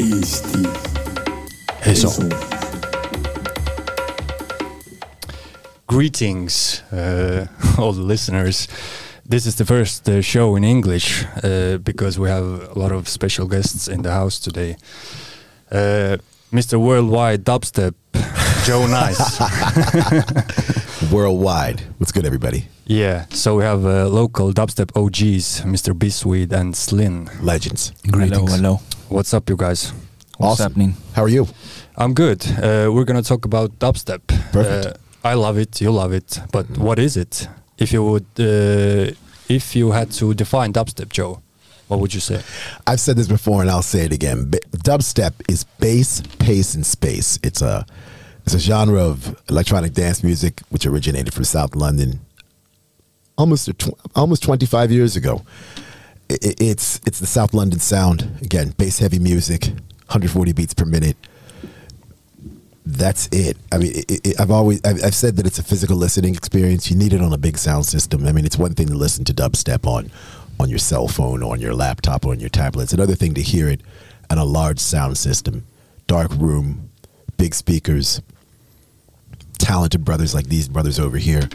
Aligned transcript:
Eesti 0.00 0.64
Eso. 1.84 2.10
Greetings, 5.86 6.82
uh, 6.90 7.46
all 7.78 7.92
the 7.92 8.00
listeners. 8.00 8.66
This 9.26 9.44
is 9.44 9.56
the 9.56 9.66
first 9.66 10.08
uh, 10.08 10.22
show 10.22 10.56
in 10.56 10.64
English 10.64 11.26
uh, 11.44 11.76
because 11.84 12.18
we 12.18 12.30
have 12.30 12.44
a 12.74 12.78
lot 12.78 12.92
of 12.92 13.08
special 13.08 13.46
guests 13.46 13.88
in 13.88 14.00
the 14.00 14.10
house 14.10 14.40
today. 14.40 14.76
Uh, 15.70 16.16
Mr. 16.50 16.78
Worldwide 16.80 17.44
Dubstep, 17.44 17.94
Joe 18.64 18.86
Nice. 18.86 19.20
Worldwide. 21.12 21.82
What's 21.98 22.12
good, 22.12 22.24
everybody? 22.24 22.64
yeah, 22.86 23.26
so 23.30 23.56
we 23.56 23.62
have 23.64 23.84
uh, 23.84 24.08
local 24.08 24.52
dubstep 24.52 24.90
OGs, 24.96 25.60
Mr. 25.64 25.92
Bisweed 25.96 26.52
and 26.52 26.74
Slin. 26.74 27.28
Legends. 27.42 27.92
Hello, 28.04 28.46
hello. 28.46 28.80
What's 29.10 29.34
up, 29.34 29.50
you 29.50 29.56
guys? 29.56 29.92
What's 30.38 30.52
Awesome. 30.60 30.62
happening? 30.72 30.94
How 31.14 31.22
are 31.24 31.28
you? 31.28 31.46
I'm 31.96 32.14
good. 32.14 32.46
Uh, 32.46 32.90
we're 32.92 33.04
gonna 33.04 33.22
talk 33.22 33.44
about 33.44 33.78
dubstep. 33.78 34.20
Perfect. 34.52 34.86
Uh, 34.86 35.28
I 35.28 35.34
love 35.34 35.58
it. 35.58 35.80
You 35.80 35.90
love 35.90 36.12
it. 36.12 36.40
But 36.52 36.66
what 36.78 36.98
is 36.98 37.16
it? 37.16 37.48
If 37.76 37.92
you 37.92 38.02
would, 38.04 38.26
uh, 38.38 39.12
if 39.48 39.74
you 39.76 39.90
had 39.90 40.10
to 40.12 40.32
define 40.34 40.72
dubstep, 40.72 41.10
Joe, 41.10 41.42
what 41.88 41.98
would 42.00 42.14
you 42.14 42.20
say? 42.20 42.40
I've 42.86 43.00
said 43.00 43.16
this 43.16 43.26
before, 43.28 43.60
and 43.62 43.70
I'll 43.70 43.82
say 43.82 44.04
it 44.04 44.12
again. 44.12 44.48
Ba- 44.50 44.60
dubstep 44.90 45.32
is 45.48 45.64
bass, 45.80 46.22
pace, 46.38 46.74
and 46.74 46.86
space. 46.86 47.38
It's 47.42 47.60
a 47.62 47.84
it's 48.46 48.54
a 48.54 48.58
genre 48.60 49.00
of 49.02 49.36
electronic 49.50 49.92
dance 49.92 50.22
music 50.22 50.60
which 50.70 50.86
originated 50.86 51.34
from 51.34 51.44
South 51.44 51.74
London 51.74 52.20
almost 53.36 53.66
tw- 53.78 53.94
almost 54.14 54.42
25 54.42 54.92
years 54.92 55.16
ago. 55.16 55.42
It's 56.30 57.00
it's 57.06 57.18
the 57.18 57.26
South 57.26 57.52
London 57.54 57.80
sound 57.80 58.38
again, 58.40 58.70
bass 58.78 58.98
heavy 59.00 59.18
music, 59.18 59.64
140 59.64 60.52
beats 60.52 60.74
per 60.74 60.84
minute. 60.84 61.16
That's 62.86 63.28
it. 63.32 63.56
I 63.72 63.78
mean, 63.78 63.92
it, 63.94 64.26
it, 64.26 64.40
I've 64.40 64.50
always 64.50 64.80
I've, 64.84 65.02
I've 65.04 65.14
said 65.14 65.36
that 65.36 65.46
it's 65.46 65.58
a 65.58 65.62
physical 65.62 65.96
listening 65.96 66.34
experience. 66.34 66.90
You 66.90 66.96
need 66.96 67.12
it 67.12 67.20
on 67.20 67.32
a 67.32 67.38
big 67.38 67.58
sound 67.58 67.86
system. 67.86 68.26
I 68.26 68.32
mean, 68.32 68.44
it's 68.44 68.56
one 68.58 68.74
thing 68.74 68.86
to 68.88 68.94
listen 68.94 69.24
to 69.26 69.34
dubstep 69.34 69.86
on 69.86 70.10
on 70.60 70.68
your 70.68 70.78
cell 70.78 71.08
phone, 71.08 71.42
or 71.42 71.52
on 71.52 71.60
your 71.60 71.74
laptop, 71.74 72.24
or 72.24 72.32
on 72.32 72.40
your 72.40 72.48
tablet. 72.50 72.84
It's 72.84 72.92
another 72.92 73.14
thing 73.14 73.34
to 73.34 73.42
hear 73.42 73.68
it 73.68 73.80
on 74.30 74.38
a 74.38 74.44
large 74.44 74.78
sound 74.78 75.18
system, 75.18 75.64
dark 76.06 76.30
room, 76.34 76.90
big 77.38 77.54
speakers, 77.54 78.20
talented 79.58 80.04
brothers 80.04 80.34
like 80.34 80.46
these 80.46 80.68
brothers 80.68 81.00
over 81.00 81.18
here. 81.18 81.48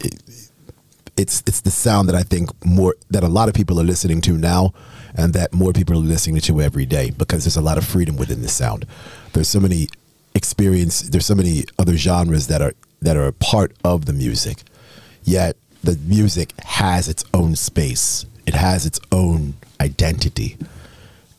It- 0.00 0.20
it's 1.22 1.42
it's 1.46 1.60
the 1.62 1.70
sound 1.70 2.08
that 2.08 2.16
I 2.22 2.24
think 2.32 2.44
more 2.64 2.94
that 3.14 3.22
a 3.24 3.28
lot 3.38 3.48
of 3.48 3.54
people 3.54 3.80
are 3.80 3.88
listening 3.92 4.20
to 4.22 4.32
now, 4.36 4.74
and 5.14 5.32
that 5.38 5.48
more 5.62 5.72
people 5.72 5.94
are 5.96 6.08
listening 6.14 6.40
to 6.48 6.60
every 6.60 6.86
day 6.86 7.06
because 7.22 7.40
there's 7.44 7.56
a 7.64 7.66
lot 7.70 7.78
of 7.78 7.84
freedom 7.94 8.14
within 8.22 8.42
the 8.42 8.48
sound. 8.48 8.80
There's 9.32 9.48
so 9.48 9.60
many 9.60 9.88
experience. 10.34 10.94
There's 11.10 11.26
so 11.26 11.34
many 11.42 11.64
other 11.78 11.96
genres 11.96 12.46
that 12.48 12.60
are 12.60 12.74
that 13.06 13.16
are 13.16 13.28
a 13.28 13.32
part 13.32 13.70
of 13.84 14.04
the 14.08 14.12
music, 14.12 14.58
yet 15.24 15.56
the 15.88 15.96
music 16.16 16.48
has 16.82 17.08
its 17.08 17.24
own 17.32 17.56
space. 17.56 18.26
It 18.46 18.54
has 18.54 18.86
its 18.86 19.00
own 19.10 19.54
identity. 19.80 20.58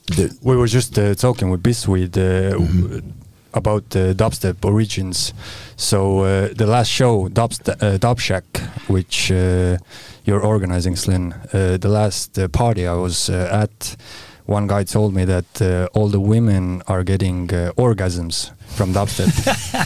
The, 0.07 0.35
We 0.41 0.55
were 0.55 0.67
just 0.67 0.97
uh, 0.97 1.15
talking 1.15 1.49
with 1.51 1.61
Bisweed 1.63 2.17
uh, 2.17 2.55
Mm-hmm. 2.57 3.09
About 3.53 3.95
uh, 3.95 4.13
dubstep 4.13 4.63
origins. 4.65 5.33
So 5.75 6.19
uh, 6.19 6.49
the 6.53 6.67
last 6.67 6.89
show, 6.89 7.29
Dubst 7.29 7.69
uh, 7.69 7.97
Dub 7.97 8.19
Shack, 8.19 8.45
which 8.87 9.31
uh, 9.31 9.77
you're 10.25 10.41
organizing, 10.41 10.95
Slin. 10.95 11.33
Uh, 11.53 11.77
the 11.77 11.89
last 11.89 12.37
uh, 12.39 12.47
party 12.47 12.87
I 12.87 12.93
was 12.93 13.29
uh, 13.29 13.49
at, 13.63 13.95
one 14.45 14.67
guy 14.67 14.83
told 14.83 15.13
me 15.13 15.25
that 15.25 15.61
uh, 15.61 15.87
all 15.93 16.09
the 16.09 16.19
women 16.19 16.81
are 16.87 17.03
getting 17.03 17.53
uh, 17.53 17.71
orgasms 17.77 18.51
from 18.75 18.93
dubstep. 18.93 19.31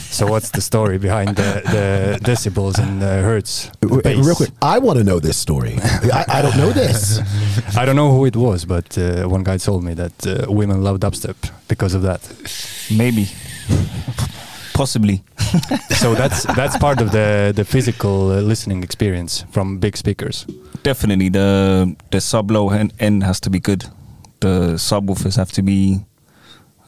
so 0.02 0.26
what's 0.26 0.50
the 0.50 0.60
story 0.60 0.98
behind 0.98 1.36
the, 1.36 1.62
the 1.64 2.18
decibels 2.24 2.78
and 2.78 3.00
the 3.00 3.22
hertz? 3.22 3.70
Wait, 3.82 4.02
bass? 4.02 4.26
real 4.26 4.34
quick, 4.34 4.50
I 4.60 4.78
want 4.78 4.98
to 4.98 5.04
know 5.04 5.20
this 5.20 5.36
story. 5.36 5.78
I, 5.82 6.24
I 6.28 6.42
don't 6.42 6.56
know 6.56 6.70
this. 6.70 7.20
I 7.76 7.84
don't 7.84 7.96
know 7.96 8.10
who 8.10 8.24
it 8.24 8.34
was, 8.34 8.64
but 8.64 8.98
uh, 8.98 9.28
one 9.28 9.44
guy 9.44 9.58
told 9.58 9.84
me 9.84 9.94
that 9.94 10.26
uh, 10.26 10.50
women 10.50 10.82
love 10.82 10.98
dubstep 10.98 11.36
because 11.68 11.94
of 11.94 12.02
that. 12.02 12.20
Maybe. 12.90 13.28
Possibly. 14.74 15.22
so 15.96 16.14
that's 16.14 16.44
that's 16.54 16.76
part 16.76 17.00
of 17.00 17.10
the 17.10 17.52
the 17.54 17.64
physical 17.64 18.30
uh, 18.30 18.40
listening 18.40 18.82
experience 18.84 19.44
from 19.50 19.78
big 19.78 19.96
speakers. 19.96 20.46
Definitely 20.82 21.30
the 21.30 21.96
the 22.10 22.20
sub 22.20 22.50
low 22.50 22.70
end, 22.70 22.92
end 23.00 23.24
has 23.24 23.40
to 23.40 23.50
be 23.50 23.58
good. 23.58 23.84
The 24.40 24.76
subwoofers 24.78 25.36
have 25.36 25.50
to 25.52 25.62
be 25.62 26.06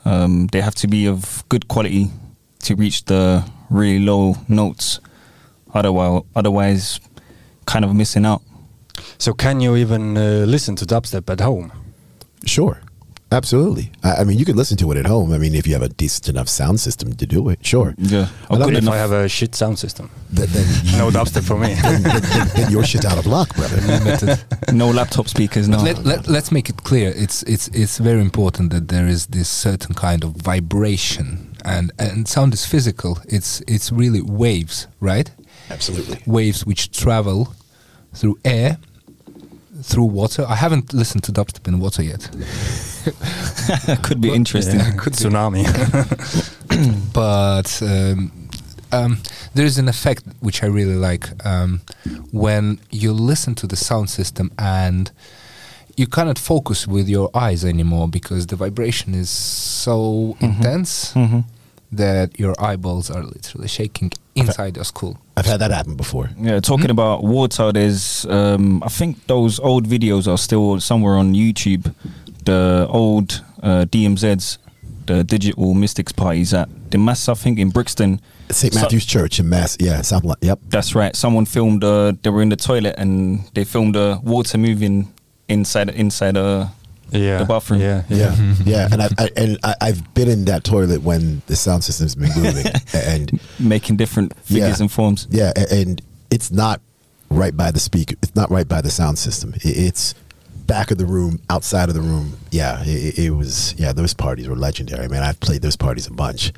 um, 0.04 0.46
they 0.52 0.60
have 0.60 0.74
to 0.76 0.86
be 0.86 1.08
of 1.08 1.44
good 1.48 1.66
quality 1.66 2.10
to 2.62 2.74
reach 2.76 3.04
the 3.04 3.44
really 3.70 4.04
low 4.04 4.36
notes. 4.48 5.00
Otherwise 5.74 6.22
otherwise 6.36 7.00
kind 7.66 7.84
of 7.84 7.94
missing 7.94 8.26
out. 8.26 8.42
So 9.18 9.32
can 9.32 9.60
you 9.60 9.76
even 9.76 10.16
uh, 10.16 10.44
listen 10.46 10.76
to 10.76 10.84
dubstep 10.84 11.30
at 11.30 11.40
home? 11.40 11.72
Sure. 12.44 12.80
Absolutely. 13.32 13.92
I, 14.02 14.16
I 14.16 14.24
mean, 14.24 14.38
you 14.38 14.44
could 14.44 14.56
listen 14.56 14.76
to 14.78 14.90
it 14.90 14.96
at 14.98 15.06
home. 15.06 15.32
I 15.32 15.38
mean, 15.38 15.54
if 15.54 15.66
you 15.66 15.72
have 15.74 15.82
a 15.82 15.88
decent 15.88 16.28
enough 16.28 16.48
sound 16.48 16.80
system 16.80 17.12
to 17.14 17.26
do 17.26 17.48
it, 17.48 17.64
sure. 17.64 17.94
Yeah. 17.98 18.28
But 18.48 18.56
Or 18.58 18.62
I'm- 18.62 18.70
good 18.70 18.78
If. 18.78 18.92
I 18.92 18.96
have 18.96 19.12
a 19.12 19.28
shit 19.28 19.54
sound 19.54 19.78
system, 19.78 20.10
Then, 20.30 20.48
then, 20.50 20.66
no 20.98 21.10
dubstep 21.10 21.44
for 21.44 21.56
me. 21.56 21.74
then, 21.74 22.02
then, 22.02 22.48
then 22.56 22.70
you're 22.72 22.84
shit 22.84 23.04
out 23.04 23.18
of 23.18 23.26
luck, 23.26 23.54
brother. 23.54 24.38
no 24.72 24.90
laptop 24.90 25.28
speakers, 25.28 25.68
no. 25.68 25.78
Let, 25.82 26.04
let, 26.04 26.28
let's 26.28 26.50
make 26.50 26.68
it 26.68 26.76
clear. 26.84 27.12
It's 27.16 27.42
it's 27.44 27.68
it's 27.68 27.98
very 27.98 28.20
important 28.20 28.70
that 28.72 28.88
there 28.88 29.06
is 29.06 29.26
this 29.26 29.48
certain 29.48 29.94
kind 29.94 30.24
of 30.24 30.30
vibration, 30.32 31.54
and 31.64 31.92
and 31.98 32.26
sound 32.26 32.52
is 32.54 32.64
physical. 32.66 33.18
It's 33.28 33.62
it's 33.68 33.92
really 33.92 34.22
waves, 34.22 34.88
right? 35.00 35.30
Absolutely. 35.70 36.18
Waves 36.26 36.66
which 36.66 36.90
travel 36.90 37.54
through 38.12 38.38
air, 38.44 38.78
through 39.82 40.04
water. 40.04 40.44
I 40.48 40.54
haven't 40.56 40.92
listened 40.92 41.24
to 41.24 41.32
dubstep 41.32 41.66
in 41.68 41.80
water 41.80 42.02
yet, 42.02 42.28
could 44.02 44.20
be 44.20 44.28
But- 44.28 44.34
interesting. 44.36 44.80
Yeah, 44.80 44.92
could 44.96 45.12
be. 45.12 45.18
Tsunami. 45.18 45.64
but 47.12 47.82
um, 47.82 48.32
um, 48.92 49.18
there 49.54 49.66
is 49.66 49.78
an 49.78 49.88
effect 49.88 50.24
which 50.40 50.62
I 50.62 50.66
really 50.66 50.94
like 50.96 51.28
um, 51.46 51.80
when 52.32 52.80
you 52.90 53.12
listen 53.12 53.54
to 53.56 53.66
the 53.66 53.76
sound 53.76 54.10
system 54.10 54.50
and 54.58 55.10
you 55.96 56.06
cannot 56.06 56.38
focus 56.38 56.86
with 56.86 57.08
your 57.08 57.30
eyes 57.34 57.64
anymore 57.64 58.08
because 58.08 58.46
the 58.46 58.56
vibration 58.56 59.14
is 59.14 59.28
so 59.28 60.36
intense 60.40 61.12
Mhm. 61.14 61.44
that 61.92 62.38
your 62.38 62.54
eyeballs 62.58 63.10
are 63.10 63.22
literally 63.22 63.68
shaking 63.68 64.12
inside 64.34 64.76
your 64.76 64.84
skull. 64.84 65.18
I've 65.40 65.46
had 65.46 65.60
that 65.62 65.70
happen 65.70 65.96
before. 65.96 66.28
Yeah, 66.38 66.60
talking 66.60 66.90
about 66.90 67.24
water, 67.24 67.72
there's 67.72 68.26
um, 68.26 68.82
I 68.82 68.88
think 68.88 69.26
those 69.26 69.58
old 69.58 69.88
videos 69.88 70.28
are 70.30 70.36
still 70.36 70.78
somewhere 70.80 71.14
on 71.16 71.32
YouTube. 71.32 71.94
The 72.44 72.86
old 72.90 73.42
uh, 73.62 73.86
DMZs, 73.88 74.58
the 75.06 75.24
Digital 75.24 75.74
Mystikz 75.74 76.14
parties 76.14 76.52
at 76.52 76.68
the 76.90 76.98
Mass, 76.98 77.26
I 77.26 77.32
think 77.34 77.58
in 77.58 77.70
Brixton. 77.70 78.20
St. 78.50 78.74
So- 78.74 78.80
Matthew's 78.82 79.06
Church 79.06 79.40
in 79.40 79.48
Mass. 79.48 79.78
Yeah, 79.80 80.02
South 80.02 80.24
London. 80.24 80.46
Yep. 80.46 80.58
That's 80.68 80.94
right. 80.94 81.16
Someone 81.16 81.46
filmed. 81.46 81.84
Uh, 81.84 82.12
they 82.22 82.28
were 82.28 82.42
in 82.42 82.50
the 82.50 82.56
toilet 82.56 82.96
and 82.98 83.48
they 83.54 83.64
filmed 83.64 83.94
the 83.94 84.20
water 84.22 84.58
moving 84.58 85.10
inside 85.48 85.88
inside 85.88 86.36
uh, 86.36 86.66
yeah. 87.12 87.38
The 87.38 87.44
bathroom. 87.44 87.80
Yeah. 87.80 88.02
Yeah, 88.08 88.34
yeah, 88.64 88.88
and 88.92 89.02
I, 89.02 89.08
I 89.18 89.30
and 89.36 89.58
I, 89.62 89.74
I've 89.80 90.14
been 90.14 90.28
in 90.28 90.44
that 90.46 90.64
toilet 90.64 91.02
when 91.02 91.42
the 91.46 91.56
sound 91.56 91.84
system's 91.84 92.14
been 92.14 92.30
moving, 92.36 92.66
and 92.94 93.40
making 93.58 93.96
different 93.96 94.34
figures 94.44 94.78
Yeah. 94.78 94.82
and 94.84 94.90
forms. 94.92 95.26
yeah, 95.30 95.52
a- 95.56 95.72
and 95.80 96.00
it's 96.30 96.50
not 96.50 96.80
right 97.30 97.56
by 97.56 97.70
the 97.70 97.80
speaker. 97.80 98.14
It's 98.22 98.34
not 98.34 98.50
right 98.50 98.66
by 98.68 98.80
the 98.80 98.90
sound 98.90 99.18
system. 99.18 99.54
I- 99.56 99.60
It's 99.64 100.14
back 100.66 100.90
of 100.92 100.98
the 100.98 101.06
room, 101.06 101.40
outside 101.50 101.88
of 101.88 101.94
the 101.94 102.00
room. 102.00 102.36
Yeah, 102.52 102.82
it, 102.84 103.18
it 103.18 103.30
was. 103.30 103.74
Yeah, 103.78 103.92
those 103.92 104.14
parties 104.14 104.48
were 104.48 104.56
legendary. 104.56 105.08
Man, 105.08 105.22
I've 105.22 105.40
played 105.40 105.62
those 105.62 105.76
parties 105.76 106.06
a 106.06 106.12
bunch. 106.12 106.52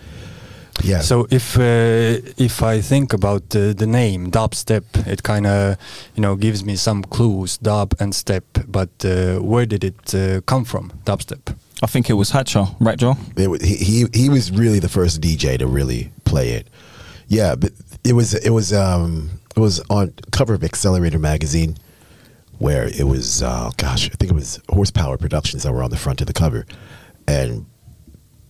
Yeah. 0.83 1.01
So 1.03 1.27
if 1.31 1.57
uh, 1.59 2.21
if 2.39 2.63
I 2.63 2.81
think 2.81 3.13
about 3.13 3.51
the, 3.51 3.75
the 3.75 3.87
name 3.87 4.31
dubstep, 4.31 4.85
it 5.07 5.23
kind 5.23 5.47
of 5.47 5.77
you 6.15 6.23
know 6.23 6.35
gives 6.37 6.65
me 6.65 6.77
some 6.77 7.03
clues, 7.05 7.59
dub 7.59 7.95
and 8.01 8.15
step. 8.15 8.45
But 8.67 8.91
uh, 9.05 9.39
where 9.41 9.67
did 9.67 9.85
it 9.85 10.15
uh, 10.15 10.41
come 10.47 10.65
from, 10.65 10.93
dubstep? 11.05 11.55
I 11.83 11.87
think 11.87 12.09
it 12.09 12.15
was 12.15 12.31
Hatcha, 12.31 12.75
right, 12.81 12.99
Joe? 12.99 13.17
It, 13.37 13.49
wa- 13.49 13.59
he, 13.61 13.75
he 13.77 14.07
he 14.15 14.29
was 14.29 14.51
really 14.51 14.79
the 14.81 14.89
first 14.89 15.21
DJ 15.21 15.59
to 15.59 15.67
really 15.67 16.11
play 16.25 16.51
it. 16.51 16.69
Yeah, 17.29 17.55
but 17.57 17.73
it 18.05 18.15
was 18.15 18.35
it 18.35 18.51
was 18.51 18.73
um 18.73 19.31
it 19.57 19.61
was 19.61 19.81
on 19.91 20.13
cover 20.31 20.55
of 20.55 20.61
XLR8R 20.63 21.21
magazine, 21.21 21.77
where 22.59 22.87
it 22.89 23.07
was 23.07 23.43
uh, 23.43 23.71
gosh 23.77 24.07
I 24.07 24.15
think 24.15 24.31
it 24.33 24.35
was 24.35 24.61
Horsepower 24.71 25.19
Productions 25.19 25.63
that 25.65 25.73
were 25.73 25.83
on 25.83 25.91
the 25.91 25.97
front 25.99 26.21
of 26.21 26.27
the 26.27 26.33
cover, 26.33 26.67
and 27.29 27.67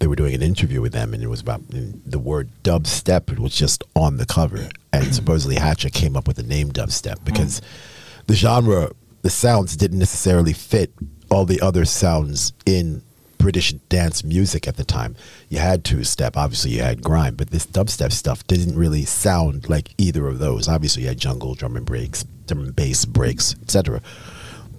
they 0.02 0.08
were 0.08 0.16
doing 0.16 0.34
an 0.34 0.42
interview 0.42 0.80
with 0.80 0.92
them, 0.92 1.14
and 1.14 1.22
it 1.22 1.28
was 1.28 1.40
about 1.40 1.62
the 1.68 2.18
word 2.18 2.50
dubstep 2.64 3.30
It 3.30 3.38
was 3.38 3.54
just 3.54 3.84
on 3.94 4.16
the 4.16 4.26
cover, 4.26 4.68
and 4.92 5.04
mm. 5.04 5.14
supposedly 5.14 5.54
Hatcha 5.54 5.92
came 5.92 6.16
up 6.16 6.26
with 6.26 6.38
the 6.38 6.42
name 6.42 6.72
dubstep 6.72 7.20
mm. 7.20 7.24
because 7.24 7.62
the 8.26 8.34
genre, 8.34 8.90
the 9.22 9.30
sounds 9.30 9.76
didn't 9.76 10.00
necessarily 10.00 10.54
fit 10.54 10.92
all 11.30 11.44
the 11.44 11.60
other 11.60 11.84
sounds 11.84 12.52
in 12.66 13.02
British 13.38 13.74
dance 13.90 14.24
music 14.24 14.66
at 14.66 14.76
the 14.76 14.84
time. 14.84 15.14
You 15.48 15.58
had 15.58 15.84
two 15.84 16.02
step, 16.02 16.36
obviously 16.36 16.72
you 16.72 16.82
had 16.82 17.00
grime, 17.00 17.36
but 17.36 17.50
this 17.50 17.64
dubstep 17.64 18.10
stuff 18.10 18.44
didn't 18.48 18.76
really 18.76 19.04
sound 19.04 19.68
like 19.68 19.94
either 19.98 20.26
of 20.26 20.40
those. 20.40 20.66
Obviously 20.66 21.02
you 21.02 21.08
had 21.10 21.18
jungle, 21.18 21.54
drum 21.54 21.76
and 21.76 21.86
breaks, 21.86 22.24
drum 22.48 22.64
and 22.64 22.74
bass 22.74 23.04
breaks, 23.04 23.54
etc. 23.62 24.02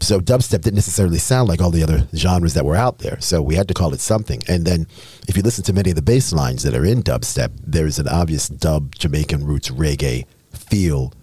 So 0.04 0.20
dubstep 0.20 0.62
didn't 0.62 0.76
necessarily 0.76 1.18
sound 1.18 1.48
like 1.48 1.62
all 1.62 1.72
the 1.72 1.82
other 1.82 2.08
genres 2.14 2.54
that 2.56 2.66
were 2.66 2.76
out 2.76 3.00
there. 3.00 3.20
So 3.22 3.42
we 3.42 3.56
had 3.56 3.70
to 3.70 3.74
call 3.74 3.94
it 3.94 4.02
something. 4.02 4.42
And 4.50 4.66
then 4.66 4.86
if 5.28 5.38
you 5.38 5.44
listen 5.44 5.64
to 5.66 5.74
many 5.74 5.92
of 5.92 5.96
the 5.96 6.02
bass 6.02 6.34
lines 6.34 6.64
that 6.64 6.76
are 6.76 6.86
in 6.86 7.04
dubstep, 7.04 7.52
there's 7.66 8.00
an 8.00 8.08
obvious 8.10 8.50
dub 8.50 8.96
Jamaican 8.96 9.46
roots 9.46 9.70
reggae 9.70 10.26
feel 10.52 11.14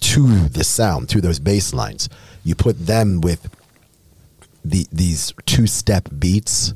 to 0.00 0.48
the 0.48 0.64
sound, 0.64 1.08
to 1.08 1.20
those 1.20 1.40
bass 1.40 1.74
lines. 1.74 2.08
You 2.44 2.54
put 2.54 2.86
them 2.86 3.20
with 3.20 3.54
the 4.64 4.86
these 4.92 5.32
two 5.46 5.66
step 5.66 6.08
beats 6.18 6.74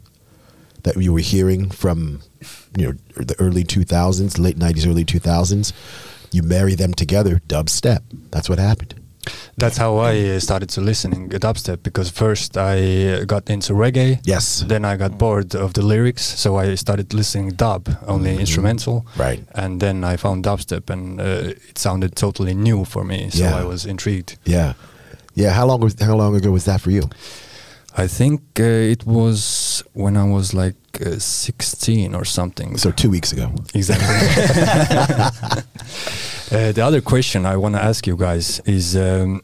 that 0.82 0.96
you 0.96 1.12
were 1.12 1.20
hearing 1.20 1.70
from 1.70 2.20
you 2.76 2.86
know 2.86 3.22
the 3.22 3.36
early 3.38 3.62
2000s, 3.64 4.38
late 4.38 4.58
90s, 4.58 4.86
early 4.86 5.04
2000s. 5.04 5.72
You 6.32 6.42
marry 6.42 6.74
them 6.74 6.92
together, 6.92 7.40
dubstep. 7.46 8.00
That's 8.30 8.48
what 8.48 8.58
happened. 8.58 9.03
That's 9.64 9.78
how 9.78 9.96
I 9.96 10.38
started 10.40 10.68
to 10.74 10.82
listening 10.82 11.30
dubstep 11.30 11.82
because 11.82 12.10
first 12.10 12.58
I 12.58 13.24
got 13.24 13.48
into 13.48 13.72
reggae. 13.72 14.18
Yes. 14.24 14.62
Then 14.68 14.84
I 14.84 14.98
got 14.98 15.16
bored 15.16 15.54
of 15.54 15.72
the 15.72 15.80
lyrics, 15.80 16.22
so 16.22 16.56
I 16.56 16.74
started 16.74 17.14
listening 17.14 17.52
dub, 17.56 17.88
only 18.06 18.36
instrumental. 18.38 19.06
Right. 19.16 19.42
And 19.54 19.80
then 19.80 20.04
I 20.04 20.18
found 20.18 20.44
dubstep, 20.44 20.90
and 20.90 21.18
uh, 21.18 21.54
it 21.70 21.78
sounded 21.78 22.14
totally 22.14 22.54
new 22.54 22.84
for 22.84 23.04
me. 23.04 23.30
So 23.30 23.44
Yeah. 23.44 23.60
I 23.60 23.64
was 23.64 23.86
intrigued. 23.86 24.36
Yeah, 24.44 24.74
yeah. 25.34 25.54
How 25.54 25.66
long 25.66 25.80
was 25.80 25.94
how 25.98 26.16
long 26.16 26.36
ago 26.36 26.50
was 26.50 26.64
that 26.64 26.82
for 26.82 26.90
you? 26.90 27.08
I 27.96 28.06
think 28.08 28.40
uh, 28.60 28.92
it 28.92 29.06
was 29.06 29.82
when 29.94 30.16
I 30.16 30.24
was 30.24 30.52
like 30.52 30.76
uh, 31.00 31.18
16 31.18 32.14
or 32.14 32.24
something. 32.26 32.76
So 32.76 32.90
two 32.90 33.08
weeks 33.08 33.32
ago. 33.32 33.50
Exactly. 33.72 34.08
uh, 36.58 36.72
the 36.72 36.82
other 36.84 37.00
question 37.00 37.46
I 37.46 37.56
want 37.56 37.76
to 37.76 37.82
ask 37.82 38.06
you 38.06 38.16
guys 38.16 38.60
is 38.66 38.94
um, 38.96 39.40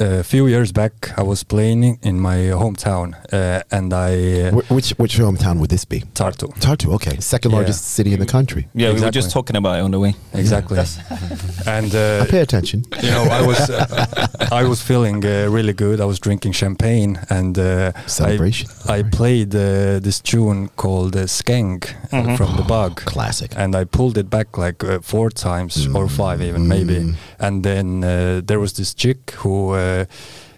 a 0.00 0.22
few 0.24 0.46
years 0.46 0.72
back 0.72 0.92
I 1.16 1.22
was 1.22 1.44
playing 1.44 1.98
in 2.02 2.18
my 2.20 2.36
hometown 2.52 3.14
uh, 3.32 3.62
and 3.70 3.92
I 3.92 4.48
uh, 4.48 4.50
Wh- 4.52 4.70
which 4.70 4.90
which 4.98 5.18
hometown 5.18 5.58
would 5.60 5.70
this 5.70 5.84
be? 5.84 6.00
Tartu. 6.14 6.48
Tartu. 6.60 6.92
Okay, 6.94 7.16
second 7.20 7.50
Yeah. 7.52 7.58
largest 7.58 7.84
city 7.94 8.12
in 8.12 8.18
the 8.20 8.26
country. 8.26 8.66
Yeah, 8.74 8.92
we 8.94 9.00
were 9.00 9.10
just 9.14 9.30
talking 9.30 9.56
about 9.56 9.78
it 9.78 9.82
on 9.84 9.90
the 9.92 9.98
way. 10.00 10.14
Exactly. 10.32 10.78
and 11.66 11.92
I 11.94 11.98
uh, 12.20 12.26
pay 12.26 12.40
attention. 12.40 12.84
you 13.02 13.10
know 13.10 13.24
I 13.38 13.40
was 13.46 13.60
uh, 13.70 14.26
I 14.60 14.64
was 14.64 14.80
feeling 14.82 15.24
uh, 15.24 15.56
really 15.56 15.72
good. 15.72 16.00
I 16.00 16.04
was 16.12 16.18
drinking 16.18 16.54
champagne 16.54 17.18
and 17.30 17.56
uh, 17.58 17.92
Celebration. 18.06 18.68
I, 18.88 18.98
I 18.98 19.02
played 19.18 19.54
uh, 19.54 20.00
this 20.06 20.20
tune 20.20 20.68
called 20.76 21.14
uh, 21.16 21.26
Skeng 21.26 21.84
uh, 21.84 22.22
Mhm. 22.24 22.36
from 22.36 22.50
the 22.56 22.62
Bug. 22.74 22.92
Classic. 23.14 23.50
and 23.56 23.74
I 23.82 23.84
pulled 23.84 24.16
it 24.18 24.28
back 24.30 24.48
like 24.58 24.80
uh, 24.84 24.98
four 25.02 25.30
times 25.30 25.86
or 25.94 26.08
five 26.08 26.38
even 26.48 26.66
maybe. 26.68 26.94
Mm. 27.00 27.14
And 27.46 27.62
then 27.62 27.86
uh, 28.04 28.40
there 28.48 28.58
was 28.58 28.72
this 28.72 28.94
chick 28.94 29.18
who 29.42 29.54
uh, 29.74 29.83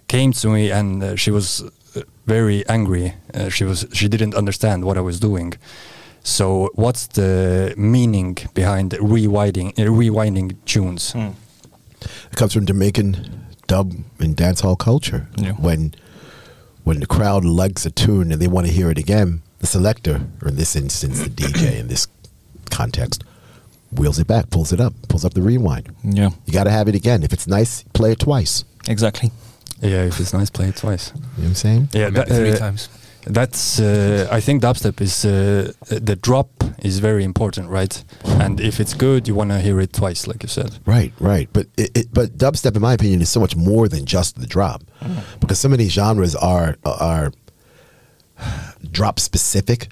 came 0.08 0.32
to 0.32 0.48
me 0.48 0.70
and 0.78 1.02
uh, 1.02 1.16
she 1.16 1.30
was 1.30 1.62
uh, 1.62 2.00
very 2.26 2.64
angry. 2.68 3.14
Uh, 3.34 3.48
she 3.50 3.64
was 3.64 3.86
she 3.92 4.08
didn't 4.08 4.34
understand 4.34 4.84
what 4.84 4.96
I 4.96 5.00
was 5.00 5.18
doing. 5.20 5.54
So 6.22 6.70
what's 6.74 7.06
the 7.18 7.74
meaning 7.76 8.36
behind 8.54 8.90
rewinding 8.92 9.68
uh, 9.78 9.90
rewinding 10.02 10.56
tunes? 10.64 11.14
It 12.30 12.36
comes 12.36 12.52
from 12.52 12.66
Jamaican 12.66 13.12
dub 13.66 13.92
and 14.18 14.36
dancehall 14.36 14.76
culture. 14.78 15.20
Yeah. 15.36 15.52
When 15.66 15.94
when 16.84 17.00
the 17.00 17.06
crowd 17.06 17.44
likes 17.44 17.86
a 17.86 17.90
tune 17.90 18.32
and 18.32 18.40
they 18.40 18.48
want 18.48 18.66
to 18.66 18.72
hear 18.72 18.90
it 18.90 18.98
again, 18.98 19.42
the 19.58 19.66
selector, 19.66 20.20
or 20.42 20.48
in 20.48 20.56
this 20.56 20.76
instance 20.76 21.20
the 21.20 21.30
DJ 21.30 21.78
in 21.80 21.88
this 21.88 22.06
context, 22.70 23.24
wheels 23.90 24.18
it 24.18 24.26
back, 24.26 24.50
pulls 24.50 24.72
it 24.72 24.80
up, 24.80 24.92
pulls 25.08 25.24
up 25.24 25.34
the 25.34 25.42
rewind. 25.42 25.86
Yeah, 26.04 26.30
You 26.46 26.52
got 26.52 26.64
to 26.64 26.70
have 26.70 26.88
it 26.88 26.94
again. 26.94 27.22
If 27.22 27.32
it's 27.32 27.46
nice, 27.46 27.82
play 27.92 28.12
it 28.12 28.18
twice. 28.20 28.64
Exactly. 28.88 29.30
Yeah, 29.80 30.04
if 30.04 30.18
it's 30.20 30.32
nice, 30.32 30.50
play 30.50 30.68
it 30.68 30.76
twice. 30.76 31.12
You 31.14 31.20
know 31.20 31.28
what 31.36 31.46
I'm 31.48 31.54
saying? 31.54 31.88
Yeah, 31.92 32.10
that- 32.10 32.28
three 32.28 32.52
uh, 32.52 32.56
times. 32.58 32.88
That's 33.28 33.80
uh, 33.80 34.28
I 34.30 34.40
think 34.40 34.62
dubstep 34.62 35.00
is 35.00 35.24
uh, 35.24 35.72
the 35.88 36.14
drop 36.14 36.48
is 36.78 37.00
very 37.00 37.24
important, 37.24 37.68
right? 37.70 38.04
And 38.24 38.60
if 38.60 38.78
it's 38.78 38.94
good, 38.94 39.26
you 39.26 39.34
want 39.34 39.50
to 39.50 39.58
hear 39.58 39.80
it 39.80 39.92
twice, 39.92 40.28
like 40.28 40.44
you 40.44 40.48
said. 40.48 40.78
Right, 40.86 41.12
right. 41.18 41.48
But 41.52 41.66
it, 41.76 41.90
it, 41.96 42.06
but 42.12 42.38
dubstep, 42.38 42.76
in 42.76 42.82
my 42.82 42.92
opinion, 42.92 43.20
is 43.20 43.28
so 43.28 43.40
much 43.40 43.56
more 43.56 43.88
than 43.88 44.06
just 44.06 44.38
the 44.40 44.46
drop, 44.46 44.84
because 45.40 45.58
so 45.58 45.68
many 45.68 45.88
genres 45.88 46.36
are 46.36 46.76
are 46.84 47.32
drop 48.92 49.18
specific, 49.18 49.88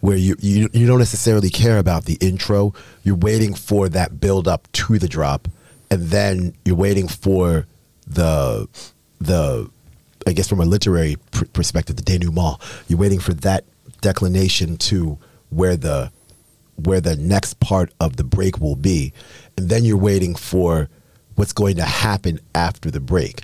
where 0.00 0.16
you, 0.16 0.36
you 0.38 0.68
you 0.72 0.86
don't 0.86 1.00
necessarily 1.00 1.50
care 1.50 1.78
about 1.78 2.04
the 2.04 2.16
intro. 2.20 2.74
You're 3.02 3.16
waiting 3.16 3.54
for 3.54 3.88
that 3.88 4.20
build 4.20 4.46
up 4.46 4.70
to 4.72 4.98
the 5.00 5.08
drop, 5.08 5.48
and 5.90 6.10
then 6.10 6.54
you're 6.64 6.76
waiting 6.76 7.08
for 7.08 7.66
the 8.08 8.68
the 9.20 9.70
I 10.26 10.32
guess 10.32 10.48
from 10.48 10.60
a 10.60 10.64
literary 10.64 11.16
pr- 11.30 11.46
perspective, 11.46 11.96
the 11.96 12.02
denouement. 12.02 12.58
You're 12.88 12.98
waiting 12.98 13.20
for 13.20 13.34
that 13.34 13.64
declination 14.00 14.76
to 14.78 15.18
where 15.50 15.76
the 15.76 16.10
where 16.76 17.00
the 17.00 17.16
next 17.16 17.58
part 17.60 17.92
of 18.00 18.16
the 18.16 18.24
break 18.24 18.60
will 18.60 18.76
be, 18.76 19.12
and 19.56 19.68
then 19.68 19.84
you're 19.84 19.96
waiting 19.96 20.34
for 20.34 20.88
what's 21.34 21.52
going 21.52 21.76
to 21.76 21.84
happen 21.84 22.40
after 22.54 22.90
the 22.90 23.00
break. 23.00 23.42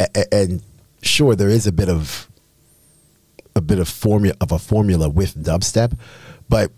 A- 0.00 0.34
and 0.34 0.62
sure, 1.02 1.34
there 1.34 1.48
is 1.48 1.66
a 1.66 1.72
bit 1.72 1.88
of 1.88 2.28
a 3.56 3.60
bit 3.60 3.78
of 3.78 3.88
formula 3.88 4.36
of 4.40 4.52
a 4.52 4.58
formula 4.58 5.08
with 5.08 5.34
dubstep, 5.34 5.98
but 6.48 6.70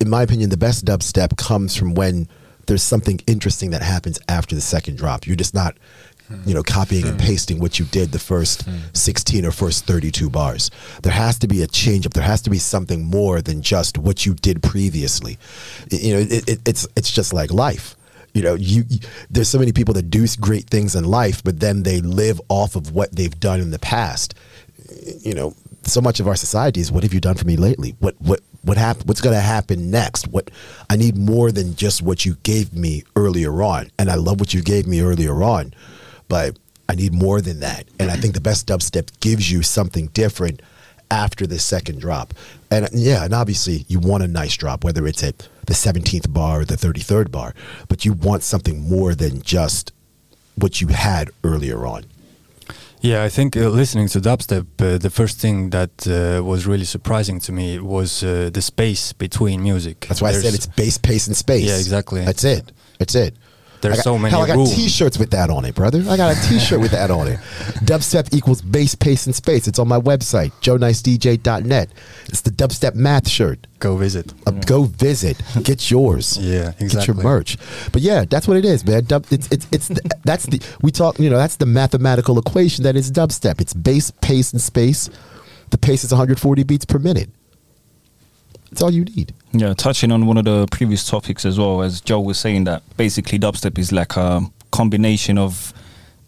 in 0.00 0.08
my 0.08 0.22
opinion, 0.22 0.50
the 0.50 0.56
best 0.56 0.84
dubstep 0.84 1.36
comes 1.36 1.76
from 1.76 1.94
when 1.94 2.28
there's 2.66 2.82
something 2.82 3.20
interesting 3.26 3.70
that 3.70 3.82
happens 3.82 4.18
after 4.28 4.54
the 4.54 4.60
second 4.60 4.96
drop. 4.96 5.26
You're 5.26 5.36
just 5.36 5.54
not, 5.54 5.76
you 6.44 6.54
know, 6.54 6.62
copying 6.62 7.06
and 7.06 7.18
pasting 7.18 7.58
what 7.58 7.78
you 7.78 7.84
did 7.86 8.12
the 8.12 8.18
first 8.18 8.68
16 8.94 9.44
or 9.44 9.50
first 9.50 9.86
32 9.86 10.30
bars. 10.30 10.70
There 11.02 11.12
has 11.12 11.38
to 11.40 11.48
be 11.48 11.62
a 11.62 11.66
change 11.66 12.06
up. 12.06 12.14
There 12.14 12.22
has 12.22 12.42
to 12.42 12.50
be 12.50 12.58
something 12.58 13.04
more 13.04 13.40
than 13.40 13.62
just 13.62 13.98
what 13.98 14.26
you 14.26 14.34
did 14.34 14.62
previously. 14.62 15.38
You 15.90 16.14
know, 16.14 16.20
it, 16.20 16.48
it, 16.48 16.68
it's 16.68 16.86
it's 16.96 17.10
just 17.10 17.32
like 17.32 17.52
life. 17.52 17.96
You 18.34 18.42
know, 18.42 18.54
you, 18.54 18.84
there's 19.30 19.48
so 19.48 19.58
many 19.58 19.72
people 19.72 19.94
that 19.94 20.10
do 20.10 20.26
great 20.38 20.68
things 20.68 20.94
in 20.94 21.04
life, 21.04 21.42
but 21.42 21.60
then 21.60 21.84
they 21.84 22.00
live 22.02 22.38
off 22.50 22.76
of 22.76 22.92
what 22.92 23.16
they've 23.16 23.40
done 23.40 23.60
in 23.60 23.70
the 23.70 23.78
past 23.78 24.34
you 25.20 25.34
know, 25.34 25.54
so 25.82 26.00
much 26.00 26.20
of 26.20 26.26
our 26.26 26.36
society 26.36 26.80
is 26.80 26.90
what 26.90 27.02
have 27.02 27.14
you 27.14 27.20
done 27.20 27.36
for 27.36 27.46
me 27.46 27.56
lately? 27.56 27.96
What 28.00 28.14
what 28.20 28.40
what 28.62 28.76
happened? 28.76 29.08
What's 29.08 29.20
going 29.20 29.34
to 29.34 29.40
happen 29.40 29.90
next? 29.90 30.28
What 30.28 30.50
I 30.90 30.96
need 30.96 31.16
more 31.16 31.52
than 31.52 31.76
just 31.76 32.02
what 32.02 32.24
you 32.24 32.36
gave 32.42 32.72
me 32.72 33.04
earlier 33.14 33.62
on, 33.62 33.90
and 33.98 34.10
I 34.10 34.16
love 34.16 34.40
what 34.40 34.52
you 34.52 34.62
gave 34.62 34.86
me 34.86 35.00
earlier 35.00 35.42
on, 35.42 35.74
but 36.28 36.58
I 36.88 36.94
need 36.94 37.12
more 37.12 37.40
than 37.40 37.60
that. 37.60 37.86
And 37.98 38.10
I 38.10 38.16
think 38.16 38.34
the 38.34 38.40
best 38.40 38.66
dubstep 38.66 39.10
gives 39.20 39.50
you 39.50 39.62
something 39.62 40.08
different 40.08 40.62
after 41.10 41.46
the 41.46 41.58
second 41.58 42.00
drop. 42.00 42.34
And 42.70 42.88
yeah, 42.92 43.24
and 43.24 43.34
obviously 43.34 43.84
you 43.88 43.98
want 43.98 44.22
a 44.22 44.28
nice 44.28 44.56
drop, 44.56 44.84
whether 44.84 45.06
it's 45.06 45.22
at 45.22 45.48
the 45.66 45.74
17th 45.74 46.32
bar 46.32 46.60
or 46.60 46.64
the 46.64 46.76
33rd 46.76 47.30
bar, 47.30 47.54
but 47.88 48.04
you 48.04 48.12
want 48.12 48.42
something 48.42 48.88
more 48.88 49.14
than 49.14 49.42
just 49.42 49.92
what 50.56 50.80
you 50.80 50.88
had 50.88 51.30
earlier 51.44 51.86
on. 51.86 52.04
Yeah, 53.00 53.22
I 53.22 53.28
think 53.28 53.56
uh, 53.56 53.68
listening 53.68 54.08
to 54.08 54.20
dubstep, 54.20 54.66
uh, 54.80 54.98
the 54.98 55.10
first 55.10 55.38
thing 55.38 55.70
that 55.70 56.08
uh, 56.08 56.42
was 56.42 56.66
really 56.66 56.84
surprising 56.84 57.40
to 57.40 57.52
me 57.52 57.78
was 57.78 58.24
uh, 58.24 58.50
the 58.52 58.62
space 58.62 59.12
between 59.12 59.62
music. 59.62 60.06
That's 60.08 60.22
why 60.22 60.30
I 60.30 60.32
said 60.32 60.54
it's 60.54 60.66
bass, 60.66 60.98
pace, 60.98 61.26
and 61.26 61.36
space. 61.36 61.68
Yeah, 61.68 61.76
exactly. 61.76 62.24
That's 62.24 62.42
it. 62.42 62.72
That's 62.98 63.14
it. 63.14 63.34
There's 63.86 63.98
got, 63.98 64.04
so 64.04 64.18
many 64.18 64.30
Hell, 64.30 64.42
I 64.42 64.46
got 64.46 64.56
rules. 64.56 64.74
T-shirts 64.74 65.18
with 65.18 65.30
that 65.30 65.50
on 65.50 65.64
it, 65.64 65.74
brother. 65.74 66.04
I 66.08 66.16
got 66.16 66.36
a 66.36 66.48
T-shirt 66.48 66.80
with 66.80 66.90
that 66.92 67.10
on 67.10 67.28
it. 67.28 67.38
Dubstep 67.84 68.34
equals 68.34 68.62
bass, 68.62 68.94
pace, 68.94 69.26
and 69.26 69.34
space. 69.34 69.68
It's 69.68 69.78
on 69.78 69.88
my 69.88 69.98
website, 69.98 70.52
joenicedj.net. 70.60 71.90
It's 72.26 72.40
the 72.40 72.50
dubstep 72.50 72.94
math 72.94 73.28
shirt. 73.28 73.66
Go 73.78 73.96
visit. 73.96 74.32
Uh, 74.46 74.52
Go 74.52 74.84
visit. 74.84 75.40
Get 75.62 75.90
yours. 75.90 76.38
Yeah, 76.38 76.72
Get 76.78 77.06
your 77.06 77.16
merch. 77.16 77.58
But 77.92 78.02
yeah, 78.02 78.24
that's 78.24 78.48
what 78.48 78.56
it 78.56 78.64
is, 78.64 78.84
man. 78.84 79.04
Dub, 79.04 79.26
it's 79.30 79.50
it's 79.52 79.66
it's 79.70 79.88
the, 79.88 80.00
that's 80.24 80.46
the 80.46 80.60
we 80.82 80.90
talk. 80.90 81.18
You 81.18 81.30
know, 81.30 81.36
that's 81.36 81.56
the 81.56 81.66
mathematical 81.66 82.38
equation 82.38 82.84
that 82.84 82.96
is 82.96 83.12
dubstep. 83.12 83.60
It's 83.60 83.74
bass, 83.74 84.10
pace, 84.22 84.52
and 84.52 84.60
space. 84.60 85.10
The 85.70 85.78
pace 85.78 86.04
is 86.04 86.12
140 86.12 86.62
beats 86.62 86.84
per 86.84 86.98
minute. 86.98 87.28
That's 88.76 88.82
all 88.82 88.90
you 88.90 89.06
need. 89.06 89.32
Yeah, 89.52 89.72
touching 89.72 90.12
on 90.12 90.26
one 90.26 90.36
of 90.36 90.44
the 90.44 90.66
previous 90.70 91.08
topics 91.08 91.46
as 91.46 91.58
well, 91.58 91.80
as 91.80 92.02
Joe 92.02 92.20
was 92.20 92.38
saying 92.38 92.64
that 92.64 92.82
basically 92.98 93.38
dubstep 93.38 93.78
is 93.78 93.90
like 93.90 94.18
a 94.18 94.42
combination 94.70 95.38
of 95.38 95.72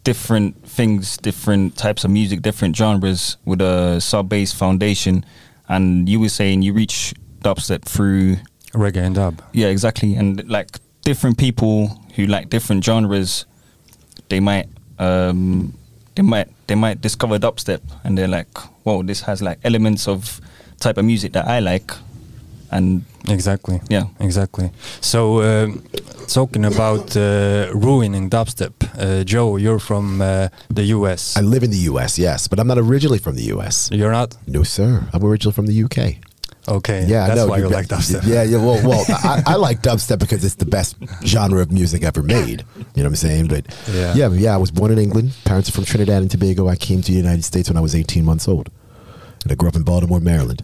different 0.03 0.67
things, 0.67 1.17
different 1.17 1.77
types 1.77 2.03
of 2.03 2.09
music, 2.09 2.41
different 2.41 2.75
genres 2.75 3.37
with 3.45 3.61
a 3.61 4.01
sub 4.01 4.29
bass 4.29 4.51
foundation. 4.51 5.23
And 5.67 6.09
you 6.09 6.19
were 6.19 6.29
saying 6.29 6.63
you 6.63 6.73
reach 6.73 7.13
dubstep 7.43 7.83
through 7.83 8.37
Reggae 8.73 9.03
and 9.05 9.13
dub. 9.13 9.43
yeah, 9.53 9.67
exactly. 9.67 10.15
And 10.15 10.49
like 10.49 10.69
different 11.03 11.37
people 11.37 12.01
who 12.15 12.25
like 12.25 12.49
different 12.49 12.83
genres, 12.83 13.45
they 14.29 14.39
might 14.39 14.67
um 14.97 15.77
they 16.15 16.23
might 16.23 16.49
they 16.65 16.73
might 16.73 16.99
discover 16.99 17.37
dubstep 17.37 17.81
and 18.03 18.17
they're 18.17 18.27
like, 18.27 18.57
whoa, 18.85 19.03
this 19.03 19.21
has 19.21 19.39
like 19.39 19.59
elements 19.63 20.07
of 20.07 20.41
type 20.79 20.97
of 20.97 21.05
music 21.05 21.33
that 21.33 21.45
I 21.47 21.59
like, 21.59 21.91
and 22.71 23.03
Exactly. 23.27 23.79
yeah, 23.89 24.05
Exactly. 24.19 24.71
So, 25.01 25.41
um 25.41 25.83
talking 26.27 26.63
about 26.65 27.15
uh, 27.17 27.71
ruining 27.73 28.29
dubstep, 28.29 28.73
uh, 28.97 29.23
Joe, 29.23 29.57
you're 29.57 29.79
from 29.79 30.21
uh, 30.21 30.47
the 30.69 30.83
US. 30.95 31.35
I 31.35 31.41
live 31.41 31.63
in 31.63 31.71
the 31.71 31.83
U.S. 31.91 32.19
Yes, 32.19 32.47
but 32.47 32.59
I'm 32.59 32.67
not 32.67 32.77
originally 32.77 33.17
from 33.19 33.35
the 33.35 33.43
U.S. 33.55 33.89
you're 33.91 34.11
not? 34.11 34.37
No, 34.47 34.61
sir. 34.63 35.07
I'm 35.13 35.23
originally 35.23 35.53
from 35.53 35.65
the 35.67 35.83
UK. 35.83 36.17
Okay. 36.67 37.05
Yeah, 37.07 37.27
That's 37.27 37.39
I 37.41 37.45
why 37.45 37.57
you 37.57 37.69
like 37.69 37.87
dubstep. 37.87 38.27
Yeah, 38.27 38.43
yeah. 38.43 38.57
Well, 38.57 38.79
well, 38.87 39.03
I, 39.09 39.41
I 39.53 39.55
like 39.55 39.81
dubstep 39.81 40.19
because 40.19 40.43
it's 40.45 40.55
the 40.55 40.65
best 40.67 40.95
genre 41.25 41.61
of 41.61 41.71
music 41.71 42.03
ever 42.03 42.21
made. 42.21 42.63
You 42.77 42.83
know 43.03 43.03
what 43.03 43.05
I'm 43.07 43.15
saying? 43.15 43.47
But 43.47 43.65
Yeah. 43.91 44.13
yeah, 44.13 44.29
yeah. 44.29 44.53
I 44.53 44.57
was 44.57 44.69
born 44.71 44.91
in 44.91 44.99
England. 44.99 45.33
Parents 45.45 45.67
are 45.69 45.71
from 45.71 45.85
Trinidad 45.85 46.21
and 46.21 46.29
Tobago. 46.29 46.67
I 46.67 46.75
came 46.75 47.01
to 47.01 47.11
the 47.11 47.17
United 47.17 47.43
States 47.43 47.69
when 47.69 47.77
I 47.77 47.81
was 47.81 47.95
18 47.95 48.23
months 48.23 48.47
old, 48.47 48.69
and 49.43 49.51
I 49.51 49.55
grew 49.55 49.67
up 49.69 49.75
in 49.75 49.83
Baltimore, 49.83 50.19
Maryland. 50.19 50.63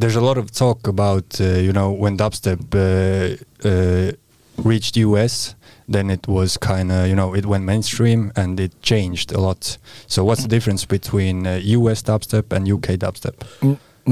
There's 0.00 0.16
a 0.16 0.20
lot 0.22 0.38
of 0.38 0.50
talk 0.50 0.86
about, 0.88 1.38
uh, 1.40 1.44
you 1.66 1.72
know, 1.72 1.90
when 1.92 2.16
dubstep 2.16 2.60
uh, 2.74 3.68
uh, 3.68 4.12
reached 4.56 4.96
US, 4.96 5.54
then 5.88 6.08
it 6.10 6.26
was 6.26 6.56
kind 6.56 6.90
of, 6.90 7.06
you 7.06 7.14
know, 7.14 7.34
it 7.34 7.44
went 7.44 7.64
mainstream 7.64 8.32
and 8.34 8.58
it 8.58 8.72
changed 8.82 9.30
a 9.32 9.38
lot. 9.40 9.76
So, 10.06 10.24
what's 10.24 10.40
the 10.42 10.48
difference 10.48 10.86
between 10.86 11.46
uh, 11.46 11.60
US 11.62 12.02
dubstep 12.02 12.50
and 12.56 12.66
UK 12.66 12.96
dubstep? 12.98 13.36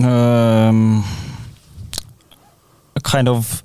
um, 0.05 1.05
a 2.95 3.01
kind 3.01 3.29
of 3.29 3.63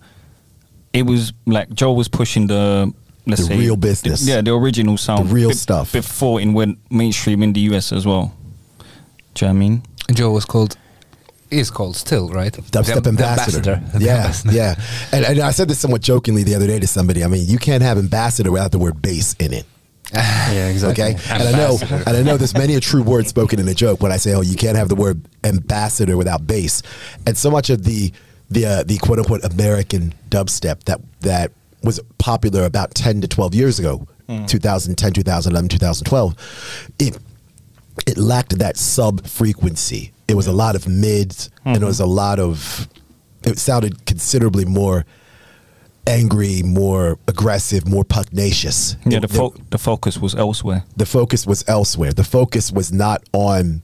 it 0.94 1.06
was 1.06 1.34
like 1.46 1.70
Joe 1.74 1.92
was 1.92 2.08
pushing 2.08 2.48
the 2.48 2.94
let's 3.28 3.42
The 3.42 3.48
say 3.48 3.58
real 3.58 3.76
business. 3.76 4.22
the- 4.26 4.32
yeah, 4.32 4.42
the 4.42 4.54
original 4.54 4.98
sound, 4.98 5.28
The 5.30 5.34
real 5.34 5.52
stuff. 5.52 5.92
before 5.92 6.40
it 6.40 6.48
went 6.54 6.78
mainstream 6.90 7.44
in 7.44 7.52
the 7.54 7.60
US 7.72 7.92
as 7.92 8.06
well. 8.06 8.32
Do 9.34 9.46
you 9.46 9.52
know 9.52 9.54
what 9.54 9.66
I 9.66 9.70
mean? 9.70 9.82
Joe 10.14 10.32
was 10.32 10.46
called, 10.46 10.78
is 11.54 11.72
called 11.72 11.96
still, 11.96 12.30
right? 12.30 12.52
Dubstep 12.54 12.96
The- 12.96 13.02
the 13.02 13.10
ambassador. 13.10 13.82
The 13.94 14.00
Yeah, 14.00 14.18
ambassador. 14.18 14.54
yeah. 14.54 14.76
And, 15.12 15.26
and 15.26 15.40
I 15.40 15.52
said 15.52 15.68
this 15.70 15.80
somewhat 15.80 16.02
jokingly 16.02 16.44
the 16.44 16.56
other 16.56 16.68
day 16.68 16.80
to 16.80 16.88
somebody. 16.88 17.24
I 17.24 17.28
mean, 17.28 17.48
you 17.48 17.58
can't 17.58 17.84
have 17.84 17.98
ambassador 17.98 18.52
without 18.52 18.72
the 18.72 18.80
word 18.80 19.02
bass 19.02 19.36
in 19.40 19.54
it. 19.54 19.66
Yeah, 20.14 20.68
exactly. 20.68 21.04
Okay, 21.04 21.18
and 21.32 21.44
I 21.44 21.52
know, 21.52 21.78
and 22.06 22.18
I 22.18 22.22
know, 22.22 22.38
there's 22.38 22.54
many 22.54 22.76
a 22.76 22.80
true 22.80 23.02
word 23.02 23.28
spoken 23.28 23.60
in 23.60 23.68
a 23.68 23.74
joke 23.74 24.02
when 24.04 24.12
I 24.12 24.18
say, 24.18 24.34
"Oh, 24.36 24.42
you 24.42 24.56
can't 24.56 24.78
have 24.78 24.88
the 24.88 24.94
word 24.96 25.22
ambassador 25.44 26.18
without 26.18 26.46
bass." 26.46 26.84
And 27.26 27.36
so 27.36 27.50
much 27.50 27.72
of 27.72 27.84
the 27.84 28.12
the 28.52 28.66
uh, 28.66 28.84
the 28.84 28.98
quote 29.00 29.18
unquote 29.18 29.44
American 29.44 30.14
dubstep 30.30 30.84
that 30.84 31.02
that 31.22 31.52
was 31.84 32.00
popular 32.20 32.64
about 32.66 32.94
10 32.94 33.22
to 33.22 33.28
12 33.28 33.56
years 33.56 33.80
ago, 33.80 34.08
2010, 34.48 35.14
2011, 35.14 35.70
2012, 35.70 36.36
it 37.00 37.18
it 38.06 38.18
lacked 38.18 38.58
that 38.60 38.78
sub 38.78 39.26
frequency. 39.26 40.13
It 40.28 40.36
was 40.36 40.48
a 40.48 40.54
lot 40.54 40.76
of 40.76 40.88
mids, 40.88 41.50
and 41.66 41.76
it 41.76 41.80
mm-hmm. 41.80 41.88
was 41.88 42.00
a 42.00 42.06
lot 42.06 42.40
of. 42.40 42.88
It 43.44 43.60
sounded 43.60 44.06
considerably 44.06 44.64
more 44.66 45.06
angry, 46.08 46.64
more 46.64 47.18
aggressive, 47.28 47.88
more 47.88 48.04
pugnacious. 48.04 48.96
Yeah, 49.06 49.20
the 49.20 49.28
fo- 49.28 49.56
the 49.70 49.78
focus 49.78 50.18
was 50.18 50.36
elsewhere. 50.36 50.84
the 50.96 51.06
focus 51.06 51.46
was 51.46 51.64
elsewhere. 51.68 52.14
The 52.14 52.24
focus 52.24 52.72
was 52.72 52.92
not 52.92 53.24
on 53.34 53.82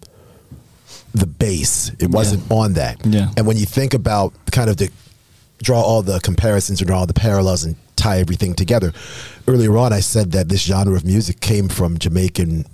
the 1.13 1.27
bass. 1.27 1.91
It 1.99 2.11
wasn't 2.11 2.49
on 2.51 2.73
that. 2.73 3.05
Yeah. 3.05 3.31
And 3.37 3.47
when 3.47 3.57
you 3.57 3.65
think 3.65 3.93
about 3.93 4.33
kind 4.51 4.69
of 4.69 4.77
the 4.77 4.89
draw 5.61 5.81
all 5.81 6.01
the 6.01 6.19
comparisons 6.19 6.79
and 6.79 6.87
draw 6.87 6.99
all 6.99 7.05
the 7.05 7.13
parallels 7.13 7.63
and 7.63 7.75
tie 7.95 8.19
everything 8.19 8.53
together, 8.53 8.93
earlier 9.47 9.77
on 9.77 9.93
I 9.93 9.99
said 9.99 10.31
that 10.33 10.49
this 10.49 10.61
genre 10.61 10.95
of 10.95 11.05
music 11.05 11.39
came 11.39 11.69
from 11.69 11.97
Jamaican 11.97 12.65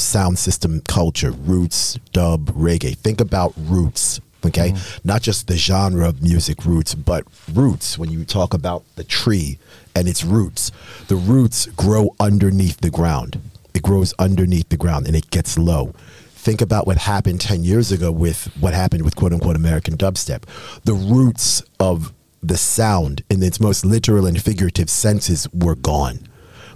sound 0.00 0.38
system 0.38 0.80
culture, 0.82 1.30
roots, 1.30 1.98
dub, 2.12 2.50
reggae. 2.50 2.96
Think 2.96 3.20
about 3.20 3.54
roots. 3.56 4.20
Okay, 4.44 4.72
mm. 4.72 5.04
not 5.04 5.22
just 5.22 5.48
the 5.48 5.56
genre 5.56 6.08
of 6.08 6.22
music 6.22 6.66
roots, 6.66 6.94
but 6.94 7.24
roots. 7.52 7.98
When 7.98 8.10
you 8.10 8.24
talk 8.24 8.52
about 8.52 8.84
the 8.96 9.04
tree 9.04 9.58
and 9.94 10.06
its 10.06 10.22
roots, 10.22 10.70
the 11.08 11.16
roots 11.16 11.66
grow 11.66 12.14
underneath 12.20 12.78
the 12.80 12.90
ground. 12.90 13.40
It 13.72 13.82
grows 13.82 14.12
underneath 14.18 14.68
the 14.68 14.76
ground 14.76 15.06
and 15.06 15.16
it 15.16 15.30
gets 15.30 15.56
low. 15.58 15.94
Think 16.34 16.60
about 16.60 16.86
what 16.86 16.98
happened 16.98 17.40
10 17.40 17.64
years 17.64 17.90
ago 17.90 18.12
with 18.12 18.50
what 18.60 18.74
happened 18.74 19.02
with 19.02 19.16
quote 19.16 19.32
unquote 19.32 19.56
American 19.56 19.96
dubstep. 19.96 20.42
The 20.84 20.92
roots 20.92 21.62
of 21.80 22.12
the 22.42 22.58
sound 22.58 23.24
in 23.30 23.42
its 23.42 23.58
most 23.58 23.86
literal 23.86 24.26
and 24.26 24.40
figurative 24.40 24.90
senses 24.90 25.48
were 25.54 25.74
gone 25.74 26.28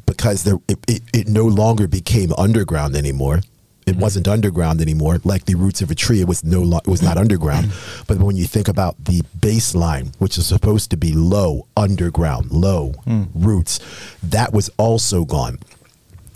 because 0.08 0.42
there, 0.44 0.56
it, 0.68 0.78
it, 0.88 1.02
it 1.12 1.28
no 1.28 1.44
longer 1.44 1.86
became 1.86 2.32
underground 2.38 2.96
anymore. 2.96 3.36
It 3.36 3.92
mm-hmm. 3.92 4.00
wasn't 4.00 4.26
underground 4.26 4.80
anymore. 4.80 5.18
Like 5.22 5.44
the 5.44 5.54
roots 5.54 5.82
of 5.82 5.90
a 5.90 5.94
tree, 5.94 6.20
it 6.20 6.26
was 6.26 6.42
no 6.42 6.62
lo- 6.62 6.78
it 6.78 6.88
was 6.88 7.02
not 7.02 7.18
underground. 7.18 7.66
Mm-hmm. 7.66 8.02
But 8.06 8.18
when 8.18 8.36
you 8.36 8.46
think 8.46 8.68
about 8.68 9.02
the 9.04 9.20
bassline 9.38 10.14
which 10.18 10.38
is 10.38 10.46
supposed 10.46 10.90
to 10.90 10.96
be 10.96 11.12
low, 11.12 11.66
underground, 11.76 12.50
low 12.50 12.94
mm. 13.06 13.28
roots, 13.34 13.80
that 14.22 14.52
was 14.52 14.70
also 14.78 15.24
gone. 15.24 15.58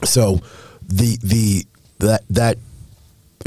So 0.04 0.40
the 0.86 1.18
the 1.22 1.64
that 1.98 2.22
that 2.28 2.58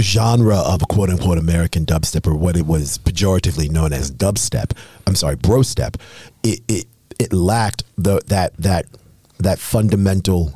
genre 0.01 0.57
of 0.57 0.87
quote 0.87 1.09
unquote 1.09 1.37
American 1.37 1.85
dubstep 1.85 2.27
or 2.27 2.35
what 2.35 2.57
it 2.57 2.65
was 2.65 2.97
pejoratively 2.97 3.69
known 3.69 3.93
as 3.93 4.11
dubstep, 4.11 4.75
I'm 5.05 5.15
sorry, 5.15 5.35
brostep 5.35 5.99
it 6.43 6.61
it, 6.67 6.85
it 7.19 7.33
lacked 7.33 7.83
the 7.97 8.21
that 8.27 8.55
that 8.57 8.85
that 9.39 9.59
fundamental 9.59 10.53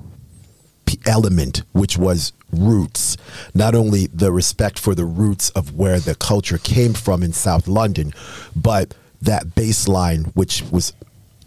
element 1.06 1.62
which 1.72 1.98
was 1.98 2.34
roots. 2.52 3.16
Not 3.54 3.76
only 3.76 4.08
the 4.08 4.32
respect 4.32 4.80
for 4.80 4.96
the 4.96 5.06
roots 5.06 5.50
of 5.52 5.76
where 5.76 6.00
the 6.00 6.16
culture 6.16 6.58
came 6.58 6.94
from 6.94 7.22
in 7.22 7.32
south 7.32 7.68
london 7.68 8.12
but 8.56 8.96
that 9.22 9.48
bassline 9.48 10.32
which 10.36 10.64
was 10.72 10.94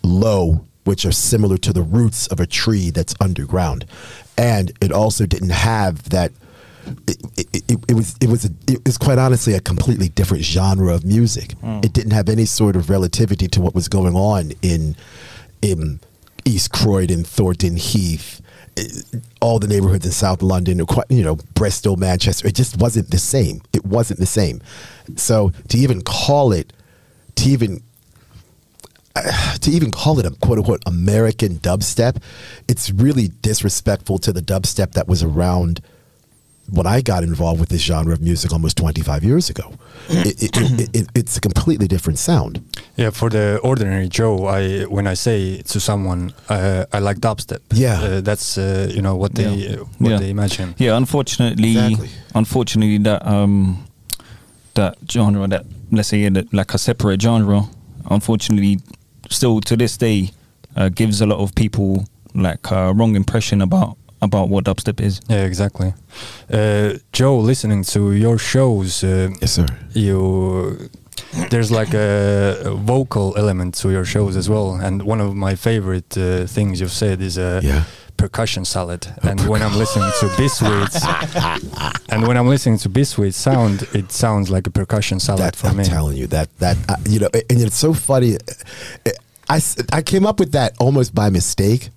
low 0.04 0.64
which 0.84 1.04
are 1.04 1.12
similar 1.12 1.56
to 1.58 1.72
the 1.72 1.82
roots 1.82 2.26
of 2.28 2.40
a 2.40 2.46
tree 2.46 2.90
that's 2.90 3.14
underground. 3.20 3.86
And 4.36 4.72
it 4.80 4.92
also 4.92 5.26
didn't 5.26 5.50
have 5.50 6.08
that 6.10 6.32
it, 7.06 7.16
it, 7.36 7.64
it, 7.68 7.78
it 7.90 7.94
was 7.94 8.16
it 8.20 8.28
was 8.28 8.44
a, 8.44 8.50
it 8.66 8.84
was 8.84 8.98
quite 8.98 9.18
honestly 9.18 9.54
a 9.54 9.60
completely 9.60 10.08
different 10.08 10.42
genre 10.42 10.92
of 10.92 11.04
music. 11.04 11.52
Hmm. 11.52 11.78
It 11.84 11.92
didn't 11.92 12.10
have 12.10 12.28
any 12.28 12.44
sort 12.44 12.74
of 12.74 12.90
relativity 12.90 13.46
to 13.48 13.60
what 13.60 13.74
was 13.74 13.88
going 13.88 14.16
on 14.16 14.52
in 14.62 14.96
in 15.60 16.00
East 16.44 16.72
Croydon, 16.72 17.24
Thornton 17.24 17.76
Heath, 17.76 18.40
eh, 18.76 18.84
all 19.40 19.58
the 19.58 19.68
neighborhoods 19.68 20.06
in 20.06 20.12
South 20.12 20.42
London, 20.42 20.84
you 21.08 21.22
know, 21.22 21.36
Bristol, 21.54 21.96
Manchester. 21.96 22.48
It 22.48 22.54
just 22.54 22.78
wasn't 22.78 23.10
the 23.10 23.18
same. 23.18 23.62
It 23.72 23.84
wasn't 23.84 24.20
the 24.20 24.26
same. 24.26 24.60
So 25.16 25.52
to 25.68 25.78
even 25.78 26.02
call 26.02 26.52
it, 26.52 26.72
to 27.36 27.48
even 27.48 27.82
to 29.60 29.70
even 29.70 29.90
call 29.90 30.18
it 30.18 30.26
a 30.26 30.30
quote 30.30 30.58
unquote 30.58 30.82
American 30.86 31.56
dubstep, 31.56 32.22
it's 32.68 32.90
really 32.90 33.28
disrespectful 33.28 34.18
to 34.18 34.32
the 34.32 34.40
dubstep 34.40 34.92
that 34.92 35.06
was 35.06 35.22
around 35.22 35.80
when 36.70 36.86
I 36.86 37.02
got 37.02 37.22
involved 37.22 37.60
with 37.60 37.68
this 37.68 37.82
genre 37.82 38.12
of 38.14 38.20
music 38.20 38.52
almost 38.52 38.76
25 38.78 39.24
years 39.24 39.50
ago. 39.50 39.74
It, 40.08 40.42
it, 40.42 40.50
it, 40.80 40.96
it, 40.96 41.08
it's 41.14 41.36
a 41.36 41.40
completely 41.40 41.86
different 41.88 42.18
sound. 42.18 42.60
Yeah, 42.96 43.10
for 43.10 43.28
the 43.30 43.58
ordinary 43.62 44.08
Joe, 44.08 44.46
I 44.46 44.84
when 44.84 45.06
I 45.06 45.14
say 45.14 45.62
to 45.62 45.80
someone 45.80 46.32
uh, 46.48 46.84
I 46.92 46.98
like 47.00 47.18
dubstep, 47.20 47.60
Yeah. 47.72 48.00
uh, 48.02 48.20
that's 48.20 48.56
uh, 48.58 48.90
you 48.94 49.02
know 49.02 49.16
what 49.16 49.34
they 49.34 49.48
Yeah. 49.54 49.80
uh, 49.80 49.84
what 49.98 50.10
Yeah. 50.10 50.18
they 50.18 50.30
imagine. 50.30 50.74
Yeah, 50.78 50.96
unfortunately, 50.96 51.76
Exactly. 51.76 52.08
unfortunately 52.34 52.98
that 52.98 53.26
um 53.26 53.84
that 54.74 54.96
genre 55.10 55.46
that 55.48 55.64
let's 55.90 56.08
say 56.08 56.28
that 56.28 56.52
like 56.52 56.74
a 56.74 56.78
separate 56.78 57.20
genre, 57.22 57.62
unfortunately, 58.10 58.78
still 59.30 59.60
to 59.60 59.76
this 59.76 59.96
day, 59.98 60.30
uh, 60.76 60.88
gives 60.88 61.20
a 61.20 61.26
lot 61.26 61.38
of 61.38 61.54
people 61.54 62.06
like 62.34 62.70
a 62.70 62.92
wrong 62.94 63.14
impression 63.16 63.60
about 63.62 63.96
about 64.22 64.48
what 64.48 64.64
dubstep 64.64 65.00
is. 65.00 65.20
Yeah, 65.28 65.44
exactly. 65.44 65.92
Uh, 66.50 66.94
Joe, 67.12 67.38
listening 67.38 67.84
to 67.84 68.12
your 68.12 68.38
shows, 68.38 69.04
uh, 69.04 69.30
Yes, 69.40 69.52
sir. 69.52 69.66
you 69.94 70.88
there's 71.50 71.70
like 71.70 71.94
a, 71.94 72.60
a 72.64 72.74
vocal 72.74 73.34
element 73.36 73.74
to 73.74 73.90
your 73.90 74.04
shows 74.04 74.36
as 74.36 74.48
well. 74.48 74.74
And 74.74 75.02
one 75.02 75.20
of 75.20 75.34
my 75.34 75.54
favorite 75.56 76.16
uh, 76.16 76.46
things 76.46 76.80
you've 76.80 76.92
said 76.92 77.20
is 77.20 77.36
a 77.38 77.60
Yeah. 77.62 77.84
percussion 78.16 78.64
salad. 78.64 79.06
And 79.22 79.40
when 79.48 79.62
I'm 79.62 79.76
listening 79.78 80.12
to 80.20 80.26
Bisweed's, 80.36 81.02
and 82.10 82.26
when 82.28 82.36
I'm 82.36 82.48
listening 82.48 82.78
to 82.80 82.88
Bisweed's 82.88 83.36
sound, 83.36 83.82
it 83.94 84.12
sounds 84.12 84.50
like 84.50 84.66
a 84.68 84.70
percussion 84.70 85.20
salad 85.20 85.40
That, 85.40 85.56
for 85.56 85.68
I'm 85.68 85.76
me. 85.76 85.84
telling 85.84 86.16
you 86.18 86.26
that 86.28 86.48
that 86.58 86.76
uh, 86.88 86.96
you 87.08 87.18
know, 87.20 87.28
and 87.50 87.60
it's 87.60 87.78
so 87.78 87.92
funny. 87.94 88.36
I 89.48 89.60
I 89.98 90.02
came 90.02 90.26
up 90.28 90.38
with 90.38 90.52
that 90.52 90.72
almost 90.78 91.14
by 91.14 91.30
mistake. 91.30 91.90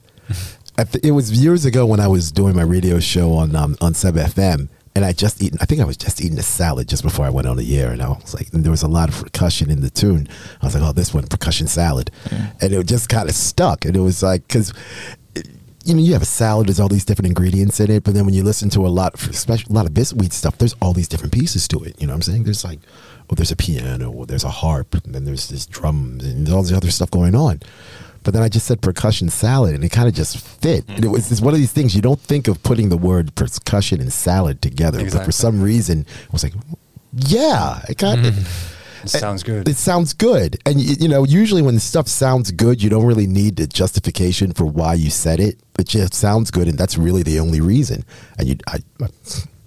It 0.77 1.11
was 1.11 1.31
years 1.31 1.65
ago 1.65 1.85
when 1.85 1.99
I 1.99 2.07
was 2.07 2.31
doing 2.31 2.55
my 2.55 2.63
radio 2.63 2.99
show 2.99 3.33
on 3.33 3.55
um, 3.55 3.77
on 3.79 3.93
Sub 3.93 4.15
FM, 4.15 4.67
and 4.93 5.05
I 5.05 5.13
just 5.13 5.41
eaten. 5.41 5.57
I 5.61 5.65
think 5.65 5.79
I 5.79 5.85
was 5.85 5.95
just 5.95 6.21
eating 6.21 6.37
a 6.37 6.43
salad 6.43 6.89
just 6.89 7.01
before 7.01 7.25
I 7.25 7.29
went 7.29 7.47
on 7.47 7.55
the 7.55 7.79
air, 7.79 7.91
and 7.91 8.01
I 8.01 8.09
was 8.09 8.33
like, 8.33 8.51
and 8.53 8.63
there 8.63 8.71
was 8.71 8.83
a 8.83 8.87
lot 8.87 9.07
of 9.07 9.23
percussion 9.23 9.69
in 9.69 9.81
the 9.81 9.89
tune. 9.89 10.27
I 10.61 10.65
was 10.65 10.75
like, 10.75 10.83
oh, 10.83 10.91
this 10.91 11.13
one 11.13 11.27
percussion 11.27 11.67
salad, 11.67 12.11
and 12.29 12.73
it 12.73 12.87
just 12.87 13.07
kind 13.07 13.29
of 13.29 13.35
stuck. 13.35 13.85
And 13.85 13.95
it 13.95 14.01
was 14.01 14.21
like 14.21 14.47
because 14.47 14.73
you 15.85 15.93
know, 15.93 16.01
you 16.01 16.13
have 16.13 16.23
a 16.23 16.25
salad. 16.25 16.67
There's 16.67 16.79
all 16.79 16.89
these 16.89 17.05
different 17.05 17.27
ingredients 17.27 17.79
in 17.79 17.91
it, 17.91 18.03
but 18.03 18.15
then 18.15 18.25
when 18.25 18.33
you 18.33 18.43
listen 18.43 18.69
to 18.71 18.85
a 18.85 18.89
lot, 18.89 19.13
especially 19.29 19.71
a 19.71 19.75
lot 19.75 19.85
of 19.85 19.93
Bisweed 19.93 20.33
stuff, 20.33 20.57
there's 20.57 20.73
all 20.81 20.93
these 20.93 21.07
different 21.07 21.31
pieces 21.31 21.67
to 21.69 21.83
it. 21.83 22.01
You 22.01 22.07
know 22.07 22.13
what 22.13 22.17
I'm 22.17 22.21
saying? 22.23 22.43
There's 22.43 22.63
like, 22.63 22.79
oh, 23.29 23.35
there's 23.35 23.51
a 23.51 23.55
piano, 23.55 24.11
or 24.11 24.25
there's 24.25 24.43
a 24.43 24.49
harp, 24.49 24.95
and 25.05 25.13
then 25.13 25.25
there's 25.25 25.47
this 25.47 25.67
drums 25.67 26.25
and 26.25 26.49
all 26.49 26.63
this 26.63 26.73
other 26.73 26.89
stuff 26.89 27.11
going 27.11 27.35
on. 27.35 27.61
But 28.25 28.33
then 28.33 28.43
I 28.43 28.49
just 28.49 28.65
said 28.65 28.81
percussion 28.81 29.29
salad, 29.29 29.75
and 29.75 29.83
it 29.83 29.89
kind 29.89 30.07
of 30.09 30.15
just 30.15 30.39
fit. 30.39 30.83
And 30.89 31.05
it 31.05 31.07
was 31.07 31.31
it's 31.31 31.39
one 31.41 31.53
of 31.53 31.59
these 31.59 31.71
things 31.71 31.95
you 31.95 32.01
don't 32.01 32.19
think 32.19 32.47
of 32.47 32.61
putting 32.63 32.89
the 32.89 32.97
word 32.97 33.33
percussion 33.35 34.01
and 34.01 34.11
salad 34.11 34.61
together, 34.61 34.99
but 35.09 35.23
for 35.23 35.31
some 35.31 35.61
reason, 35.61 36.05
I 36.09 36.31
was 36.31 36.43
like, 36.43 36.53
yeah, 37.13 37.81
it 37.87 37.97
kind 37.99 38.25
of. 38.25 38.71
It 39.03 39.09
sounds 39.09 39.43
good. 39.43 39.67
It 39.69 39.75
sounds 39.75 40.13
good, 40.13 40.59
and 40.65 40.81
you 40.81 41.07
know, 41.07 41.23
usually 41.25 41.61
when 41.61 41.77
stuff 41.77 42.07
sounds 42.07 42.49
good, 42.49 42.81
you 42.81 42.89
don't 42.89 43.05
really 43.05 43.27
need 43.27 43.57
the 43.57 43.67
justification 43.67 44.51
for 44.51 44.65
why 44.65 44.95
you 44.95 45.11
said 45.11 45.39
it. 45.39 45.59
It 45.77 45.87
just 45.87 46.15
sounds 46.15 46.49
good, 46.49 46.67
and 46.67 46.75
that's 46.75 46.97
really 46.97 47.21
the 47.21 47.39
only 47.39 47.61
reason. 47.61 48.03
And 48.39 48.47
you, 48.47 48.55
I, 48.67 48.79
I 48.99 49.07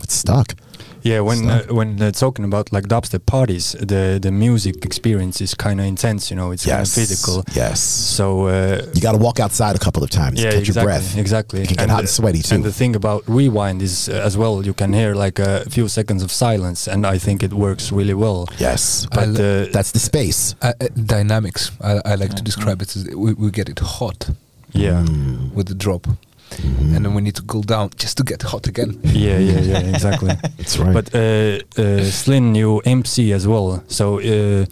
it's 0.03 0.15
stuck. 0.15 0.57
Yeah, 1.02 1.21
when 1.21 1.49
uh, 1.49 1.62
stuff. 1.62 1.71
when 1.76 2.02
uh, 2.02 2.11
talking 2.11 2.45
about 2.45 2.73
like 2.73 2.88
dubstep 2.88 3.25
parties, 3.26 3.73
the 3.73 4.19
the 4.21 4.31
music 4.31 4.85
experience 4.85 5.40
is 5.45 5.55
kind 5.55 5.81
of 5.81 5.87
intense. 5.87 6.31
You 6.31 6.37
know, 6.37 6.50
it's 6.52 6.64
kind 6.67 6.81
of 6.83 6.88
physical. 6.88 7.45
Yes, 7.55 7.81
So 8.17 8.47
uh, 8.49 8.83
you 8.95 9.00
got 9.00 9.12
to 9.12 9.19
walk 9.19 9.38
outside 9.40 9.76
a 9.76 9.78
couple 9.78 10.02
of 10.02 10.11
times, 10.11 10.40
yeah, 10.40 10.50
catch 10.50 10.69
exactly, 10.69 10.81
your 10.81 10.85
breath. 11.00 11.17
exactly. 11.17 11.61
It 11.62 11.69
can 11.69 11.76
get 11.76 11.90
hot 11.90 12.00
and 12.00 12.09
sweaty 12.09 12.43
too. 12.43 12.55
And 12.55 12.64
the 12.64 12.73
thing 12.73 12.97
about 12.97 13.23
rewind 13.28 13.83
is 13.83 14.09
uh, 14.09 14.26
as 14.26 14.37
well, 14.37 14.64
you 14.67 14.75
can 14.75 14.93
hear 14.93 15.14
like 15.14 15.38
a 15.38 15.64
few 15.71 15.88
seconds 15.88 16.23
of 16.23 16.31
silence, 16.31 16.88
and 16.93 17.07
I 17.14 17.19
think 17.19 17.43
it 17.43 17.52
works 17.52 17.93
really 17.93 18.14
well. 18.14 18.47
yes, 18.59 19.07
But 19.07 19.28
uh, 19.40 19.67
that's 19.73 19.93
the 19.93 19.99
space. 20.00 20.55
Uh, 20.62 20.73
uh, 20.81 20.88
dynamics. 20.95 21.71
I, 21.81 22.00
I 22.05 22.14
like 22.17 22.35
to 22.35 22.43
describe 22.43 22.83
it 22.83 22.97
as 22.97 23.05
we, 23.14 23.35
we 23.35 23.50
get 23.50 23.69
it 23.69 23.78
hot 23.81 24.31
yeah, 24.73 25.02
Mm. 25.05 25.52
with 25.55 25.67
the 25.69 25.75
drop, 25.75 26.07
Mm-hmm. 26.50 26.95
and 26.97 27.05
then 27.05 27.14
we 27.14 27.21
need 27.23 27.35
to 27.37 27.43
cool 27.43 27.62
down 27.62 27.90
just 27.97 28.17
to 28.17 28.25
get 28.25 28.43
hot 28.43 28.67
again. 28.67 28.99
yeah, 29.05 29.38
yeah, 29.38 29.61
yeah, 29.61 29.78
exactly. 29.95 30.28
That's 30.57 30.78
right. 30.78 30.95
But 30.95 31.14
uh, 31.14 31.59
uh, 31.78 32.02
Slin, 32.05 32.55
you 32.55 32.81
MC 32.85 33.33
as 33.33 33.47
well, 33.47 33.83
so 33.88 34.19
uh, 34.19 34.64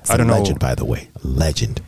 It's 0.00 0.10
I 0.10 0.14
a 0.14 0.18
don't 0.18 0.26
know. 0.26 0.38
legend, 0.38 0.58
by 0.58 0.74
the 0.74 0.84
way, 0.84 1.08
legend. 1.22 1.80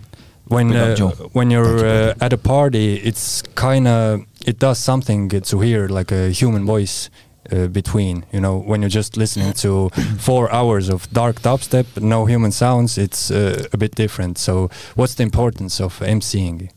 when 0.49 0.73
uh, 0.73 0.97
when 1.33 1.51
you're 1.51 1.85
uh, 1.87 2.15
at 2.25 2.33
a 2.33 2.39
party, 2.39 2.95
it's 3.05 3.43
kind 3.55 3.87
of 3.87 4.21
it 4.47 4.59
does 4.59 4.79
something 4.79 5.29
to 5.43 5.61
hear 5.61 5.89
like 5.89 6.13
a 6.15 6.31
human 6.31 6.65
voice 6.67 7.11
uh, 7.53 7.67
between. 7.69 8.25
You 8.33 8.41
know, 8.41 8.57
when 8.69 8.81
you're 8.81 8.95
just 8.97 9.17
listening 9.17 9.53
to 9.55 9.91
four 10.19 10.49
hours 10.53 10.89
of 10.89 11.09
dark 11.13 11.43
dubstep, 11.43 11.87
no 12.01 12.27
human 12.27 12.53
sounds, 12.53 12.97
it's 12.99 13.31
uh, 13.31 13.67
a 13.73 13.77
bit 13.77 13.95
different. 13.97 14.39
So, 14.39 14.69
what's 14.95 15.15
the 15.15 15.23
importance 15.23 15.81
of 15.85 15.99
MCing? 16.01 16.71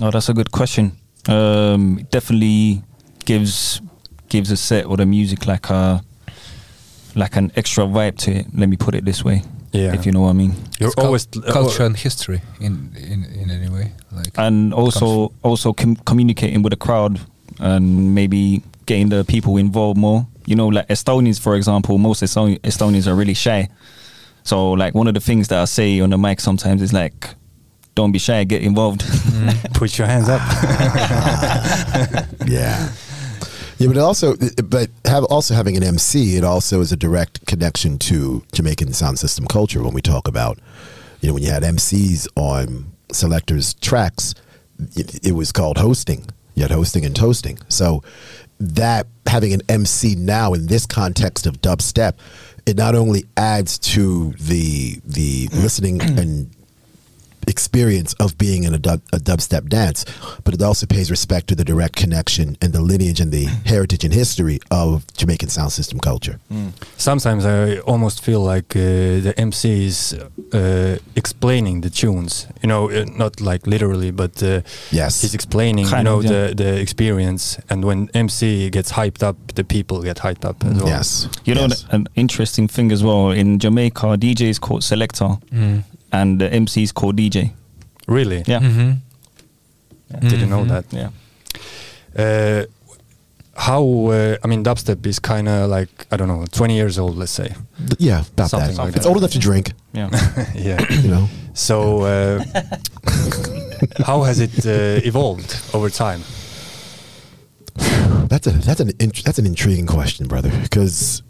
Oh, 0.00 0.10
that's 0.10 0.28
a 0.28 0.34
good 0.34 0.50
question. 0.50 0.92
Um, 1.28 1.98
it 2.00 2.10
definitely 2.10 2.82
gives 3.24 3.80
gives 4.28 4.50
a 4.50 4.56
set 4.56 4.86
or 4.86 4.96
the 4.96 5.06
music 5.06 5.46
like 5.46 5.70
a 5.70 6.02
like 7.14 7.36
an 7.36 7.52
extra 7.56 7.84
vibe 7.84 8.16
to 8.18 8.32
it. 8.32 8.46
Let 8.54 8.68
me 8.68 8.76
put 8.76 8.94
it 8.94 9.04
this 9.04 9.24
way. 9.24 9.42
Yeah. 9.72 9.94
If 9.94 10.06
you 10.06 10.12
know 10.12 10.22
what 10.22 10.30
I 10.30 10.32
mean. 10.32 10.54
You're 10.78 10.88
It's 10.88 10.98
always 10.98 11.28
uh, 11.36 11.52
culture 11.52 11.84
and 11.84 11.96
history 11.96 12.40
in, 12.60 12.90
in 12.96 13.24
in 13.24 13.50
any 13.50 13.68
way. 13.68 13.92
Like 14.12 14.28
and 14.38 14.72
also 14.72 15.32
also 15.42 15.72
com- 15.72 15.96
communicating 15.96 16.62
with 16.62 16.72
the 16.72 16.76
crowd 16.76 17.20
and 17.58 18.14
maybe 18.14 18.62
getting 18.86 19.10
the 19.10 19.24
people 19.24 19.56
involved 19.58 19.98
more. 19.98 20.26
You 20.46 20.56
know, 20.56 20.68
like 20.68 20.88
Estonians, 20.88 21.38
for 21.38 21.54
example, 21.56 21.98
most 21.98 22.22
Estonians 22.22 23.06
are 23.06 23.14
really 23.14 23.34
shy. 23.34 23.68
So, 24.44 24.70
like 24.70 24.94
one 24.94 25.06
of 25.06 25.12
the 25.12 25.20
things 25.20 25.48
that 25.48 25.58
I 25.58 25.66
say 25.66 26.00
on 26.00 26.08
the 26.08 26.16
mic 26.16 26.40
sometimes 26.40 26.80
is 26.80 26.92
like, 26.92 27.28
"Don't 27.98 28.12
be 28.12 28.20
shy, 28.20 28.44
get 28.44 28.62
involved." 28.62 29.00
Mm-hmm. 29.00 29.72
put 29.72 29.98
your 29.98 30.06
hands 30.06 30.28
up. 30.28 30.40
yeah. 32.46 32.92
Yeah, 33.78 33.88
but 33.88 33.96
also, 33.96 34.36
but 34.64 34.88
have 35.04 35.24
also 35.24 35.54
having 35.54 35.76
an 35.76 35.82
MC, 35.82 36.36
it 36.36 36.44
also 36.44 36.80
is 36.80 36.92
a 36.92 36.96
direct 36.96 37.44
connection 37.46 37.98
to 38.10 38.44
Jamaican 38.52 38.92
sound 38.92 39.18
system 39.18 39.46
culture. 39.46 39.82
When 39.82 39.94
we 39.94 40.00
talk 40.00 40.28
about, 40.28 40.60
you 41.20 41.26
know, 41.26 41.34
when 41.34 41.42
you 41.42 41.50
had 41.50 41.64
MCs 41.64 42.28
on 42.36 42.92
selectors 43.12 43.74
tracks, 43.74 44.32
it, 44.94 45.26
it 45.26 45.32
was 45.32 45.50
called 45.50 45.78
hosting. 45.78 46.24
You 46.54 46.62
had 46.62 46.70
hosting 46.70 47.04
and 47.04 47.16
toasting. 47.16 47.58
So 47.68 48.04
that 48.60 49.08
having 49.26 49.52
an 49.52 49.62
MC 49.68 50.14
now 50.14 50.54
in 50.54 50.68
this 50.68 50.86
context 50.86 51.46
of 51.46 51.60
dubstep, 51.60 52.14
it 52.64 52.76
not 52.76 52.94
only 52.94 53.24
adds 53.36 53.76
to 53.94 54.34
the 54.40 55.00
the 55.04 55.48
listening 55.52 56.00
and 56.02 56.50
experience 57.48 58.14
of 58.20 58.36
being 58.38 58.64
in 58.64 58.74
a, 58.74 58.78
dub, 58.78 59.00
a 59.12 59.18
dubstep 59.18 59.68
dance, 59.68 60.04
but 60.44 60.54
it 60.54 60.62
also 60.62 60.86
pays 60.86 61.10
respect 61.10 61.46
to 61.48 61.54
the 61.54 61.64
direct 61.64 61.96
connection 61.96 62.56
and 62.62 62.72
the 62.72 62.80
lineage 62.80 63.20
and 63.20 63.32
the 63.32 63.44
heritage 63.64 64.04
and 64.04 64.14
history 64.14 64.58
of 64.70 65.04
Jamaican 65.16 65.48
sound 65.48 65.72
system 65.72 65.98
culture. 65.98 66.38
Sometimes 66.96 67.44
I 67.44 67.78
almost 67.78 68.22
feel 68.24 68.40
like 68.40 68.76
uh, 68.76 69.20
the 69.26 69.34
MC 69.38 69.86
is 69.86 70.14
uh, 70.52 70.96
explaining 71.16 71.80
the 71.82 71.90
tunes. 71.90 72.46
You 72.62 72.68
know, 72.68 72.90
uh, 72.90 73.04
not 73.16 73.40
like 73.40 73.66
literally, 73.66 74.10
but 74.12 74.42
uh, 74.42 74.60
Yes. 74.90 75.22
he's 75.22 75.34
explaining. 75.34 75.86
you 75.86 76.02
know, 76.02 76.18
of, 76.18 76.24
yeah. 76.24 76.48
the 76.48 76.54
the 76.54 76.80
experience. 76.80 77.58
And 77.70 77.84
when 77.84 78.08
MC 78.14 78.70
gets 78.70 78.92
hyped 78.92 79.22
up, 79.22 79.36
the 79.54 79.64
people 79.64 80.02
get 80.02 80.18
hyped 80.18 80.44
up 80.44 80.64
as 80.64 80.76
well. 80.76 80.88
Yes. 80.88 81.28
You 81.44 81.54
know, 81.54 81.66
Yes. 81.68 81.84
an 81.90 82.06
interesting 82.14 82.68
thing 82.68 82.92
as 82.92 83.02
well 83.02 83.30
in 83.30 83.58
Jamaica, 83.58 84.16
DJ 84.18 84.48
is 84.48 84.58
called 84.58 84.82
selector, 84.84 85.38
Mm. 85.52 85.82
And 86.12 86.40
the 86.40 86.52
MC 86.52 86.82
is 86.82 86.92
called 86.92 87.16
DJ. 87.16 87.52
Really? 88.06 88.42
Yeah, 88.46 88.60
Mhm. 88.60 88.98
Didn't 90.20 90.48
know 90.50 90.64
Mhm. 90.64 90.68
that. 90.68 90.84
yeah. 90.92 91.10
Uh, 92.16 92.64
how? 93.54 93.82
Uh, 94.10 94.36
I 94.44 94.46
mean, 94.48 94.62
dubstep 94.64 95.04
is 95.06 95.18
kind 95.18 95.48
of 95.48 95.68
like 95.70 96.06
I 96.10 96.16
don't 96.16 96.28
know, 96.28 96.44
20 96.52 96.74
years 96.76 96.98
old, 96.98 97.16
let's 97.18 97.32
say. 97.32 97.48
Th- 97.78 97.96
yeah, 97.98 98.22
about 98.34 98.50
Something 98.50 98.76
that. 98.76 98.82
like 98.84 98.96
it's 98.96 99.04
that. 99.04 99.08
old 99.10 99.18
enough 99.18 99.32
to 99.32 99.38
drink, 99.38 99.72
Yeah. 99.92 100.08
yeah. 100.54 100.80
you 101.02 101.08
know. 101.10 101.28
So, 101.54 102.02
uh, 102.02 102.44
how 104.06 104.22
has 104.22 104.38
it 104.40 104.64
uh, 104.66 105.00
evolved 105.06 105.56
over 105.74 105.90
time? 105.90 106.22
That's 108.28 108.46
a 108.46 108.50
that's 108.50 108.80
an 108.80 108.90
int- 109.00 109.24
that's 109.24 109.38
an 109.38 109.46
intriguing 109.46 109.86
question, 109.86 110.26
brother, 110.28 110.50
because 110.62 111.22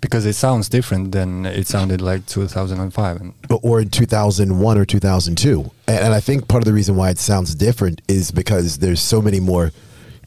Because 0.00 0.26
it 0.26 0.34
sounds 0.34 0.68
different 0.68 1.12
than 1.12 1.46
it 1.46 1.66
sounded 1.66 2.00
like 2.00 2.26
2005. 2.26 3.20
And 3.20 3.34
or 3.62 3.80
in 3.80 3.90
2001 3.90 4.78
or 4.78 4.84
2002. 4.84 5.70
And, 5.86 5.98
and 5.98 6.14
I 6.14 6.20
think 6.20 6.48
part 6.48 6.62
of 6.62 6.66
the 6.66 6.72
reason 6.72 6.96
why 6.96 7.10
it 7.10 7.18
sounds 7.18 7.54
different 7.54 8.02
is 8.08 8.30
because 8.30 8.78
there's 8.78 9.00
so 9.00 9.22
many 9.22 9.40
more 9.40 9.72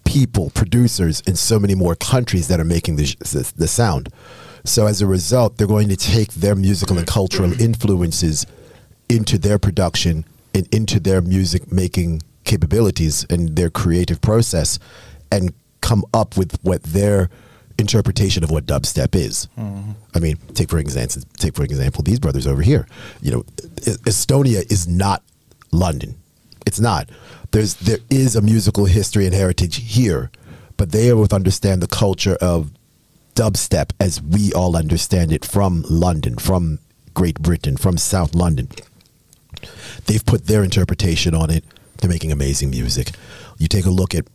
people, 0.05 0.49
producers 0.51 1.21
in 1.21 1.35
so 1.35 1.59
many 1.59 1.75
more 1.75 1.95
countries 1.95 2.47
that 2.47 2.59
are 2.59 2.65
making 2.65 2.95
the, 2.95 3.15
the, 3.19 3.51
the 3.55 3.67
sound. 3.67 4.09
So 4.63 4.87
as 4.87 5.01
a 5.01 5.07
result, 5.07 5.57
they're 5.57 5.67
going 5.67 5.89
to 5.89 5.95
take 5.95 6.33
their 6.33 6.55
musical 6.55 6.97
and 6.97 7.07
cultural 7.07 7.59
influences 7.61 8.45
into 9.09 9.37
their 9.37 9.59
production 9.59 10.25
and 10.53 10.67
into 10.73 10.99
their 10.99 11.21
music 11.21 11.71
making 11.71 12.21
capabilities 12.43 13.25
and 13.29 13.55
their 13.55 13.69
creative 13.69 14.21
process 14.21 14.79
and 15.31 15.53
come 15.81 16.03
up 16.13 16.37
with 16.37 16.57
what 16.63 16.81
their 16.83 17.29
interpretation 17.77 18.43
of 18.43 18.51
what 18.51 18.65
dubstep 18.65 19.15
is. 19.15 19.47
Mm-hmm. 19.57 19.91
I 20.15 20.19
mean, 20.19 20.37
take 20.53 20.69
for 20.69 20.79
example, 20.79 21.21
take 21.37 21.55
for 21.55 21.63
example 21.63 22.03
these 22.03 22.19
brothers 22.19 22.47
over 22.47 22.61
here. 22.61 22.87
You 23.21 23.31
know, 23.31 23.41
Estonia 24.05 24.69
is 24.71 24.87
not 24.87 25.23
London. 25.71 26.15
It's 26.65 26.79
not. 26.79 27.09
There's 27.51 27.75
there 27.75 27.99
is 28.09 28.35
a 28.35 28.41
musical 28.41 28.85
history 28.85 29.25
and 29.25 29.33
heritage 29.33 29.77
here, 29.77 30.31
but 30.75 30.91
they 30.91 31.11
both 31.11 31.33
understand 31.33 31.81
the 31.81 31.87
culture 31.87 32.37
of 32.41 32.71
dubstep 33.35 33.91
as 33.99 34.21
we 34.21 34.51
all 34.53 34.75
understand 34.75 35.31
it 35.31 35.45
from 35.45 35.85
London, 35.89 36.37
from 36.37 36.79
Great 37.13 37.39
Britain, 37.39 37.77
from 37.77 37.97
South 37.97 38.33
London. 38.35 38.69
They've 40.05 40.25
put 40.25 40.47
their 40.47 40.63
interpretation 40.63 41.33
on 41.33 41.49
it. 41.49 41.63
They're 41.97 42.09
making 42.09 42.31
amazing 42.31 42.69
music. 42.69 43.11
You 43.57 43.67
take 43.67 43.85
a 43.85 43.89
look 43.89 44.13
at 44.13 44.25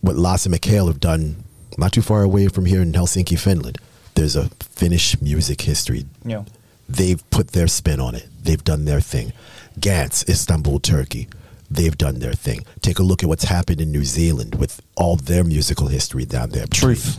what 0.00 0.16
Lasse 0.16 0.48
Mikhail 0.48 0.86
have 0.86 1.00
done 1.00 1.44
not 1.78 1.92
too 1.92 2.02
far 2.02 2.22
away 2.22 2.48
from 2.48 2.66
here 2.66 2.82
in 2.82 2.92
Helsinki, 2.92 3.38
Finland. 3.38 3.78
There's 4.14 4.36
a 4.36 4.48
Finnish 4.60 5.20
music 5.20 5.62
history. 5.62 6.06
Yeah. 6.24 6.44
They've 6.88 7.22
put 7.30 7.48
their 7.48 7.66
spin 7.66 8.00
on 8.00 8.14
it. 8.14 8.28
They've 8.42 8.62
done 8.62 8.84
their 8.84 9.00
thing. 9.00 9.32
Gantz, 9.78 10.28
Istanbul, 10.28 10.80
Turkey. 10.80 11.28
They've 11.70 11.96
done 11.96 12.20
their 12.20 12.34
thing. 12.34 12.64
Take 12.82 12.98
a 12.98 13.02
look 13.02 13.22
at 13.22 13.28
what's 13.28 13.44
happened 13.44 13.80
in 13.80 13.90
New 13.90 14.04
Zealand 14.04 14.54
with 14.54 14.80
all 14.96 15.16
their 15.16 15.42
musical 15.42 15.88
history 15.88 16.24
down 16.24 16.50
there. 16.50 16.66
Truth. 16.66 17.18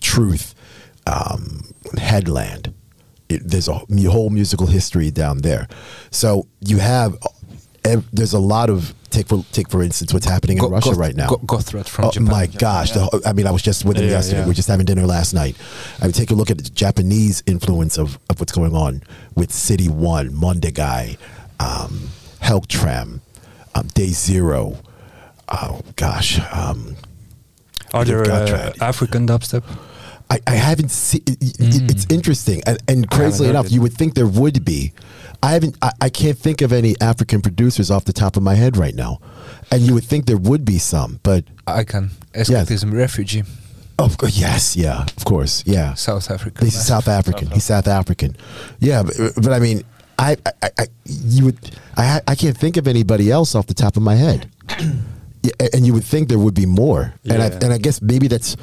Truth. 0.00 0.54
Um, 1.06 1.72
Headland. 1.96 2.72
It, 3.28 3.42
there's 3.44 3.68
a 3.68 3.74
whole 3.74 4.30
musical 4.30 4.68
history 4.68 5.10
down 5.10 5.38
there. 5.38 5.66
So 6.10 6.46
you 6.60 6.78
have, 6.78 7.16
there's 8.12 8.34
a 8.34 8.38
lot 8.38 8.70
of, 8.70 8.94
take 9.10 9.26
for, 9.28 9.44
take 9.52 9.70
for 9.70 9.82
instance, 9.82 10.12
what's 10.12 10.26
happening 10.26 10.58
in 10.58 10.62
Go- 10.62 10.70
Russia 10.70 10.90
Goth- 10.90 10.98
right 10.98 11.14
now. 11.16 11.28
Go- 11.28 11.36
Goth-Trad 11.38 11.86
from 11.88 12.04
oh 12.06 12.10
Japan. 12.10 12.28
my 12.30 12.46
gosh! 12.46 12.90
whole- 12.90 13.20
I 13.24 13.32
mean, 13.32 13.46
I 13.46 13.50
was 13.50 13.62
just 13.62 13.84
with 13.84 13.96
him 13.96 14.04
Yeah, 14.04 14.10
yesterday. 14.12 14.38
yeah. 14.38 14.44
We 14.44 14.50
were 14.50 14.54
just 14.54 14.68
having 14.68 14.86
dinner 14.86 15.06
last 15.06 15.32
night. 15.34 15.56
I 16.00 16.04
mean, 16.04 16.12
take 16.12 16.30
a 16.30 16.34
look 16.34 16.50
at 16.50 16.58
the 16.58 16.68
Japanese 16.70 17.42
influence 17.46 17.98
of, 17.98 18.18
of 18.30 18.38
what's 18.40 18.52
going 18.52 18.74
on 18.74 19.02
with 19.34 19.52
City 19.52 19.88
One, 19.88 20.30
Mondegai, 20.30 21.16
um, 21.60 22.08
Helgtram, 22.42 23.20
um, 23.74 23.86
Day 23.94 24.08
Zero, 24.08 24.78
oh 25.48 25.80
gosh, 25.96 26.38
um, 26.52 26.96
Are 27.92 28.04
there 28.04 28.30
uh. 28.30 28.72
African 28.80 29.26
dubstep? 29.26 29.64
I, 30.30 30.40
I 30.46 30.54
haven't 30.54 30.90
seen. 30.90 31.22
It, 31.26 31.42
it- 31.42 31.90
It's 31.90 32.06
mm. 32.06 32.12
interesting, 32.12 32.62
and, 32.66 32.78
and 32.88 33.08
crazily 33.10 33.48
enough, 33.48 33.70
you 33.70 33.80
would 33.80 33.92
think 33.94 34.14
there 34.14 34.26
would 34.26 34.64
be. 34.64 34.92
I 35.42 35.52
haven't. 35.52 35.76
I, 35.82 35.92
I 36.00 36.08
can't 36.08 36.36
think 36.38 36.62
of 36.62 36.72
any 36.72 36.94
African 37.00 37.40
producers 37.42 37.90
off 37.90 38.04
the 38.04 38.12
top 38.12 38.36
of 38.36 38.42
my 38.42 38.54
head 38.54 38.76
right 38.76 38.94
now, 38.94 39.20
and 39.70 39.82
you 39.82 39.94
would 39.94 40.04
think 40.04 40.26
there 40.26 40.36
would 40.38 40.64
be 40.64 40.78
some, 40.78 41.20
but 41.22 41.44
I 41.66 41.84
can. 41.84 42.10
Escapism 42.34 42.92
refugee, 42.92 43.44
of 43.98 44.18
course, 44.18 44.36
yes, 44.36 44.76
yeah, 44.76 45.02
of 45.16 45.24
course, 45.24 45.62
yeah. 45.66 45.94
South 45.94 46.30
Africa. 46.30 46.64
He's 46.64 46.80
South 46.86 47.08
African. 47.08 47.50
He's 47.50 47.64
South 47.64 47.86
African. 47.88 48.36
Yeah, 48.80 49.02
but, 49.04 49.18
uh, 49.20 49.30
but 49.36 49.52
I 49.52 49.58
mean, 49.58 49.84
I, 50.18 50.36
I, 50.62 50.70
I, 50.78 50.86
you 51.04 51.46
would, 51.46 51.58
I, 51.96 52.20
I 52.26 52.34
can't 52.34 52.56
think 52.58 52.76
of 52.76 52.86
anybody 52.88 53.30
else 53.30 53.54
off 53.54 53.66
the 53.66 53.74
top 53.74 53.96
of 53.96 54.02
my 54.02 54.16
head. 54.16 54.50
Yeah, 55.42 55.68
and 55.72 55.86
you 55.86 55.92
would 55.94 56.02
think 56.02 56.28
there 56.28 56.40
would 56.40 56.54
be 56.54 56.66
more, 56.66 57.14
and 57.24 57.40
I, 57.40 57.46
and 57.46 57.72
I 57.72 57.78
guess 57.78 58.02
maybe 58.02 58.26
that's. 58.26 58.56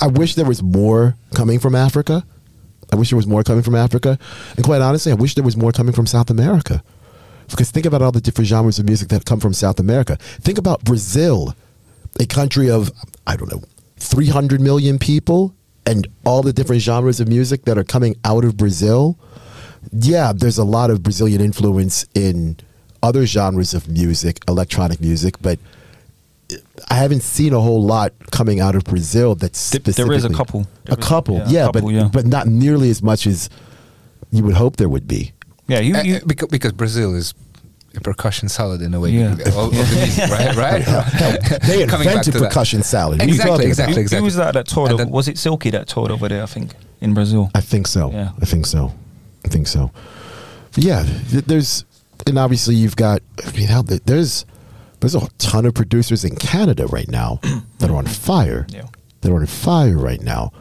I 0.00 0.06
wish 0.06 0.34
there 0.34 0.44
was 0.46 0.62
more 0.62 1.16
coming 1.34 1.58
from 1.58 1.74
Africa. 1.74 2.24
I 2.92 2.96
wish 2.96 3.10
there 3.10 3.16
was 3.16 3.26
more 3.26 3.44
coming 3.44 3.62
from 3.62 3.76
Africa, 3.76 4.18
and 4.56 4.64
quite 4.64 4.80
honestly, 4.80 5.12
I 5.12 5.14
wish 5.14 5.34
there 5.34 5.44
was 5.44 5.56
more 5.56 5.70
coming 5.72 5.92
from 5.92 6.06
South 6.06 6.30
America. 6.30 6.82
Because 7.48 7.70
think 7.70 7.86
about 7.86 8.02
all 8.02 8.12
the 8.12 8.20
different 8.20 8.48
genres 8.48 8.78
of 8.78 8.86
music 8.86 9.08
that 9.08 9.24
come 9.24 9.40
from 9.40 9.52
South 9.52 9.78
America. 9.78 10.16
Think 10.16 10.58
about 10.58 10.84
Brazil, 10.84 11.54
a 12.18 12.26
country 12.26 12.70
of, 12.70 12.90
I 13.26 13.36
don't 13.36 13.50
know, 13.50 13.62
300 13.98 14.60
million 14.60 14.98
people, 14.98 15.54
and 15.86 16.06
all 16.24 16.42
the 16.42 16.52
different 16.52 16.82
genres 16.82 17.20
of 17.20 17.28
music 17.28 17.64
that 17.64 17.78
are 17.78 17.84
coming 17.84 18.16
out 18.24 18.44
of 18.44 18.56
Brazil. 18.56 19.18
Yeah, 19.92 20.32
there's 20.34 20.58
a 20.58 20.64
lot 20.64 20.90
of 20.90 21.02
Brazilian 21.02 21.40
influence 21.40 22.06
in 22.14 22.56
other 23.02 23.26
genres 23.26 23.74
of 23.74 23.88
music, 23.88 24.40
electronic 24.46 25.00
music, 25.00 25.36
but 25.40 25.58
I 26.88 26.94
haven't 26.94 27.22
seen 27.22 27.52
a 27.52 27.60
whole 27.60 27.82
lot 27.82 28.12
coming 28.30 28.60
out 28.60 28.74
of 28.74 28.84
Brazil 28.84 29.34
that's 29.34 29.70
Th- 29.70 29.82
there 29.82 29.90
is 29.90 29.98
a 30.24 30.28
specifically- 30.28 30.36
couple. 30.36 30.60
a 30.60 30.64
There 30.90 30.98
is- 30.98 31.04
couple, 31.06 31.34
yeah, 31.36 31.48
yeah, 31.48 31.62
a 31.62 31.66
couple, 31.66 31.80
but 31.82 31.88
yeah. 31.94 32.08
but 32.12 32.26
not 32.26 32.46
nearly 32.46 32.90
as 32.90 33.02
much 33.02 33.26
as 33.26 33.48
you 34.30 34.42
would 34.44 34.54
hope 34.54 34.76
there 34.76 34.88
would 34.88 35.06
be. 35.08 35.32
Yeah, 35.66 35.80
you, 35.80 35.94
Uh, 35.96 36.02
you 36.02 36.20
because, 36.26 36.48
because 36.48 36.72
Brazil 36.72 37.14
is 37.14 37.34
a 37.96 38.00
percussion 38.00 38.48
salad 38.48 38.80
in 38.82 38.94
a 38.94 39.00
way. 39.00 39.10
Yeah. 39.10 39.32
Of, 39.32 39.56
of 39.56 39.72
music, 39.72 40.30
right? 40.30 40.54
Right? 40.56 40.84
They 41.62 41.86
Coming 41.86 41.88
back 41.88 41.90
invented 42.06 42.32
to 42.34 42.38
that. 42.40 42.48
percussion 42.48 42.82
salad. 42.82 43.18
What 43.18 43.24
are 43.24 43.28
you 43.28 43.34
Exactly, 43.34 43.52
talking 43.56 43.68
exactly. 43.68 44.02
who, 44.04 44.16
who 44.16 44.22
was 44.24 44.36
that 44.36 44.54
that 44.54 44.66
toured? 44.68 44.92
Over, 44.92 45.06
was 45.06 45.26
it 45.28 45.36
Silkie 45.36 45.70
that 45.72 45.88
toured 45.88 46.10
over 46.12 46.28
there? 46.28 46.42
I 46.42 46.46
think 46.46 46.72
in 47.00 47.14
Brazil. 47.14 47.50
I 47.54 47.60
think 47.60 47.86
so. 47.88 48.10
Yeah. 48.12 48.30
I 48.40 48.44
think 48.46 48.66
so. 48.66 48.92
I 49.44 49.48
think 49.48 49.66
so. 49.66 49.90
But 50.72 50.84
yeah, 50.84 51.04
there's 51.30 51.84
and 52.26 52.38
obviously 52.38 52.74
you've 52.76 52.96
got. 52.96 53.22
I 53.44 53.50
mean, 53.56 53.66
how 53.68 53.82
there's 53.82 54.44
there's 55.00 55.14
a 55.14 55.28
ton 55.38 55.66
of 55.66 55.74
producers 55.74 56.24
in 56.24 56.36
Canada 56.36 56.86
right 56.86 57.08
now 57.08 57.40
that 57.78 57.90
are 57.90 57.96
on 57.96 58.06
fire. 58.06 58.66
Yeah. 58.68 58.86
That 59.20 59.32
are 59.32 59.36
on 59.36 59.46
fire 59.46 59.96
right 59.96 60.20
now. 60.20 60.52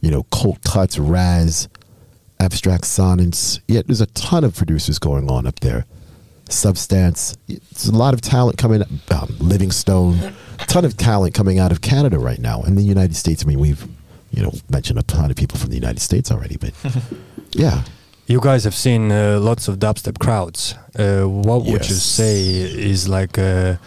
You 0.00 0.10
know, 0.10 0.24
Colt 0.24 0.58
Cuts, 0.64 0.98
Raz, 0.98 1.68
Abstract 2.40 2.84
Sonance. 2.84 3.60
Yeah, 3.68 3.82
there's 3.86 4.00
a 4.00 4.06
ton 4.06 4.42
of 4.44 4.56
producers 4.56 4.98
going 4.98 5.30
on 5.30 5.46
up 5.46 5.60
there. 5.60 5.86
Substance. 6.48 7.36
There's 7.46 7.86
a 7.86 7.96
lot 7.96 8.14
of 8.14 8.20
talent 8.20 8.58
coming. 8.58 8.82
Um, 8.82 9.36
Livingstone. 9.38 10.18
A 10.58 10.66
ton 10.66 10.84
of 10.84 10.96
talent 10.96 11.34
coming 11.34 11.58
out 11.58 11.70
of 11.72 11.80
Canada 11.80 12.18
right 12.18 12.38
now. 12.38 12.62
And 12.62 12.76
the 12.76 12.82
United 12.82 13.16
States. 13.16 13.44
I 13.44 13.48
mean, 13.48 13.60
we've 13.60 13.86
you 14.32 14.42
know 14.42 14.52
mentioned 14.68 14.98
a 14.98 15.02
ton 15.02 15.30
of 15.30 15.36
people 15.36 15.58
from 15.58 15.70
the 15.70 15.76
United 15.76 16.00
States 16.00 16.30
already, 16.32 16.56
but 16.56 16.72
yeah. 17.52 17.84
You 18.26 18.40
guys 18.40 18.64
have 18.64 18.74
seen 18.74 19.10
uh, 19.12 19.38
lots 19.40 19.68
of 19.68 19.78
dubstep 19.78 20.18
crowds. 20.18 20.74
Uh, 20.98 21.22
what 21.28 21.64
would 21.64 21.88
you 21.88 21.94
say 21.96 22.40
is 22.90 23.08
like 23.08 23.36
a 23.38 23.78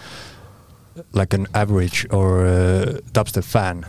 like 1.14 1.34
an 1.34 1.48
average 1.54 2.06
or 2.12 2.46
uh, 2.46 3.00
dubstep 3.14 3.44
fan? 3.44 3.86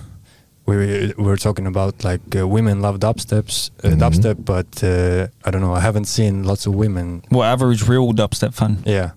We 0.66 1.12
we're 1.18 1.36
talking 1.36 1.66
about 1.66 2.04
like 2.04 2.34
uh, 2.36 2.46
women 2.48 2.80
love 2.80 2.98
dubsteps, 3.00 3.70
uh, 3.84 3.88
Mhm. 3.90 3.98
dubstep, 4.00 4.44
but 4.44 4.82
uh, 4.82 5.28
I 5.44 5.50
don't 5.50 5.60
know. 5.60 5.74
I 5.74 5.80
haven't 5.80 6.06
seen 6.06 6.44
lots 6.44 6.66
of 6.66 6.74
women. 6.74 7.22
What 7.28 7.44
average 7.46 7.86
real 7.88 8.12
dubstep 8.12 8.54
fan? 8.54 8.78
Yeah, 8.86 9.10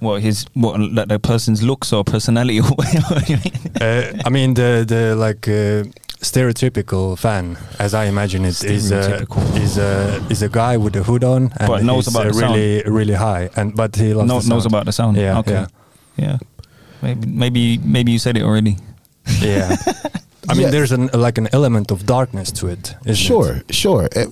What 0.00 0.22
his 0.22 0.46
what 0.54 0.80
like 0.80 1.08
the 1.08 1.18
person's 1.18 1.62
looks 1.62 1.92
or 1.92 2.04
personality? 2.04 2.60
or 2.60 2.64
what 2.76 3.26
do 3.26 3.32
you 3.32 3.38
mean? 3.44 3.54
uh, 3.80 4.22
I 4.26 4.30
mean 4.30 4.54
the 4.54 4.84
the 4.86 5.14
like 5.14 5.48
uh, 5.48 5.84
stereotypical 6.20 7.18
fan, 7.18 7.56
as 7.78 7.94
I 7.94 8.04
imagine 8.06 8.44
it, 8.44 8.62
is 8.64 8.92
uh, 8.92 9.00
Stereotypical. 9.02 9.56
is 9.60 9.78
a 9.78 10.22
is 10.30 10.42
a 10.42 10.48
guy 10.48 10.76
with 10.76 10.96
a 10.96 11.02
hood 11.02 11.24
on 11.24 11.52
and 11.58 11.68
But 11.68 11.84
knows 11.84 12.06
about 12.08 12.26
uh, 12.26 12.28
the 12.28 12.34
sound. 12.34 12.54
really 12.54 12.82
really 12.86 13.14
high, 13.14 13.50
and 13.56 13.74
but 13.74 13.96
he 13.96 14.14
loves 14.14 14.28
No, 14.28 14.40
the 14.40 14.48
knows 14.48 14.62
sound. 14.64 14.74
about 14.74 14.84
the 14.86 14.92
sound. 14.92 15.16
Yeah, 15.16 15.38
okay. 15.38 15.52
yeah. 15.52 15.66
yeah. 16.16 16.38
Maybe 17.02 17.26
maybe 17.28 17.78
maybe 17.84 18.12
you 18.12 18.18
said 18.18 18.36
it 18.36 18.42
already. 18.42 18.76
Yeah. 19.40 19.76
I 20.50 20.54
mean, 20.54 20.62
Yeah. 20.62 20.70
there's 20.70 20.92
an 20.92 21.10
like 21.12 21.38
an 21.38 21.48
element 21.52 21.90
of 21.90 22.06
darkness 22.06 22.50
to 22.52 22.68
it, 22.68 22.94
isn't 23.04 23.14
Sure, 23.16 23.56
it? 23.56 23.74
sure. 23.74 24.08
Uh, 24.16 24.26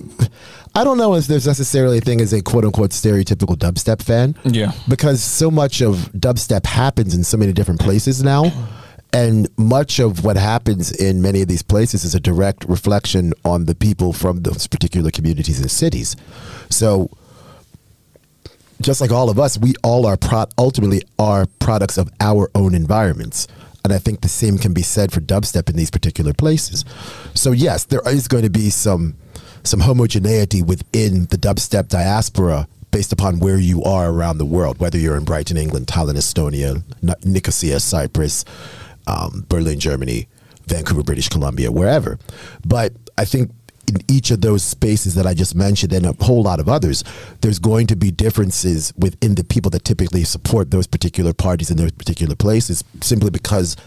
I 0.75 0.83
don't 0.83 0.97
know 0.97 1.15
if 1.15 1.27
there's 1.27 1.45
necessarily 1.47 1.99
a 1.99 2.01
thing 2.01 2.21
as 2.21 2.33
a 2.33 2.41
quote 2.41 2.65
unquote 2.65 2.91
stereotypical 2.91 3.55
dubstep 3.55 4.01
fan. 4.01 4.35
Yeah. 4.43 4.71
Because 4.87 5.21
so 5.23 5.49
much 5.51 5.81
of 5.81 6.11
dubstep 6.13 6.65
happens 6.65 7.13
in 7.15 7.23
so 7.23 7.37
many 7.37 7.53
different 7.53 7.79
places 7.79 8.21
now. 8.23 8.51
And 9.13 9.47
much 9.57 9.99
of 9.99 10.23
what 10.23 10.37
happens 10.37 10.91
in 10.91 11.21
many 11.21 11.41
of 11.41 11.47
these 11.47 11.63
places 11.63 12.03
is 12.03 12.13
a 12.13 12.19
direct 12.19 12.65
reflection 12.65 13.33
on 13.45 13.65
the 13.65 13.75
people 13.75 14.13
from 14.13 14.43
those 14.43 14.67
particular 14.67 15.11
communities 15.11 15.59
and 15.59 15.71
cities. 15.71 16.15
So, 16.69 17.09
just 18.81 19.01
like 19.01 19.11
all 19.11 19.29
of 19.29 19.39
us, 19.39 19.57
we 19.57 19.73
all 19.83 20.05
are 20.05 20.17
pro- 20.17 20.45
ultimately 20.57 21.01
are 21.17 21.47
products 21.59 21.97
of 21.97 22.09
our 22.19 22.51
own 22.53 22.75
environments. 22.75 23.47
And 23.83 23.93
I 23.93 23.99
think 23.99 24.21
the 24.21 24.27
same 24.27 24.57
can 24.57 24.73
be 24.73 24.81
said 24.81 25.11
for 25.13 25.21
dubstep 25.21 25.69
in 25.69 25.77
these 25.77 25.89
particular 25.89 26.33
places. 26.33 26.83
So 27.33 27.53
yes, 27.53 27.85
there 27.85 28.01
is 28.05 28.27
going 28.27 28.43
to 28.43 28.49
be 28.49 28.69
some 28.69 29.15
some 29.63 29.79
homogeneity 29.79 30.61
within 30.61 31.25
the 31.27 31.37
dubstep 31.37 31.87
diaspora 31.87 32.67
based 32.91 33.11
upon 33.11 33.39
where 33.39 33.57
you 33.57 33.83
are 33.83 34.09
around 34.09 34.37
the 34.37 34.45
world, 34.45 34.79
whether 34.79 34.97
you're 34.97 35.17
in 35.17 35.23
Brighton, 35.23 35.57
England, 35.57 35.87
Tallinn, 35.87 36.15
Estonia, 36.15 36.83
Nicosia, 37.25 37.79
Cyprus, 37.79 38.45
um, 39.07 39.45
Berlin, 39.49 39.79
Germany, 39.79 40.27
Vancouver, 40.67 41.03
British 41.03 41.29
Columbia, 41.29 41.71
wherever. 41.71 42.19
But 42.65 42.93
I 43.17 43.25
think 43.25 43.51
in 43.87 43.97
each 44.09 44.31
of 44.31 44.41
those 44.41 44.63
spaces 44.63 45.15
that 45.15 45.25
I 45.25 45.33
just 45.33 45.55
mentioned 45.55 45.93
and 45.93 46.05
a 46.05 46.13
whole 46.23 46.43
lot 46.43 46.59
of 46.59 46.67
others, 46.67 47.03
there's 47.41 47.57
going 47.57 47.87
to 47.87 47.95
be 47.95 48.11
differences 48.11 48.93
within 48.97 49.35
the 49.35 49.45
people 49.45 49.71
that 49.71 49.85
typically 49.85 50.25
support 50.25 50.71
those 50.71 50.87
particular 50.87 51.33
parties 51.33 51.71
in 51.71 51.77
those 51.77 51.91
particular 51.91 52.35
places 52.35 52.83
simply 53.01 53.29
because 53.29 53.77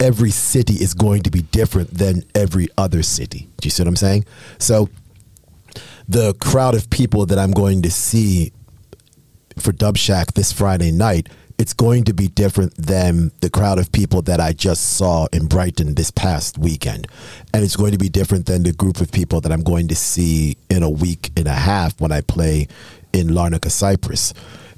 every 0.00 0.30
city 0.30 0.74
is 0.74 0.94
going 0.94 1.22
to 1.22 1.30
be 1.30 1.42
different 1.42 1.94
than 1.94 2.24
every 2.34 2.68
other 2.76 3.02
city. 3.02 3.48
Do 3.60 3.66
you 3.66 3.70
see 3.70 3.82
what 3.82 3.88
I'm 3.88 3.96
saying? 3.96 4.24
So 4.58 4.88
the 6.08 6.34
crowd 6.34 6.74
of 6.74 6.90
people 6.90 7.26
that 7.26 7.38
I'm 7.38 7.52
going 7.52 7.82
to 7.82 7.90
see 7.90 8.52
for 9.58 9.72
Dub 9.72 9.96
Shack 9.96 10.34
this 10.34 10.52
Friday 10.52 10.90
night, 10.90 11.28
it's 11.58 11.74
going 11.74 12.04
to 12.04 12.14
be 12.14 12.28
different 12.28 12.74
than 12.76 13.32
the 13.40 13.50
crowd 13.50 13.78
of 13.78 13.90
people 13.90 14.22
that 14.22 14.40
I 14.40 14.52
just 14.52 14.96
saw 14.96 15.26
in 15.32 15.46
Brighton 15.46 15.94
this 15.94 16.10
past 16.10 16.56
weekend. 16.56 17.08
And 17.52 17.64
it's 17.64 17.74
going 17.74 17.90
to 17.92 17.98
be 17.98 18.08
different 18.08 18.46
than 18.46 18.62
the 18.62 18.72
group 18.72 19.00
of 19.00 19.10
people 19.10 19.40
that 19.40 19.50
I'm 19.50 19.64
going 19.64 19.88
to 19.88 19.96
see 19.96 20.56
in 20.70 20.84
a 20.84 20.90
week 20.90 21.30
and 21.36 21.48
a 21.48 21.52
half 21.52 22.00
when 22.00 22.12
I 22.12 22.20
play 22.20 22.68
in 23.12 23.28
Larnaca, 23.28 23.70
Cyprus. 23.70 24.32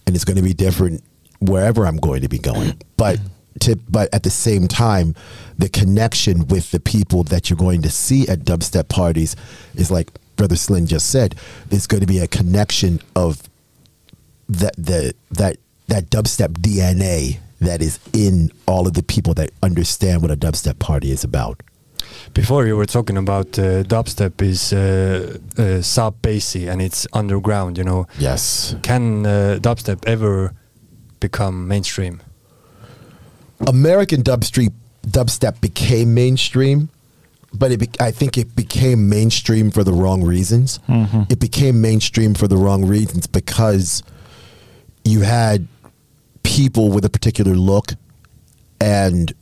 And 0.07 0.17
it's 0.17 0.25
going 0.25 0.39
to 0.39 0.43
be 0.43 0.55
different 0.55 1.05
wherever 1.41 1.87
I'm 1.87 1.99
going 1.99 2.23
to 2.23 2.29
be 2.29 2.39
going. 2.39 2.75
But 3.01 3.19
to, 3.61 3.77
but 3.89 4.13
at 4.15 4.25
the 4.25 4.31
same 4.31 4.69
time, 4.69 5.15
the 5.57 5.71
connection 5.71 6.47
with 6.49 6.71
the 6.71 6.81
people 6.81 7.25
that 7.25 7.49
you're 7.49 7.57
going 7.57 7.81
to 7.81 7.91
see 7.91 8.29
at 8.29 8.41
dubstep 8.41 8.89
parties 8.89 9.37
is 9.75 9.91
like 9.91 10.11
Brother 10.37 10.57
Slin 10.57 10.87
just 10.87 11.09
said. 11.09 11.35
There's 11.71 11.87
going 11.87 12.03
to 12.03 12.07
be 12.07 12.19
a 12.19 12.29
connection 12.29 13.01
of 13.17 13.49
that 14.51 14.77
the 14.77 15.15
that 15.31 15.57
that 15.91 16.09
dubstep 16.11 16.53
DNA 16.59 17.39
that 17.61 17.83
is 17.83 17.99
in 18.13 18.51
all 18.67 18.87
of 18.87 18.95
the 18.95 19.03
people 19.03 19.35
that 19.35 19.51
understand 19.63 20.23
what 20.23 20.31
a 20.31 20.37
dubstep 20.37 20.79
party 20.79 21.11
is 21.11 21.25
about. 21.25 21.63
Before 22.33 22.67
you 22.67 22.77
were 22.77 22.87
talking 22.87 23.17
about 23.19 23.59
uh, 23.59 23.83
dubstep 23.85 24.41
is 24.41 24.73
uh, 24.73 25.37
uh, 25.59 25.83
sub 25.83 26.15
bassy 26.23 26.69
and 26.69 26.81
it's 26.81 27.07
underground. 27.13 27.77
You 27.77 27.85
know, 27.85 28.07
Yes. 28.19 28.75
can 28.83 29.27
uh, 29.27 29.59
dubstep 29.61 30.03
ever 30.07 30.55
become 31.21 31.69
mainstream? 31.69 32.21
American 33.67 34.23
dubstep 34.23 34.73
dubstep 35.07 35.61
became 35.61 36.15
mainstream, 36.15 36.89
but 37.53 37.73
it 37.73 37.79
be, 37.81 37.89
I 37.99 38.11
think 38.11 38.39
it 38.39 38.55
became 38.55 39.09
mainstream 39.09 39.71
for 39.71 39.83
the 39.85 39.93
wrong 39.93 40.23
reasons. 40.23 40.79
Mhm. 40.89 41.31
It 41.31 41.41
became 41.41 41.81
mainstream 41.81 42.35
for 42.35 42.49
the 42.49 42.57
wrong 42.57 42.85
reasons 42.87 43.27
because 43.27 44.03
you 45.05 45.21
had 45.23 45.67
people 46.51 46.91
with 46.91 47.05
a 47.05 47.09
particular 47.09 47.55
look, 47.55 47.93
and 48.81 49.33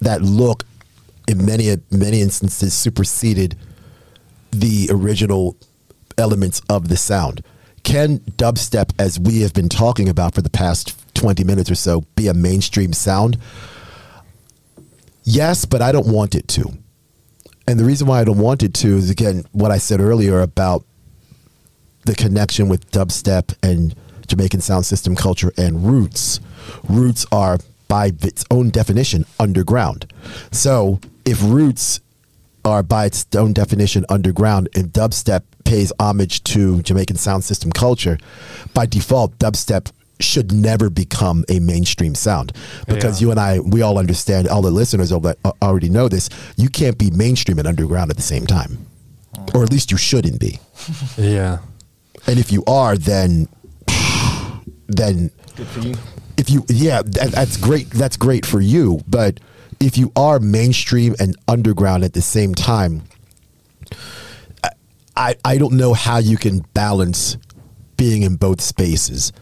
that 0.00 0.22
look, 0.22 0.64
in 1.28 1.44
many 1.44 1.76
many 1.90 2.22
instances, 2.22 2.72
superseded 2.72 3.54
the 4.50 4.88
original 4.90 5.56
elements 6.16 6.62
of 6.70 6.88
the 6.88 6.96
sound. 6.96 7.44
Can 7.82 8.20
dubstep, 8.20 8.92
as 8.98 9.20
we 9.20 9.42
have 9.42 9.52
been 9.52 9.68
talking 9.68 10.08
about 10.08 10.34
for 10.34 10.40
the 10.40 10.50
past 10.50 10.96
20 11.14 11.44
minutes 11.44 11.70
or 11.70 11.74
so, 11.74 12.02
be 12.16 12.28
a 12.28 12.34
mainstream 12.34 12.92
sound? 12.94 13.36
Yes, 15.24 15.66
but 15.66 15.82
I 15.82 15.92
don't 15.92 16.08
want 16.08 16.34
it 16.34 16.48
to. 16.48 16.78
And 17.66 17.78
the 17.78 17.84
reason 17.84 18.06
why 18.06 18.20
I 18.20 18.24
don't 18.24 18.38
want 18.38 18.62
it 18.62 18.72
to 18.74 18.96
is, 18.96 19.10
again, 19.10 19.44
what 19.52 19.70
I 19.70 19.78
said 19.78 20.00
earlier 20.00 20.40
about 20.40 20.84
the 22.04 22.14
connection 22.14 22.68
with 22.68 22.90
dubstep 22.90 23.54
and 23.62 23.94
Jamaican 24.32 24.62
sound 24.62 24.86
system 24.86 25.14
culture 25.14 25.52
and 25.58 25.84
roots. 25.86 26.40
Roots 26.88 27.26
are, 27.30 27.58
by 27.86 28.06
its 28.22 28.46
own 28.50 28.70
definition, 28.70 29.26
underground. 29.38 30.10
So 30.52 31.00
if 31.26 31.42
roots 31.42 32.00
are, 32.64 32.82
by 32.82 33.04
its 33.06 33.26
own 33.36 33.52
definition, 33.52 34.06
underground, 34.08 34.70
and 34.74 34.86
dubstep 34.90 35.42
pays 35.64 35.92
homage 36.00 36.42
to 36.44 36.80
Jamaican 36.80 37.16
sound 37.16 37.44
system 37.44 37.70
culture, 37.72 38.16
by 38.72 38.86
default, 38.86 39.38
dubstep 39.38 39.92
should 40.18 40.50
never 40.50 40.88
become 40.88 41.44
a 41.50 41.58
mainstream 41.60 42.14
sound 42.14 42.52
because 42.86 43.20
Yeah. 43.20 43.26
you 43.26 43.30
and 43.32 43.40
I, 43.40 43.60
we 43.60 43.82
all 43.82 43.98
understand, 43.98 44.48
all 44.48 44.62
the 44.62 44.70
listeners 44.70 45.12
uh, 45.12 45.34
already 45.60 45.90
know 45.90 46.08
this. 46.08 46.30
You 46.56 46.70
can't 46.70 46.96
be 46.96 47.10
mainstream 47.10 47.58
and 47.58 47.68
underground 47.68 48.10
at 48.10 48.16
the 48.16 48.22
same 48.22 48.46
time, 48.46 48.86
or 49.54 49.62
at 49.62 49.70
least 49.70 49.90
you 49.90 49.98
shouldn't 49.98 50.40
be. 50.40 50.58
Yeah. 51.18 51.58
And 52.28 52.38
if 52.38 52.52
you 52.52 52.62
are, 52.68 52.96
then 52.96 53.48
then 54.88 55.30
Good 55.56 55.66
for 55.68 55.80
you. 55.80 55.94
if 56.36 56.50
you 56.50 56.64
yeah, 56.68 57.02
that, 57.02 57.32
that's 57.32 57.56
great. 57.56 57.90
That's 57.90 58.16
great 58.16 58.44
for 58.46 58.60
you. 58.60 59.00
But 59.08 59.40
if 59.80 59.98
you 59.98 60.12
are 60.16 60.38
mainstream 60.38 61.14
and 61.18 61.36
underground 61.48 62.04
at 62.04 62.12
the 62.12 62.22
same 62.22 62.54
time, 62.54 63.02
I 64.62 64.70
I, 65.16 65.34
I 65.44 65.58
don't 65.58 65.74
know 65.74 65.92
how 65.94 66.18
you 66.18 66.36
can 66.36 66.60
balance 66.74 67.36
being 67.96 68.22
in 68.22 68.36
both 68.36 68.60
spaces. 68.60 69.32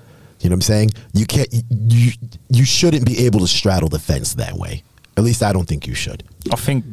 You 0.40 0.48
know 0.48 0.54
what 0.54 0.58
I'm 0.58 0.62
saying? 0.62 0.90
You 1.12 1.26
can't. 1.26 1.48
You 1.70 2.12
you 2.48 2.64
shouldn't 2.64 3.06
be 3.06 3.26
able 3.26 3.40
to 3.40 3.46
straddle 3.46 3.88
the 3.88 3.98
fence 3.98 4.34
that 4.34 4.54
way. 4.54 4.82
At 5.16 5.24
least 5.24 5.42
I 5.42 5.52
don't 5.52 5.66
think 5.66 5.86
you 5.86 5.94
should. 5.94 6.22
I 6.52 6.56
think 6.56 6.84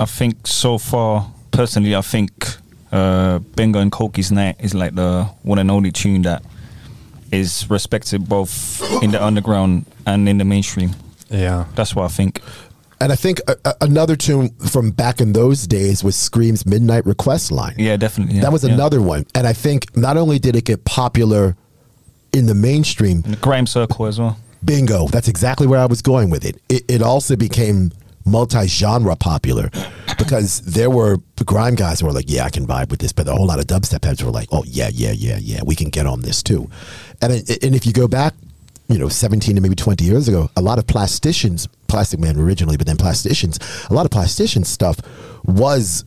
I 0.00 0.06
think 0.06 0.46
so 0.46 0.78
far 0.78 1.30
personally 1.50 1.94
I 1.96 2.00
think 2.02 2.56
uh, 2.92 3.38
Benga 3.38 3.78
and 3.80 3.90
Coki's 3.90 4.30
Night 4.30 4.56
is 4.60 4.74
like 4.74 4.94
the 4.94 5.24
one 5.42 5.58
and 5.58 5.70
only 5.70 5.90
tune 5.90 6.22
that 6.22 6.42
is 7.36 7.68
respected 7.70 8.28
both 8.28 8.80
in 9.02 9.10
the 9.10 9.22
underground 9.24 9.86
and 10.06 10.28
in 10.28 10.38
the 10.38 10.44
mainstream. 10.44 10.90
Yeah. 11.30 11.66
That's 11.74 11.94
what 11.94 12.04
I 12.04 12.08
think. 12.08 12.40
And 13.00 13.12
I 13.12 13.16
think 13.16 13.40
a, 13.46 13.56
a- 13.64 13.74
another 13.82 14.16
tune 14.16 14.48
from 14.70 14.90
back 14.90 15.20
in 15.20 15.32
those 15.34 15.66
days 15.66 16.02
was 16.02 16.16
Skream's 16.16 16.64
Midnight 16.64 17.04
Request 17.04 17.52
line. 17.52 17.74
Yeah, 17.76 17.96
definitely. 17.96 18.36
yeah, 18.36 18.42
that 18.42 18.52
was 18.52 18.64
yeah. 18.64 18.72
another 18.74 19.02
one. 19.02 19.26
And 19.34 19.46
I 19.46 19.52
think 19.52 19.94
not 19.96 20.16
only 20.16 20.38
did 20.38 20.56
it 20.56 20.64
get 20.64 20.84
popular 20.84 21.56
in 22.32 22.46
the 22.46 22.54
mainstream, 22.54 23.22
In 23.24 23.32
the 23.32 23.36
grime 23.36 23.66
circle 23.66 24.06
as 24.06 24.18
well. 24.18 24.38
bingo, 24.64 25.08
that's 25.08 25.28
exactly 25.28 25.66
where 25.66 25.80
I 25.80 25.86
was 25.86 26.00
going 26.02 26.30
with 26.30 26.44
it. 26.44 26.60
It, 26.68 26.84
it 26.88 27.02
also 27.02 27.36
became 27.36 27.92
multi 28.26 28.66
genre 28.66 29.16
popular 29.16 29.70
because 30.18 30.60
there 30.62 30.90
were 30.90 31.18
grime 31.44 31.74
guys 31.74 32.00
who 32.00 32.06
were 32.06 32.12
like, 32.12 32.26
yeah, 32.28 32.44
I 32.44 32.50
can 32.50 32.66
vibe 32.66 32.90
with 32.90 33.00
this. 33.00 33.12
But 33.12 33.28
a 33.28 33.32
whole 33.32 33.46
lot 33.46 33.58
of 33.58 33.66
dubstep 33.66 34.04
heads 34.04 34.22
were 34.22 34.30
like, 34.30 34.48
oh, 34.52 34.64
yeah, 34.66 34.90
yeah, 34.92 35.12
yeah, 35.12 35.38
yeah, 35.40 35.60
we 35.64 35.74
can 35.74 35.90
get 35.90 36.06
on 36.06 36.20
this 36.20 36.42
too. 36.42 36.68
And, 37.22 37.32
and 37.32 37.74
if 37.74 37.86
you 37.86 37.92
go 37.92 38.08
back, 38.08 38.34
you 38.88 38.98
know, 38.98 39.08
17 39.08 39.54
to 39.54 39.60
maybe 39.60 39.74
20 39.74 40.04
years 40.04 40.28
ago, 40.28 40.50
a 40.56 40.60
lot 40.60 40.78
of 40.78 40.86
plasticians, 40.86 41.68
Plasticman 41.88 42.36
originally, 42.36 42.76
but 42.76 42.86
then 42.86 42.96
plasticians, 42.96 43.90
a 43.90 43.94
lot 43.94 44.04
of 44.04 44.10
plastician 44.10 44.64
stuff 44.64 45.00
was 45.44 46.04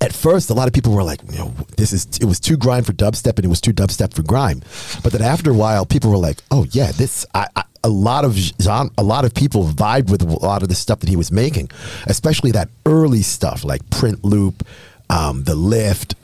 at 0.00 0.12
first, 0.12 0.50
a 0.50 0.54
lot 0.54 0.68
of 0.68 0.74
people 0.74 0.92
were 0.92 1.02
like, 1.02 1.20
you 1.30 1.38
know, 1.38 1.54
this 1.76 1.92
is 1.92 2.06
it 2.20 2.24
was 2.24 2.38
too 2.38 2.56
grime 2.56 2.84
for 2.84 2.92
dubstep 2.92 3.36
and 3.36 3.44
it 3.44 3.48
was 3.48 3.60
too 3.60 3.72
dubstep 3.72 4.12
for 4.12 4.22
grime. 4.22 4.62
But 5.02 5.12
then 5.12 5.22
after 5.22 5.50
a 5.50 5.54
while, 5.54 5.86
people 5.86 6.10
were 6.10 6.18
like, 6.18 6.38
oh 6.50 6.66
yeah, 6.70 6.92
this 6.92 7.26
I, 7.34 7.46
I, 7.56 7.64
a 7.84 7.88
lot 7.88 8.24
of 8.24 8.34
genre, 8.34 8.92
a 8.98 9.02
lot 9.02 9.24
of 9.24 9.34
people 9.34 9.64
vibed 9.64 10.10
with 10.10 10.22
a 10.22 10.26
lot 10.26 10.62
of 10.62 10.68
the 10.68 10.74
stuff 10.74 11.00
that 11.00 11.08
he 11.08 11.16
was 11.16 11.30
making, 11.30 11.70
especially 12.06 12.50
that 12.52 12.68
early 12.86 13.22
stuff 13.22 13.64
like 13.64 13.88
print 13.90 14.24
loop, 14.24 14.66
um, 15.10 15.44
the 15.44 15.54
lift, 15.54 16.14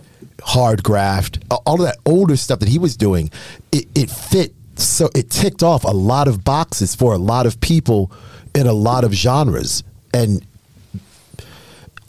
hard 0.42 0.82
graft, 0.82 1.38
all 1.50 1.80
of 1.80 1.86
that 1.86 1.96
older 2.06 2.36
stuff 2.36 2.58
that 2.60 2.68
he 2.68 2.78
was 2.78 2.96
doing. 2.96 3.30
It, 3.72 3.86
it 3.94 4.10
fit 4.10 4.52
so 4.76 5.08
it 5.14 5.30
ticked 5.30 5.62
off 5.62 5.84
a 5.84 5.92
lot 5.92 6.26
of 6.26 6.42
boxes 6.42 6.96
for 6.96 7.14
a 7.14 7.18
lot 7.18 7.46
of 7.46 7.60
people 7.60 8.10
in 8.54 8.66
a 8.66 8.72
lot 8.72 9.04
of 9.04 9.12
genres 9.12 9.84
and 10.12 10.44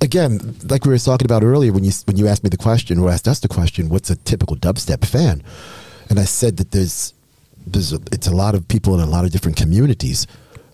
again, 0.01 0.55
like 0.69 0.85
we 0.85 0.91
were 0.91 0.97
talking 0.97 1.25
about 1.25 1.43
earlier 1.43 1.73
when 1.73 1.83
you 1.83 1.91
when 2.05 2.15
you 2.15 2.27
asked 2.27 2.43
me 2.43 2.49
the 2.49 2.57
question 2.57 2.99
or 2.99 3.09
asked 3.09 3.27
us 3.27 3.39
the 3.39 3.47
question, 3.47 3.89
what's 3.89 4.09
a 4.09 4.15
typical 4.15 4.55
dubstep 4.55 5.05
fan? 5.05 5.43
And 6.09 6.19
I 6.19 6.25
said 6.25 6.57
that 6.57 6.71
there's 6.71 7.13
there's 7.65 7.93
a, 7.93 7.99
it's 8.11 8.27
a 8.27 8.35
lot 8.35 8.55
of 8.55 8.67
people 8.67 8.93
in 8.95 8.99
a 8.99 9.09
lot 9.09 9.25
of 9.25 9.31
different 9.31 9.57
communities. 9.57 10.27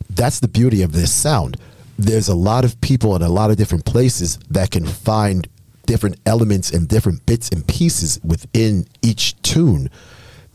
That's 0.09 0.39
the 0.39 0.47
beauty 0.47 0.81
of 0.81 0.91
this 0.91 1.11
sound. 1.11 1.57
There's 1.97 2.27
a 2.27 2.35
lot 2.35 2.65
of 2.65 2.79
people 2.81 3.15
in 3.15 3.21
a 3.21 3.29
lot 3.29 3.51
of 3.51 3.57
different 3.57 3.85
places 3.85 4.37
that 4.49 4.71
can 4.71 4.85
find 4.85 5.47
different 5.85 6.17
elements 6.25 6.71
and 6.71 6.87
different 6.87 7.25
bits 7.25 7.49
and 7.49 7.67
pieces 7.67 8.19
within 8.23 8.87
each 9.01 9.39
tune 9.41 9.89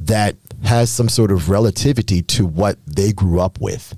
that 0.01 0.37
has 0.65 0.91
some 0.91 1.09
sort 1.09 1.31
of 1.31 1.49
relativity 1.49 2.23
to 2.23 2.47
what 2.47 2.79
they 2.87 3.13
grew 3.13 3.41
up 3.41 3.61
with 3.61 3.95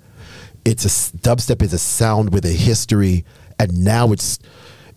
it's 0.68 0.84
a 0.84 1.16
dubstep 1.18 1.62
is 1.62 1.72
a 1.72 1.78
sound 1.78 2.32
with 2.32 2.44
a 2.44 2.52
history 2.52 3.24
and 3.58 3.84
now 3.84 4.12
it's 4.12 4.38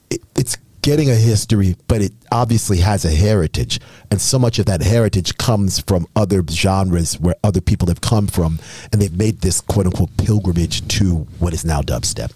it, 0.10 0.22
it's 0.36 0.58
getting 0.82 1.10
a 1.10 1.16
history 1.16 1.76
but 1.88 2.02
it 2.02 2.12
obviously 2.32 2.78
has 2.80 3.06
a 3.06 3.12
heritage 3.12 3.80
and 4.10 4.20
so 4.22 4.38
much 4.40 4.60
of 4.60 4.66
that 4.66 4.82
heritage 4.82 5.38
comes 5.38 5.80
from 5.80 6.06
other 6.16 6.44
genres 6.50 7.20
where 7.20 7.36
other 7.44 7.62
people 7.62 7.88
have 7.88 8.02
come 8.02 8.28
from 8.28 8.60
and 8.92 9.02
they've 9.02 9.18
made 9.18 9.42
this 9.42 9.62
quote 9.62 9.86
unquote 9.86 10.16
pilgrimage 10.18 10.88
to 10.88 11.28
what 11.40 11.54
is 11.54 11.64
now 11.66 11.82
dubstep 11.82 12.32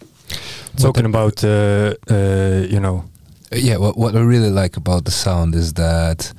Talking 0.78 1.06
about, 1.06 1.44
uh, 1.44 1.94
uh, 2.10 2.66
you 2.68 2.80
know, 2.80 3.06
yeah, 3.52 3.78
what, 3.78 3.96
what 3.96 4.16
I 4.16 4.22
really 4.22 4.50
like 4.50 4.76
about 4.76 5.06
the 5.06 5.12
sound 5.12 5.54
is 5.56 5.74
that 5.74 6.34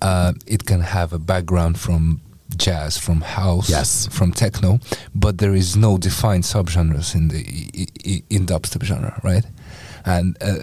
uh, 0.00 0.32
it 0.46 0.64
can 0.64 0.80
have 0.80 1.12
a 1.12 1.18
background 1.18 1.78
from 1.78 2.20
jazz, 2.56 2.96
from 2.96 3.20
house, 3.20 3.68
Yes. 3.68 4.06
from 4.10 4.32
techno, 4.32 4.78
but 5.14 5.38
there 5.38 5.54
is 5.54 5.76
no 5.76 5.98
defined 5.98 6.44
subgenres 6.44 7.14
in 7.14 7.28
the 7.28 7.44
i- 7.74 7.86
i- 8.08 8.22
in 8.30 8.46
dubstep 8.46 8.82
genre, 8.84 9.20
right? 9.24 9.44
And 10.04 10.36
uh, 10.40 10.54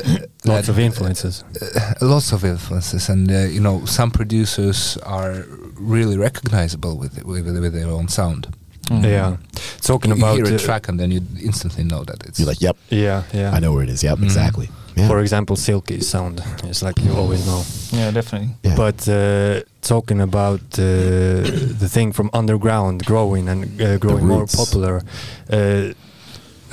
lots 0.46 0.70
of 0.70 0.78
influences. 0.80 1.44
uh, 1.62 1.94
lots 2.02 2.32
of 2.32 2.44
influences, 2.44 3.10
and 3.10 3.30
uh, 3.32 3.48
you 3.50 3.60
know 3.62 3.86
some 3.86 4.12
producers 4.12 4.98
are 5.04 5.46
really 5.80 6.18
recognizable 6.18 6.98
with 6.98 7.24
with, 7.24 7.46
with 7.48 7.74
their 7.74 7.88
own 7.90 8.08
sound. 8.08 8.48
Mm. 8.90 9.04
Yeah. 9.04 9.38
Talking 9.82 10.12
you 10.12 10.18
about 10.18 10.36
hear 10.38 10.46
a 10.46 10.56
uh, 10.56 10.58
track 10.58 10.88
and 10.90 10.98
then 11.00 11.12
you 11.12 11.22
instantly 11.44 11.84
know 11.84 12.04
that 12.06 12.26
it's 12.26 12.40
you're 12.40 12.48
like 12.48 12.62
yep 12.62 12.78
Yeah, 12.90 13.24
yeah. 13.34 13.52
i 13.56 13.60
know 13.60 13.74
where 13.74 13.84
it 13.84 13.90
is 13.90 14.02
yep 14.04 14.18
Mm. 14.20 14.24
exactly 14.24 14.70
yeah. 14.98 15.08
For 15.08 15.20
example, 15.20 15.56
Silkie 15.58 16.02
sound. 16.02 16.42
It's 16.64 16.82
like 16.82 17.00
you 17.06 17.14
always 17.14 17.46
know. 17.46 17.64
Yeah, 17.92 18.10
definitely. 18.12 18.50
Yeah. 18.64 18.76
But 18.76 19.08
uh, 19.08 19.62
talking 19.82 20.22
about 20.22 20.62
uh, 20.80 21.44
the 21.82 21.88
thing 21.88 22.14
from 22.14 22.30
underground 22.34 23.06
growing 23.06 23.48
and 23.50 23.80
uh, 23.80 23.98
growing 24.00 24.26
more 24.26 24.40
roots. 24.40 24.56
popular, 24.56 25.04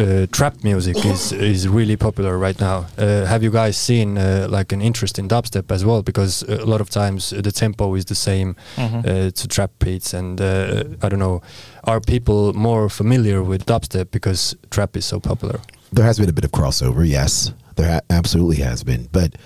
uh, 0.00 0.26
trap 0.30 0.54
music 0.64 0.96
is 1.04 1.32
is 1.32 1.66
really 1.68 1.96
popular 1.96 2.38
right 2.38 2.60
now. 2.60 2.86
Uh, 2.98 3.24
have 3.26 3.42
you 3.44 3.50
guys 3.50 3.76
seen 3.76 4.18
uh, 4.18 4.46
like 4.58 4.74
an 4.74 4.80
interest 4.82 5.18
in 5.18 5.28
dubstep 5.28 5.70
as 5.70 5.84
well? 5.84 6.02
Because 6.02 6.42
a 6.48 6.64
lot 6.64 6.80
of 6.80 6.88
times 6.90 7.32
uh, 7.32 7.40
the 7.42 7.52
tempo 7.52 7.94
is 7.96 8.04
the 8.04 8.14
same 8.14 8.54
Mhm. 8.76 8.98
uh, 9.04 9.30
to 9.30 9.48
trap 9.48 9.70
beats, 9.78 10.14
and 10.14 10.40
uh, 10.40 10.84
I 11.02 11.08
don't 11.08 11.18
know, 11.20 11.40
are 11.84 12.00
people 12.00 12.52
more 12.54 12.88
familiar 12.88 13.42
with 13.42 13.64
dubstep 13.66 14.10
because 14.10 14.56
trap 14.70 14.96
is 14.96 15.04
so 15.06 15.20
popular? 15.20 15.60
there 15.92 16.04
has 16.06 16.18
been 16.18 16.28
a 16.28 16.32
bit 16.32 16.44
of 16.44 16.50
crossover. 16.50 17.06
Yes, 17.08 17.52
there 17.76 17.88
ha- 17.92 18.00
absolutely 18.10 18.56
has 18.64 18.82
been. 18.84 19.08
But 19.12 19.36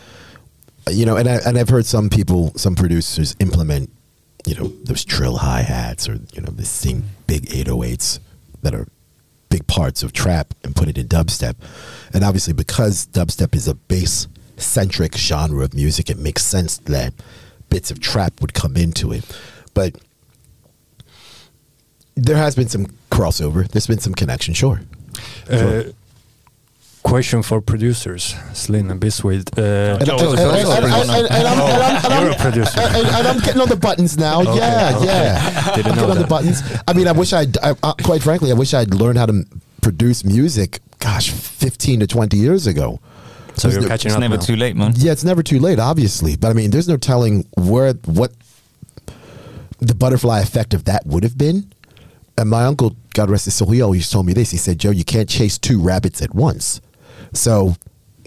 you 0.91 1.05
know, 1.05 1.17
and 1.19 1.29
I, 1.29 1.35
and 1.47 1.59
I've 1.59 1.69
heard 1.69 1.85
some 1.87 2.09
people, 2.09 2.53
some 2.57 2.75
producers 2.75 3.37
implement, 3.39 3.91
you 4.47 4.55
know, 4.55 4.73
those 4.85 5.05
trill 5.05 5.37
hi 5.37 5.61
hats 5.63 6.09
or 6.09 6.15
you 6.33 6.41
know 6.41 6.51
the 6.57 6.65
same 6.65 7.03
big 7.27 7.43
808s 7.51 8.19
that 8.63 8.75
are 8.75 8.87
big 9.49 9.67
parts 9.67 10.03
of 10.03 10.13
trap 10.13 10.55
and 10.65 10.77
put 10.77 10.89
it 10.89 10.99
in 10.99 11.09
dubstep. 11.09 11.55
And 12.13 12.25
obviously, 12.25 12.53
because 12.53 13.07
dubstep 13.07 13.55
is 13.55 13.69
a 13.69 13.75
bass 13.75 14.29
centric 14.57 15.17
genre 15.17 15.65
of 15.65 15.75
music, 15.75 16.11
it 16.11 16.19
makes 16.19 16.45
sense 16.45 16.79
that 16.79 17.15
bits 17.71 17.91
of 17.91 18.01
trap 18.01 18.41
would 18.41 18.55
come 18.55 18.77
into 18.77 19.13
it. 19.13 19.25
But 19.75 19.97
there 22.15 22.37
has 22.37 22.55
been 22.55 22.69
some 22.69 22.87
crossover. 23.11 23.69
There's 23.69 23.87
been 23.87 24.01
some 24.01 24.15
connection, 24.15 24.55
sure. 24.55 24.83
Sure. 25.49 25.81
Uh, 25.81 25.93
question 27.09 27.43
for 27.43 27.61
producers, 27.61 28.35
Slin 28.53 28.91
and 28.91 29.01
Bisweed. 29.01 29.49
Uh, 29.59 29.97
And, 29.99 30.07
You're 30.07 30.17
a 30.17 30.21
I'm- 30.21 30.37
producer. 32.37 32.81
and- 32.81 33.07
and 33.07 33.27
I'm 33.27 33.39
getting 33.41 33.61
on 33.61 33.69
the 33.69 33.77
buttons 33.77 34.17
now. 34.19 34.41
Okay, 34.43 34.57
yeah, 34.57 34.97
okay. 34.97 35.07
yeah. 35.07 35.73
Didn't 35.77 35.93
I'm 35.93 35.97
know 35.97 36.03
getting 36.07 36.17
on 36.17 36.19
the 36.19 36.27
buttons. 36.27 36.63
I 36.87 36.93
mean, 36.93 37.09
I 37.09 37.13
wish 37.13 37.33
I'd, 37.33 37.57
I, 37.59 37.75
uh, 37.83 37.95
quite 38.03 38.23
frankly, 38.23 38.51
I 38.51 38.55
wish 38.55 38.75
I'd 38.75 38.95
learned 38.95 39.19
how 39.19 39.27
to 39.27 39.33
m- 39.33 39.47
produce 39.81 40.25
music, 40.25 40.81
gosh, 40.99 41.31
15 41.31 42.01
to 42.01 42.07
20 42.07 42.37
years 42.37 42.67
ago. 42.67 43.01
So 43.55 43.69
There's 43.69 43.75
you're 43.75 43.83
no- 43.83 43.89
catching 43.89 44.09
It's 44.11 44.17
up 44.17 44.21
never 44.21 44.37
now. 44.37 44.43
too 44.43 44.57
late, 44.57 44.77
man. 44.77 44.93
Yeah, 44.97 45.13
it's 45.13 45.25
never 45.25 45.43
too 45.43 45.59
late, 45.59 45.79
obviously. 45.79 46.37
But 46.37 46.51
I 46.51 46.53
mean, 46.53 46.71
there's 46.71 46.89
no 46.89 46.97
telling 46.97 47.47
where 47.57 47.93
what 48.05 48.33
the 49.81 49.95
butterfly 49.95 50.41
effect 50.41 50.75
of 50.75 50.85
that 50.85 51.07
would 51.07 51.23
have 51.23 51.39
been. 51.39 51.73
And 52.37 52.51
my 52.51 52.65
uncle, 52.65 52.95
God 53.15 53.31
rest 53.31 53.47
his 53.47 53.55
soul, 53.55 53.71
he 53.71 53.81
always 53.83 54.09
told 54.11 54.27
me 54.27 54.33
this. 54.33 54.51
He 54.53 54.59
said, 54.59 54.79
Joe, 54.79 54.91
you 54.91 55.05
can't 55.05 55.29
chase 55.29 55.59
two 55.59 55.81
rabbits 55.81 56.23
at 56.23 56.35
once. 56.35 56.81
So 57.33 57.75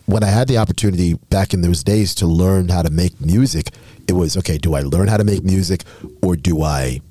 when 0.05 0.23
I 0.23 0.27
had 0.27 0.47
the 0.47 0.57
opportunity 0.57 1.13
back 1.29 1.53
in 1.53 1.61
those 1.61 1.83
days 1.83 2.13
to 2.15 2.27
learn 2.27 2.69
how 2.69 2.81
to 2.81 2.89
make 2.89 3.19
music, 3.21 3.69
it 4.07 4.13
was 4.13 4.35
okay, 4.37 4.57
do 4.57 4.73
I 4.73 4.81
learn 4.81 5.07
how 5.07 5.17
to 5.17 5.23
make 5.23 5.43
music 5.43 5.83
or 6.21 6.35
do 6.35 6.63
I 6.63 7.01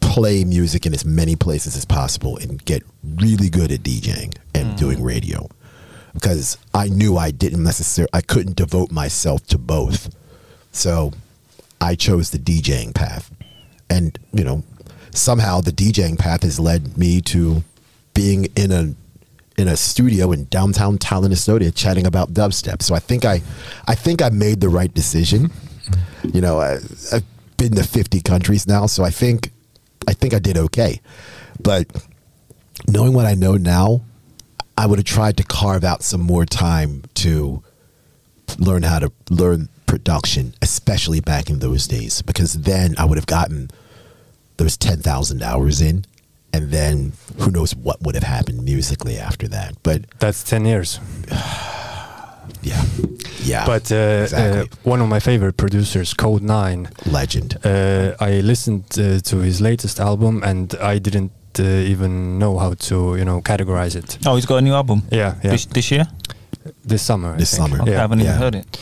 play 0.00 0.44
music 0.44 0.86
in 0.86 0.94
as 0.94 1.04
many 1.04 1.36
places 1.36 1.76
as 1.76 1.84
possible 1.84 2.36
and 2.38 2.64
get 2.64 2.82
really 3.16 3.48
good 3.48 3.72
at 3.72 3.80
DJing 3.80 4.36
and 4.54 4.74
mm. 4.74 4.76
doing 4.76 5.02
radio? 5.02 5.48
Because 6.12 6.56
I 6.72 6.88
knew 6.88 7.16
I 7.16 7.30
didn't 7.30 7.62
necessarily, 7.62 8.10
I 8.12 8.20
couldn't 8.20 8.56
devote 8.56 8.90
myself 8.90 9.46
to 9.48 9.58
both. 9.58 10.14
So 10.72 11.12
I 11.80 11.94
chose 11.94 12.30
the 12.30 12.38
DJing 12.38 12.94
path. 12.94 13.30
And, 13.90 14.18
you 14.32 14.44
know, 14.44 14.62
somehow 15.12 15.60
the 15.60 15.72
DJing 15.72 16.18
path 16.18 16.42
has 16.42 16.58
led 16.58 16.96
me 16.96 17.20
to 17.22 17.62
being 18.14 18.46
in 18.56 18.72
a 18.72 18.94
in 19.56 19.68
a 19.68 19.76
studio 19.76 20.32
in 20.32 20.46
downtown 20.46 20.98
Tallinn, 20.98 21.30
Estonia, 21.30 21.74
chatting 21.74 22.06
about 22.06 22.32
dubstep. 22.32 22.82
So 22.82 22.94
I 22.94 22.98
think 22.98 23.24
I 23.24 23.42
I 23.86 23.94
think 23.94 24.22
I 24.22 24.30
made 24.30 24.60
the 24.60 24.68
right 24.68 24.92
decision. 24.92 25.50
You 26.22 26.40
know, 26.40 26.60
I, 26.60 26.78
I've 27.12 27.24
been 27.56 27.72
to 27.72 27.84
50 27.84 28.20
countries 28.22 28.66
now, 28.66 28.86
so 28.86 29.04
I 29.04 29.10
think 29.10 29.50
I 30.08 30.12
think 30.12 30.34
I 30.34 30.38
did 30.38 30.56
okay. 30.56 31.00
But 31.62 31.86
knowing 32.88 33.12
what 33.12 33.26
I 33.26 33.34
know 33.34 33.56
now, 33.56 34.02
I 34.76 34.86
would 34.86 34.98
have 34.98 35.06
tried 35.06 35.36
to 35.36 35.44
carve 35.44 35.84
out 35.84 36.02
some 36.02 36.20
more 36.20 36.44
time 36.44 37.04
to 37.14 37.62
learn 38.58 38.82
how 38.82 38.98
to 38.98 39.12
learn 39.30 39.68
production, 39.86 40.54
especially 40.60 41.20
back 41.20 41.48
in 41.48 41.60
those 41.60 41.86
days, 41.86 42.22
because 42.22 42.54
then 42.54 42.94
I 42.98 43.04
would 43.04 43.18
have 43.18 43.26
gotten 43.26 43.70
those 44.56 44.76
10,000 44.76 45.42
hours 45.42 45.80
in. 45.80 46.04
And 46.54 46.70
then 46.70 47.12
who 47.40 47.50
knows 47.50 47.74
what 47.74 47.96
would 48.02 48.14
have 48.14 48.22
happened 48.36 48.62
musically 48.64 49.18
after 49.18 49.48
that. 49.48 49.72
But 49.82 50.02
That's 50.20 50.44
10 50.44 50.64
years. 50.66 51.00
yeah, 52.62 52.82
yeah. 53.42 53.66
But 53.66 53.90
uh, 53.92 54.22
exactly. 54.22 54.60
uh, 54.60 54.90
one 54.90 55.00
of 55.02 55.08
my 55.08 55.20
favorite 55.20 55.56
producers, 55.56 56.14
Kode9, 56.14 56.86
legend. 57.12 57.56
uh, 57.64 58.14
I 58.20 58.40
listened 58.40 58.84
uh, 58.98 59.18
to 59.30 59.36
his 59.38 59.60
latest 59.60 59.98
album 60.00 60.42
and 60.44 60.74
I 60.80 60.98
didn't 60.98 61.32
uh, 61.58 61.62
even 61.92 62.38
know 62.38 62.58
how 62.58 62.74
to, 62.74 63.16
you 63.16 63.24
know, 63.24 63.40
categorize 63.40 63.96
it. 63.96 64.18
Oh, 64.26 64.34
he's 64.36 64.46
got 64.46 64.56
a 64.56 64.62
new 64.62 64.74
album. 64.74 65.02
Yeah, 65.10 65.34
yeah. 65.42 65.50
This, 65.50 65.66
this 65.66 65.90
year? 65.90 66.06
this 66.84 67.02
summer. 67.02 67.34
I 67.34 67.36
This 67.38 67.50
think. 67.56 67.68
summer. 67.70 67.82
Okay, 67.82 67.96
I 67.96 68.00
haven't 68.00 68.20
even 68.20 68.34
heard 68.34 68.54
it. 68.54 68.78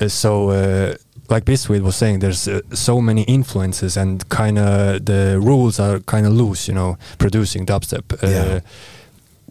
Uh, 0.00 0.08
so, 0.08 0.50
uh, 0.50 0.94
like 1.30 1.44
Biscuit 1.44 1.82
was 1.82 1.96
saying, 1.96 2.20
there's 2.20 2.48
uh, 2.48 2.60
so 2.72 3.00
many 3.00 3.22
influences 3.22 3.96
and 3.96 4.26
kind 4.28 4.58
of 4.58 5.04
the 5.04 5.38
rules 5.40 5.78
are 5.78 6.00
kind 6.00 6.26
of 6.26 6.32
loose, 6.32 6.68
you 6.68 6.74
know, 6.74 6.96
producing 7.18 7.66
dubstep. 7.66 8.12
Uh, 8.22 8.26
Yeah. 8.28 8.60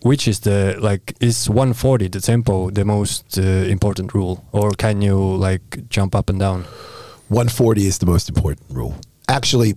Which 0.04 0.28
is 0.28 0.40
the 0.42 0.76
like 0.80 1.16
is 1.20 1.50
140 1.50 2.08
the 2.10 2.20
tempo 2.22 2.70
the 2.70 2.86
most 2.86 3.38
uh, 3.40 3.42
important 3.72 4.14
rule, 4.14 4.44
or 4.52 4.72
can 4.78 5.02
you 5.02 5.18
like 5.50 5.90
jump 5.90 6.14
up 6.16 6.30
and 6.30 6.40
down? 6.40 6.66
140 7.30 7.88
is 7.88 7.98
the 7.98 8.06
most 8.06 8.30
important 8.30 8.62
rule. 8.70 8.94
Actually, 9.28 9.74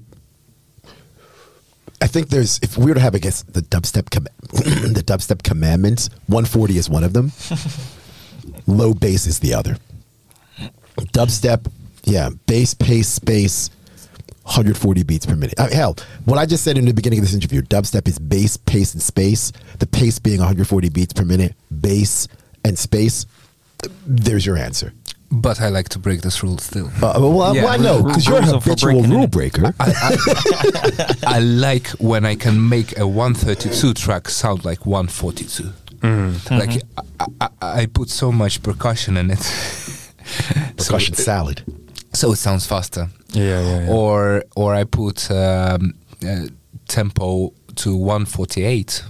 I 2.02 2.06
think 2.06 2.28
there's 2.28 2.58
if 2.62 2.76
we 2.76 2.84
were 2.84 2.94
to 2.94 3.00
have 3.00 3.14
I 3.14 3.18
guess 3.18 3.42
the 3.44 3.62
dubstep 3.62 4.10
com- 4.10 4.26
the 4.94 5.02
dubstep 5.02 5.42
commandments, 5.42 6.10
140 6.26 6.76
is 6.76 6.90
one 6.90 7.02
of 7.02 7.12
them. 7.14 7.32
Low 8.66 8.92
bass 8.94 9.26
is 9.26 9.38
the 9.40 9.54
other. 9.54 9.78
Dubstep, 11.14 11.66
yeah, 12.04 12.30
bass, 12.46 12.74
pace, 12.74 13.08
space, 13.08 13.70
140 14.44 15.02
beats 15.04 15.26
per 15.26 15.36
minute. 15.36 15.54
Uh, 15.58 15.68
hell, 15.70 15.96
what 16.24 16.38
I 16.38 16.46
just 16.46 16.64
said 16.64 16.76
in 16.78 16.84
the 16.86 16.94
beginning 16.94 17.18
of 17.20 17.24
this 17.24 17.34
interview, 17.34 17.62
dubstep 17.62 18.08
is 18.08 18.18
bass, 18.18 18.56
pace, 18.56 18.94
and 18.94 19.02
space. 19.02 19.52
The 19.78 19.86
pace 19.86 20.18
being 20.18 20.38
140 20.38 20.88
beats 20.88 21.12
per 21.12 21.24
minute, 21.24 21.54
bass 21.80 22.26
and 22.64 22.78
space. 22.78 23.26
There's 24.06 24.44
your 24.44 24.56
answer. 24.56 24.92
But 25.32 25.60
I 25.60 25.68
like 25.68 25.88
to 25.90 26.00
break 26.00 26.22
this 26.22 26.42
rule 26.42 26.58
still. 26.58 26.88
Uh, 26.88 27.14
well, 27.20 27.54
Yeah. 27.54 27.64
well, 27.64 27.72
I 27.72 27.76
know 27.76 28.02
because 28.02 28.26
you're 28.26 28.38
a 28.38 28.42
Rules 28.42 28.64
habitual 28.64 29.02
rule 29.04 29.26
breaker. 29.28 29.72
I, 29.78 30.16
I, 30.98 31.14
I 31.36 31.38
like 31.38 31.86
when 32.00 32.26
I 32.26 32.34
can 32.34 32.68
make 32.68 32.98
a 32.98 33.06
132 33.06 33.94
track 33.94 34.28
sound 34.28 34.64
like 34.64 34.84
142. 34.86 35.72
Like 36.50 36.82
I, 36.98 37.02
I, 37.40 37.48
I 37.82 37.86
put 37.86 38.10
so 38.10 38.32
much 38.32 38.62
percussion 38.64 39.16
in 39.16 39.30
it. 39.30 39.38
so, 39.42 40.12
Percussion 40.76 41.14
salad. 41.14 41.62
So 42.12 42.32
it 42.32 42.36
sounds 42.36 42.66
faster. 42.66 43.08
Yeah, 43.32 43.60
yeah, 43.60 43.80
yeah. 43.82 43.90
Or 43.90 44.44
or 44.56 44.74
I 44.74 44.84
put 44.84 45.30
um, 45.30 45.94
uh, 46.26 46.46
tempo 46.88 47.52
to 47.76 47.96
148, 47.96 49.04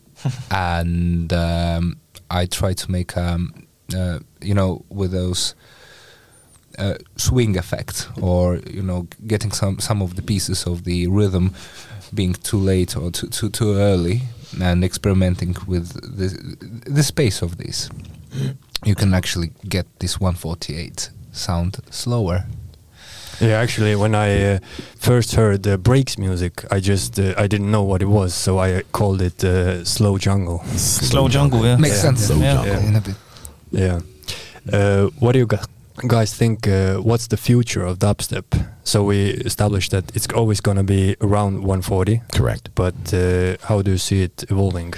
and 0.50 1.32
um, 1.32 1.96
I 2.30 2.46
try 2.46 2.72
to 2.72 2.90
make 2.90 3.16
um, 3.16 3.66
uh, 3.94 4.20
you 4.40 4.54
know 4.54 4.84
with 4.88 5.12
those 5.12 5.54
uh, 6.78 6.94
swing 7.16 7.56
effect 7.56 8.08
or 8.20 8.56
you 8.70 8.82
know 8.82 9.08
getting 9.26 9.52
some 9.52 9.78
some 9.78 10.02
of 10.02 10.16
the 10.16 10.22
pieces 10.22 10.66
of 10.66 10.84
the 10.84 11.06
rhythm 11.06 11.54
being 12.14 12.34
too 12.34 12.58
late 12.58 12.96
or 12.96 13.10
too 13.10 13.28
too, 13.28 13.48
too 13.48 13.74
early 13.74 14.22
and 14.60 14.84
experimenting 14.84 15.56
with 15.66 15.92
the 16.16 16.28
the 16.90 17.02
space 17.02 17.42
of 17.42 17.56
this 17.56 17.90
you 18.84 18.94
can 18.94 19.14
actually 19.14 19.50
get 19.68 19.86
this 20.00 20.20
148 20.20 21.10
sound 21.36 21.76
slower 21.90 22.44
Yeah, 23.40 23.60
actually, 23.62 23.94
when 23.96 24.14
I 24.14 24.28
uh, 24.54 24.58
first 24.98 25.34
heard 25.36 25.62
the 25.62 25.76
breaks 25.76 26.16
music, 26.18 26.52
I 26.76 26.80
just 26.80 27.18
uh, 27.18 27.44
I 27.44 27.46
didn't 27.46 27.70
know 27.70 27.82
what 27.90 28.00
it 28.02 28.08
was, 28.08 28.32
so 28.34 28.58
I 28.66 28.82
called 28.92 29.20
it 29.20 29.44
uh, 29.44 29.84
slow 29.84 30.16
jungle. 30.18 30.58
Slow 30.76 31.28
jungle, 31.28 31.60
yeah. 31.64 31.76
makes 31.78 31.96
Yeah. 31.96 32.02
sense 32.02 32.26
Slow 32.26 32.38
Yeah. 32.40 32.54
jungle. 32.64 32.88
in 32.88 32.96
a 32.96 33.00
bit 33.00 33.14
Yeah. 33.70 34.00
Uh, 34.72 35.10
what 35.20 35.32
do 35.32 35.38
you 35.38 35.46
gu- 35.46 36.08
guys 36.08 36.32
think? 36.34 36.66
Uh, 36.66 36.94
what's 37.08 37.26
the 37.28 37.36
future 37.36 37.84
of 37.88 37.98
dubstep? 37.98 38.44
So 38.84 39.04
we 39.04 39.18
established 39.44 39.90
that 39.90 40.04
it's 40.16 40.26
always 40.34 40.60
gonna 40.62 40.84
be 40.84 41.14
around 41.20 41.58
140, 41.62 42.20
Correct. 42.32 42.68
but 42.74 42.94
uh, 43.12 43.56
how 43.68 43.82
do 43.82 43.90
you 43.90 43.98
see 43.98 44.22
it 44.22 44.44
evolving? 44.50 44.94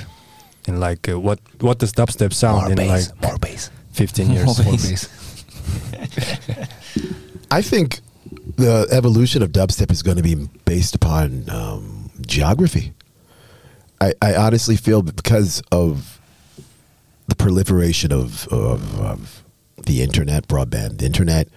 In 0.69 0.81
like, 0.81 1.13
uh, 1.13 1.19
what 1.21 1.39
what 1.61 1.79
does 1.81 1.93
dubstep 1.93 2.33
sound 2.33 2.61
more 2.61 2.71
in 2.71 2.77
bass 2.77 3.11
like 3.11 3.23
more 3.23 3.39
bass 3.39 3.71
15 3.93 4.31
years? 4.31 4.45
More 4.47 4.65
more 4.65 4.77
bass. 4.77 5.09
I 7.51 7.63
think 7.63 8.01
the 8.57 8.87
evolution 8.91 9.43
of 9.43 9.51
dubstep 9.53 9.91
is 9.91 10.03
going 10.03 10.17
to 10.17 10.23
be 10.23 10.35
based 10.65 10.95
upon 10.95 11.49
um, 11.49 12.11
geography. 12.21 12.93
I, 14.01 14.13
I 14.21 14.35
honestly 14.35 14.77
feel 14.77 15.03
because 15.03 15.63
of 15.73 16.21
the 17.27 17.35
proliferation 17.35 18.13
of, 18.13 18.47
of, 18.49 19.01
of 19.01 19.45
the 19.87 20.03
internet, 20.03 20.49
broadband 20.49 20.99
the 20.99 21.07
internet, 21.07 21.49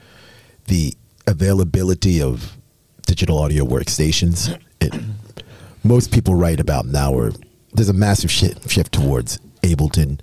the 0.67 0.95
availability 1.27 2.21
of 2.21 2.57
digital 3.05 3.39
audio 3.39 3.65
workstations, 3.65 4.57
it, 4.79 4.93
most 5.83 6.11
people 6.11 6.35
write 6.35 6.59
about 6.59 6.85
now 6.85 7.17
are 7.17 7.31
there's 7.73 7.89
a 7.89 7.93
massive 7.93 8.31
shift, 8.31 8.69
shift 8.69 8.91
towards 8.91 9.39
Ableton. 9.63 10.19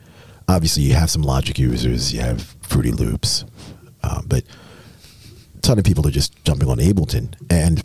Obviously, 0.49 0.83
you 0.85 0.95
have 0.95 1.11
some 1.11 1.23
Logic 1.23 1.59
users, 1.59 2.13
you 2.13 2.21
have 2.21 2.57
Fruity 2.63 2.93
Loops, 2.93 3.45
um, 4.03 4.25
but 4.27 4.45
a 5.57 5.61
ton 5.61 5.79
of 5.79 5.85
people 5.85 6.07
are 6.07 6.11
just 6.11 6.45
jumping 6.45 6.69
on 6.69 6.79
Ableton, 6.79 7.35
and 7.51 7.83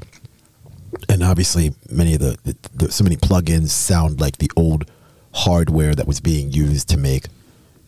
and 1.10 1.24
obviously 1.24 1.74
many 1.90 2.14
of 2.14 2.20
the, 2.20 2.38
the, 2.44 2.56
the 2.74 2.92
so 2.92 3.04
many 3.04 3.16
plugins 3.16 3.70
sound 3.70 4.20
like 4.20 4.38
the 4.38 4.52
old 4.56 4.90
hardware 5.34 5.96
that 5.96 6.08
was 6.08 6.20
being 6.20 6.52
used 6.52 6.88
to 6.90 6.98
make 6.98 7.26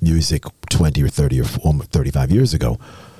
music 0.02 0.44
20 0.70 1.02
or 1.04 1.08
30 1.08 1.42
or 1.42 1.46
almost 1.64 1.92
35 1.92 2.32
years 2.32 2.54
ago. 2.54 2.80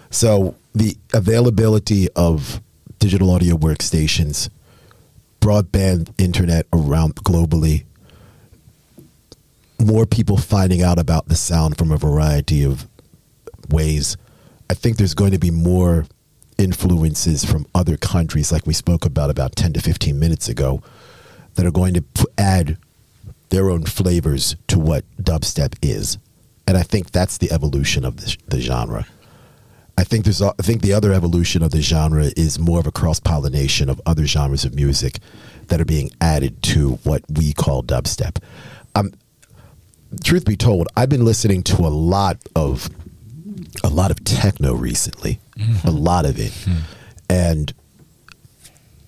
So 0.10 0.56
the 0.74 0.98
availability 1.14 2.10
of 2.16 2.62
digital 3.00 3.32
audio 3.32 3.56
workstations, 3.56 4.50
broadband 5.42 6.14
internet 6.18 6.66
around 6.74 7.16
globally, 7.16 7.86
more 9.80 10.06
people 10.06 10.38
finding 10.38 10.82
out 10.82 10.98
about 11.00 11.28
the 11.28 11.36
sound 11.36 11.78
from 11.78 11.92
a 11.92 11.98
variety 11.98 12.64
of 12.64 12.88
ways. 13.70 14.18
I 14.70 14.74
think 14.74 14.98
there's 14.98 15.14
going 15.14 15.32
to 15.32 15.40
be 15.40 15.52
more 15.52 16.06
influences 16.58 17.44
from 17.44 17.66
other 17.76 17.98
countries, 17.98 18.52
like 18.52 18.66
we 18.66 18.74
spoke 18.74 19.06
about 19.06 19.30
about 19.30 19.56
10 19.56 19.74
to 19.74 19.82
15 19.82 20.18
minutes 20.18 20.48
ago, 20.48 20.82
that 21.56 21.66
are 21.66 21.72
going 21.72 21.94
to 21.94 22.04
add 22.38 22.78
their 23.50 23.70
own 23.70 23.84
flavors 23.84 24.56
to 24.68 24.80
what 24.80 25.06
dubstep 25.22 25.76
is. 25.82 26.18
And 26.68 26.78
I 26.78 26.84
think 26.84 27.12
that's 27.12 27.38
the 27.38 27.52
evolution 27.52 28.06
of 28.06 28.18
the, 28.18 28.38
the 28.48 28.60
genre. 28.60 29.06
I 29.98 30.04
think 30.04 30.26
there's 30.26 30.42
I 30.42 30.52
think 30.62 30.82
the 30.82 30.94
other 30.94 31.14
evolution 31.14 31.64
of 31.64 31.72
the 31.72 31.82
genre 31.82 32.26
is 32.36 32.60
more 32.60 32.80
of 32.80 32.88
a 32.88 32.92
cross 32.92 33.20
pollination 33.20 33.90
of 33.90 34.02
other 34.06 34.26
genres 34.26 34.66
of 34.66 34.76
music 34.76 35.20
that 35.68 35.80
are 35.80 35.86
being 35.86 36.12
added 36.20 36.62
to 36.64 36.96
what 37.04 37.24
we 37.30 37.54
call 37.54 37.82
dubstep. 37.82 38.42
Um, 38.94 39.14
truth 40.24 40.46
be 40.46 40.58
told, 40.58 40.88
I've 40.98 41.10
been 41.10 41.24
listening 41.24 41.64
to 41.64 41.78
a 41.86 41.88
lot 41.88 42.38
of 42.56 42.90
a 43.84 43.90
lot 43.90 44.12
of 44.12 44.24
techno 44.24 44.74
recently, 44.74 45.40
a 45.56 45.60
mm-hmm. 45.60 45.90
lot 45.90 46.26
of 46.26 46.40
it, 46.40 46.54
hmm. 46.54 46.78
and 47.30 47.74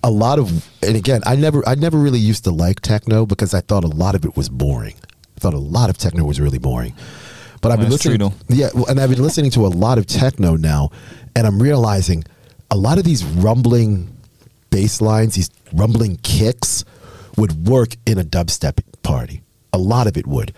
a 0.02 0.10
lot 0.10 0.38
of 0.38 0.68
and 0.82 0.96
again, 0.96 1.22
I 1.26 1.36
never 1.36 1.66
I 1.68 1.74
never 1.74 1.98
really 1.98 2.18
used 2.18 2.44
to 2.44 2.50
like 2.50 2.80
techno 2.80 3.26
because 3.26 3.54
I 3.54 3.60
thought 3.60 3.84
a 3.84 3.88
lot 3.88 4.14
of 4.14 4.24
it 4.24 4.36
was 4.36 4.48
boring. 4.48 4.94
I 5.36 5.40
thought 5.40 5.54
a 5.54 5.58
lot 5.58 5.90
of 5.90 5.98
techno 5.98 6.24
was 6.24 6.40
really 6.40 6.58
boring. 6.58 6.94
But 7.60 7.72
I've 7.72 7.80
been 7.80 7.90
That's 7.90 8.02
true, 8.02 8.12
listening, 8.12 8.32
yeah, 8.48 8.68
well, 8.72 8.86
and 8.86 9.00
I've 9.00 9.10
been 9.10 9.22
listening 9.22 9.50
to 9.52 9.66
a 9.66 9.68
lot 9.68 9.98
of 9.98 10.06
techno 10.06 10.56
now, 10.56 10.90
and 11.34 11.46
I'm 11.46 11.60
realizing 11.60 12.24
a 12.70 12.76
lot 12.76 12.98
of 12.98 13.04
these 13.04 13.24
rumbling 13.24 14.16
bass 14.70 15.00
lines, 15.00 15.34
these 15.34 15.50
rumbling 15.72 16.16
kicks, 16.22 16.84
would 17.36 17.66
work 17.66 17.96
in 18.06 18.18
a 18.18 18.24
dubstep 18.24 18.80
party. 19.02 19.42
A 19.72 19.78
lot 19.78 20.06
of 20.06 20.16
it 20.16 20.26
would, 20.26 20.52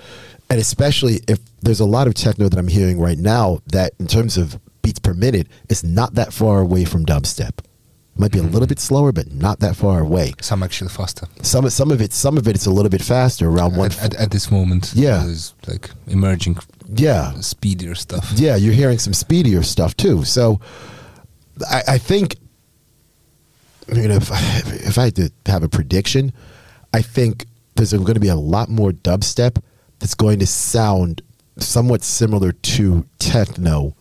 and 0.51 0.59
especially 0.59 1.21
if 1.29 1.39
there's 1.63 1.81
a 1.81 1.85
lot 1.87 2.09
of 2.09 2.15
techno 2.15 2.49
that 2.49 2.59
I'm 2.59 2.69
hearing 2.69 3.01
right 3.01 3.19
now 3.19 3.61
that, 3.67 3.93
in 4.01 4.09
terms 4.09 4.37
of 4.37 4.59
beats 4.83 4.99
per 4.99 5.15
minute, 5.15 5.47
is 5.69 5.85
not 5.85 6.15
that 6.15 6.33
far 6.33 6.61
away 6.61 6.85
from 6.85 7.07
dubstep. 7.07 7.59
It 7.59 7.65
Might 8.17 8.33
be 8.33 8.41
a 8.41 8.43
little 8.43 8.61
mm-hmm. 8.63 8.67
bit 8.67 8.81
slower, 8.81 9.13
but 9.13 9.33
not 9.33 9.61
that 9.61 9.77
far 9.77 10.01
away. 10.01 10.35
Some 10.41 10.65
actually 10.65 10.91
faster. 10.91 11.29
Some 11.43 11.71
some 11.71 11.93
of 11.93 12.03
it, 12.03 12.13
some 12.13 12.37
of 12.37 12.49
it, 12.49 12.57
it's 12.57 12.67
a 12.67 12.71
little 12.71 12.91
bit 12.91 13.01
faster, 13.01 13.49
around 13.49 13.77
one. 13.77 13.93
At, 13.93 14.03
at, 14.03 14.15
at 14.17 14.31
this 14.33 14.51
moment, 14.51 14.93
Yeah. 14.95 15.23
there's 15.25 15.55
like 15.69 15.91
emerging 16.09 16.59
yeah, 16.93 17.39
speedier 17.41 17.95
stuff. 17.95 18.33
yeah, 18.35 18.57
you're 18.57 18.75
hearing 18.75 18.99
some 18.99 19.15
speedier 19.15 19.63
stuff 19.63 19.97
too. 19.97 20.25
So 20.25 20.61
I, 21.71 21.83
I 21.87 21.99
think, 21.99 22.37
I 23.89 23.95
mean, 23.95 24.11
if 24.11 24.33
I, 24.33 24.41
if 24.89 24.99
I 24.99 25.05
had 25.05 25.17
to 25.17 25.31
have 25.47 25.63
a 25.63 25.69
prediction, 25.69 26.33
I 26.93 27.03
think 27.03 27.47
there's 27.77 27.93
going 27.93 28.15
to 28.15 28.21
be 28.21 28.29
a 28.29 28.35
lot 28.35 28.69
more 28.69 28.91
dubstep 28.91 29.63
that's 30.01 30.15
going 30.15 30.41
to 30.41 30.47
sound 30.47 31.23
somewhat 31.59 32.03
similar 32.03 32.53
to 32.53 33.07
techno 33.19 33.95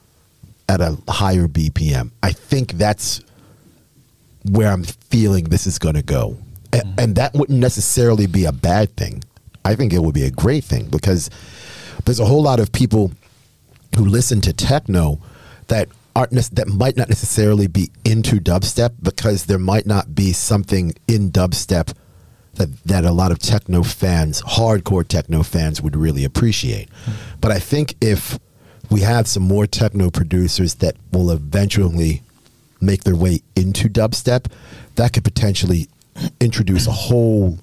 at 0.67 0.81
a 0.81 0.97
higher 1.07 1.47
BPM. 1.47 2.11
I 2.23 2.31
think 2.31 2.73
that's 2.73 3.21
where 4.49 4.71
I'm 4.71 4.83
feeling 4.83 5.45
this 5.45 5.67
is 5.67 5.77
going 5.77 5.95
to 5.95 6.01
go. 6.01 6.37
A- 6.73 6.77
mm-hmm. 6.77 6.99
And 6.99 7.15
that 7.15 7.33
wouldn't 7.33 7.59
necessarily 7.59 8.27
be 8.27 8.45
a 8.45 8.51
bad 8.51 8.95
thing. 8.95 9.23
I 9.65 9.75
think 9.75 9.93
it 9.93 10.01
would 10.01 10.13
be 10.13 10.23
a 10.23 10.31
great 10.31 10.63
thing 10.63 10.85
because 10.85 11.29
there's 12.05 12.19
a 12.19 12.25
whole 12.25 12.41
lot 12.41 12.59
of 12.59 12.71
people 12.71 13.11
who 13.95 14.05
listen 14.05 14.41
to 14.41 14.53
techno 14.53 15.19
that 15.67 15.89
aren't 16.15 16.31
that 16.31 16.67
might 16.67 16.97
not 16.97 17.09
necessarily 17.09 17.67
be 17.67 17.91
into 18.05 18.37
dubstep 18.37 18.91
because 19.01 19.45
there 19.45 19.59
might 19.59 19.85
not 19.85 20.15
be 20.15 20.33
something 20.33 20.93
in 21.07 21.31
dubstep 21.31 21.93
that 22.59 22.83
that 22.83 23.05
a 23.05 23.11
lot 23.11 23.31
of 23.31 23.39
techno 23.39 23.81
fans, 23.83 24.41
hardcore 24.43 25.07
techno 25.07 25.41
fans 25.43 25.81
would 25.81 25.95
really 25.95 26.23
appreciate. 26.23 26.89
But 27.41 27.51
I 27.51 27.59
think 27.59 27.95
if 27.99 28.37
we 28.91 29.01
have 29.01 29.27
some 29.27 29.43
more 29.43 29.65
techno 29.65 30.09
producers 30.11 30.75
that 30.75 30.95
will 31.11 31.31
eventually 31.31 32.21
make 32.81 33.03
their 33.03 33.15
way 33.15 33.41
into 33.55 33.89
dubstep, 33.89 34.45
that 34.95 35.13
could 35.13 35.23
potentially 35.23 35.87
introduce 36.39 36.87
a 36.87 36.91
whole 36.91 37.57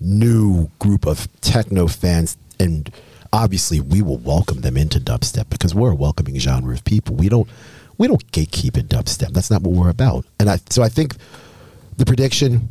new 0.00 0.70
group 0.78 1.06
of 1.06 1.28
techno 1.40 1.86
fans. 1.86 2.36
And 2.58 2.90
obviously 3.32 3.80
we 3.80 4.02
will 4.02 4.18
welcome 4.18 4.62
them 4.62 4.76
into 4.76 4.98
dubstep 5.00 5.50
because 5.50 5.74
we're 5.74 5.92
a 5.92 5.96
welcoming 5.96 6.38
genre 6.38 6.74
of 6.74 6.84
people. 6.84 7.14
We 7.14 7.28
don't 7.28 7.48
we 7.98 8.06
don't 8.06 8.24
gatekeep 8.30 8.76
in 8.78 8.86
dubstep. 8.86 9.32
That's 9.32 9.50
not 9.50 9.62
what 9.62 9.74
we're 9.74 9.90
about. 9.90 10.24
And 10.40 10.48
i 10.48 10.58
so 10.70 10.82
i 10.82 10.88
think 10.88 11.16
the 11.96 12.06
prediction 12.06 12.68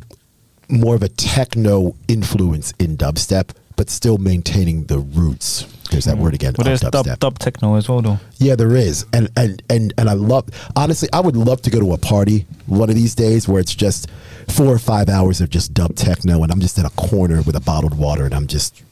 more 0.70 0.95
of 0.95 1.03
a 1.03 1.09
techno 1.09 1.95
influence 2.07 2.74
in 2.80 2.97
dubstep 2.97 3.49
but 3.76 3.89
still 3.89 4.18
maintaining 4.18 4.86
the 4.86 4.97
roots 4.99 5.65
there's 5.91 6.05
that 6.05 6.18
word 6.18 6.34
again 6.34 6.51
But 6.53 6.61
of 6.61 6.65
there's 6.65 6.82
dub, 6.82 7.05
dubstep. 7.05 7.20
dub 7.20 7.39
techno 7.39 7.76
as 7.76 7.88
well, 7.88 8.01
though. 8.01 8.20
Yeah, 8.39 8.55
there 8.55 8.76
is, 8.76 9.05
and 9.13 9.30
and 9.38 9.63
and 9.70 9.93
and 9.97 10.09
I 10.09 10.13
love. 10.13 10.49
Honestly, 10.76 11.07
I 11.13 11.22
would 11.22 11.38
love 11.38 11.61
to 11.61 11.70
go 11.70 11.80
to 11.80 11.93
a 11.93 11.97
party 11.97 12.45
one 12.65 12.89
of 12.89 12.95
these 12.95 13.15
days 13.15 13.47
where 13.47 13.61
it's 13.61 13.74
just 13.74 14.09
four 14.49 14.65
or 14.68 14.80
five 14.80 15.07
hours 15.07 15.39
of 15.39 15.49
just 15.49 15.74
dub 15.74 15.95
techno, 15.95 16.43
and 16.43 16.51
I'm 16.51 16.59
just 16.59 16.78
in 16.78 16.86
a 16.86 16.89
corner 16.89 17.41
with 17.41 17.55
a 17.55 17.61
bottled 17.61 17.97
water, 17.97 18.26
and 18.26 18.34
I'm 18.36 18.47
just 18.47 18.84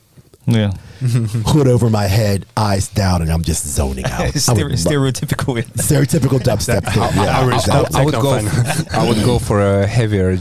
Yeah. 0.47 0.71
hood 1.01 1.67
over 1.67 1.89
my 1.89 2.05
head, 2.07 2.45
eyes 2.55 2.87
down, 2.87 3.21
and 3.21 3.29
I'm 3.29 3.43
just 3.43 3.65
zoning 3.67 4.05
out. 4.05 4.21
I 4.21 4.25
would 4.27 4.33
Stere- 4.35 4.69
love- 4.69 4.79
stereotypical. 4.79 6.39
dubstep 6.39 6.85
thing. 6.85 7.03
Yeah, 7.25 7.39
I. 7.93 8.01
I 8.01 8.05
would 8.05 8.13
go. 8.13 8.39
fan. 8.39 8.87
I 8.93 9.05
would 9.05 9.21
go 9.25 9.37
for 9.37 9.59
a 9.59 9.85
heavier 9.85 10.31
uh, 10.31 10.37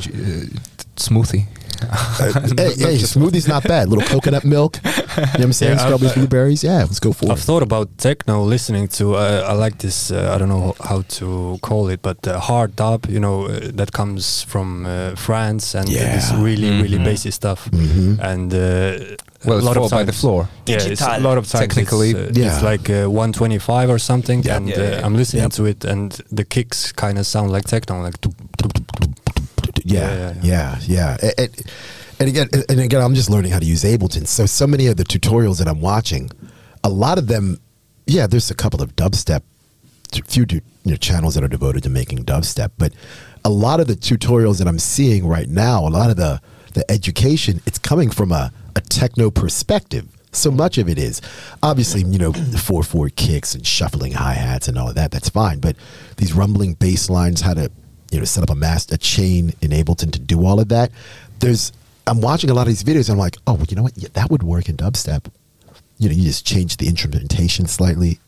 smoothie. 0.97 1.47
hey, 2.57 2.73
hey, 2.79 2.99
smoothie's 2.99 3.47
not 3.49 3.63
bad. 3.65 3.89
little 3.89 4.05
coconut 4.09 4.45
milk. 4.45 4.79
You 5.15 5.23
know 5.23 5.31
what 5.33 5.41
I'm 5.45 5.53
saying? 5.53 5.77
Yeah, 5.77 5.83
I- 5.83 5.87
Strawberries, 5.87 6.15
blueberries. 6.15 6.65
Yeah, 6.65 6.79
let's 6.83 6.99
go 6.99 7.13
for 7.13 7.27
it. 7.27 7.31
I've 7.31 7.39
thought 7.41 7.63
about 7.63 7.87
techno 7.99 8.43
listening 8.43 8.89
to. 8.89 9.15
Uh, 9.15 9.47
I 9.49 9.53
like 9.53 9.79
this. 9.79 10.11
Uh, 10.11 10.33
I 10.35 10.39
don't 10.39 10.49
know 10.49 10.75
how 10.89 11.03
to 11.03 11.59
call 11.63 11.89
it, 11.89 12.03
but 12.03 12.27
uh, 12.27 12.41
hard 12.41 12.75
dub. 12.75 13.07
You 13.09 13.21
know 13.21 13.45
uh, 13.47 13.71
that 13.75 13.93
comes 13.93 14.43
from 14.43 14.87
uh, 14.87 15.15
France 15.15 15.75
and 15.79 15.89
Yeah. 15.89 16.15
this 16.17 16.33
really 16.33 16.71
really 16.83 16.99
Mhm. 16.99 17.05
bassy 17.05 17.31
stuff. 17.31 17.69
Mhm. 17.71 18.19
And 18.21 18.53
uh, 18.53 19.17
Well, 19.45 19.59
a 19.59 19.65
lot 19.69 19.75
fall 19.77 19.85
of 19.85 19.91
by 19.91 20.05
the 20.05 20.13
floor. 20.13 20.49
Yeah, 20.67 20.83
it's 20.93 21.03
a 21.03 21.19
lot 21.21 21.39
of 21.39 21.47
times. 21.47 21.67
Technically, 21.67 22.11
it's, 22.11 22.19
uh, 22.39 22.41
yeah. 22.41 22.47
it's 22.55 22.63
like 22.63 22.91
uh, 22.91 23.09
125 23.11 23.91
or 23.91 23.99
something, 23.99 24.43
Yeah. 24.43 24.57
and 24.57 24.69
Yeah, 24.69 24.79
uh, 24.79 24.83
yeah, 24.83 25.05
I'm 25.07 25.15
listening 25.17 25.43
Yep. 25.45 25.53
to 25.53 25.65
it, 25.67 25.85
and 25.85 26.11
the 26.37 26.45
kicks 26.45 26.93
kind 26.93 27.19
of 27.19 27.27
sound 27.27 27.53
like 27.53 27.65
techno, 27.69 28.03
like. 28.03 28.19
tup, 28.21 28.33
tup, 28.59 28.73
tup, 28.73 28.87
tup. 28.87 28.94
Yeah, 29.85 30.35
Yeah, 30.43 30.79
yeah, 30.87 31.17
yeah. 31.23 31.31
And, 31.39 31.73
and, 32.19 32.29
again, 32.29 32.49
and 32.69 32.81
again, 32.81 33.01
I'm 33.01 33.15
just 33.15 33.31
learning 33.31 33.53
how 33.53 33.59
to 33.59 33.67
use 33.67 33.85
Ableton. 33.85 34.27
So, 34.27 34.47
so 34.47 34.67
many 34.67 34.87
of 34.87 34.97
the 34.97 35.05
tutorials 35.05 35.59
that 35.59 35.69
I'm 35.69 35.81
watching, 35.81 36.31
a 36.83 36.89
lot 36.89 37.19
of 37.19 37.27
them, 37.27 37.61
yeah, 38.07 38.27
there's 38.27 38.51
a 38.51 38.55
couple 38.55 38.83
of 38.83 38.97
dubstep, 38.97 39.43
few 40.27 40.47
you 40.51 40.63
know, 40.85 40.97
channels 40.97 41.35
that 41.35 41.45
are 41.45 41.49
devoted 41.49 41.83
to 41.83 41.91
making 41.91 42.25
dubstep, 42.25 42.71
but 42.79 42.93
a 43.45 43.51
lot 43.51 43.81
of 43.81 43.87
the 43.87 43.95
tutorials 43.95 44.59
that 44.59 44.67
I'm 44.67 44.79
seeing 44.79 45.27
right 45.27 45.49
now, 45.49 45.87
a 45.87 45.91
lot 45.91 46.11
of 46.11 46.17
the 46.17 46.41
the 46.75 46.89
education, 46.91 47.61
it's 47.67 47.79
coming 47.79 48.11
from 48.11 48.33
a, 48.33 48.53
a 48.77 48.81
techno 48.81 49.31
perspective. 49.31 50.09
So 50.33 50.51
much 50.51 50.79
of 50.79 50.89
it 50.89 50.99
is 50.99 51.21
obviously, 51.63 52.03
you 52.03 52.19
know, 52.19 52.33
four 52.33 52.83
four 52.83 53.09
kicks 53.09 53.55
and 53.55 53.65
shuffling 53.65 54.13
hi 54.13 54.33
hats 54.33 54.67
and 54.67 54.77
all 54.77 54.89
of 54.89 54.97
that. 54.97 55.11
That's 55.13 55.29
fine, 55.29 55.61
but 55.61 55.77
these 56.17 56.33
rumbling 56.33 56.75
bass 56.75 57.09
lines, 57.09 57.41
how 57.41 57.55
to 57.55 57.71
you 58.15 58.21
know 58.21 58.25
set 58.25 58.45
up 58.45 58.51
a 58.51 58.55
master 58.55 58.95
a 58.95 58.99
chain 58.99 59.53
in 59.61 59.73
Ableton 59.73 60.13
to 60.13 60.21
do 60.21 60.47
all 60.47 60.61
of 60.61 60.69
that. 60.69 60.93
There's 61.41 61.73
I'm 62.07 62.21
watching 62.21 62.49
a 62.49 62.55
lot 62.55 62.63
of 62.63 62.69
these 62.69 62.85
videos. 62.85 63.11
I'm 63.11 63.19
like, 63.19 63.37
oh, 63.47 63.55
well, 63.55 63.67
you 63.69 63.77
know 63.77 63.83
what? 63.83 63.97
Yeah, 63.97 64.09
that 64.13 64.31
would 64.31 64.43
work 64.43 64.69
in 64.69 64.77
dubstep. 64.77 65.27
You 65.99 66.09
know, 66.09 66.15
you 66.15 66.23
just 66.23 66.47
change 66.47 66.77
the 66.77 66.87
instrumentation 66.87 67.67
slightly. 67.67 68.21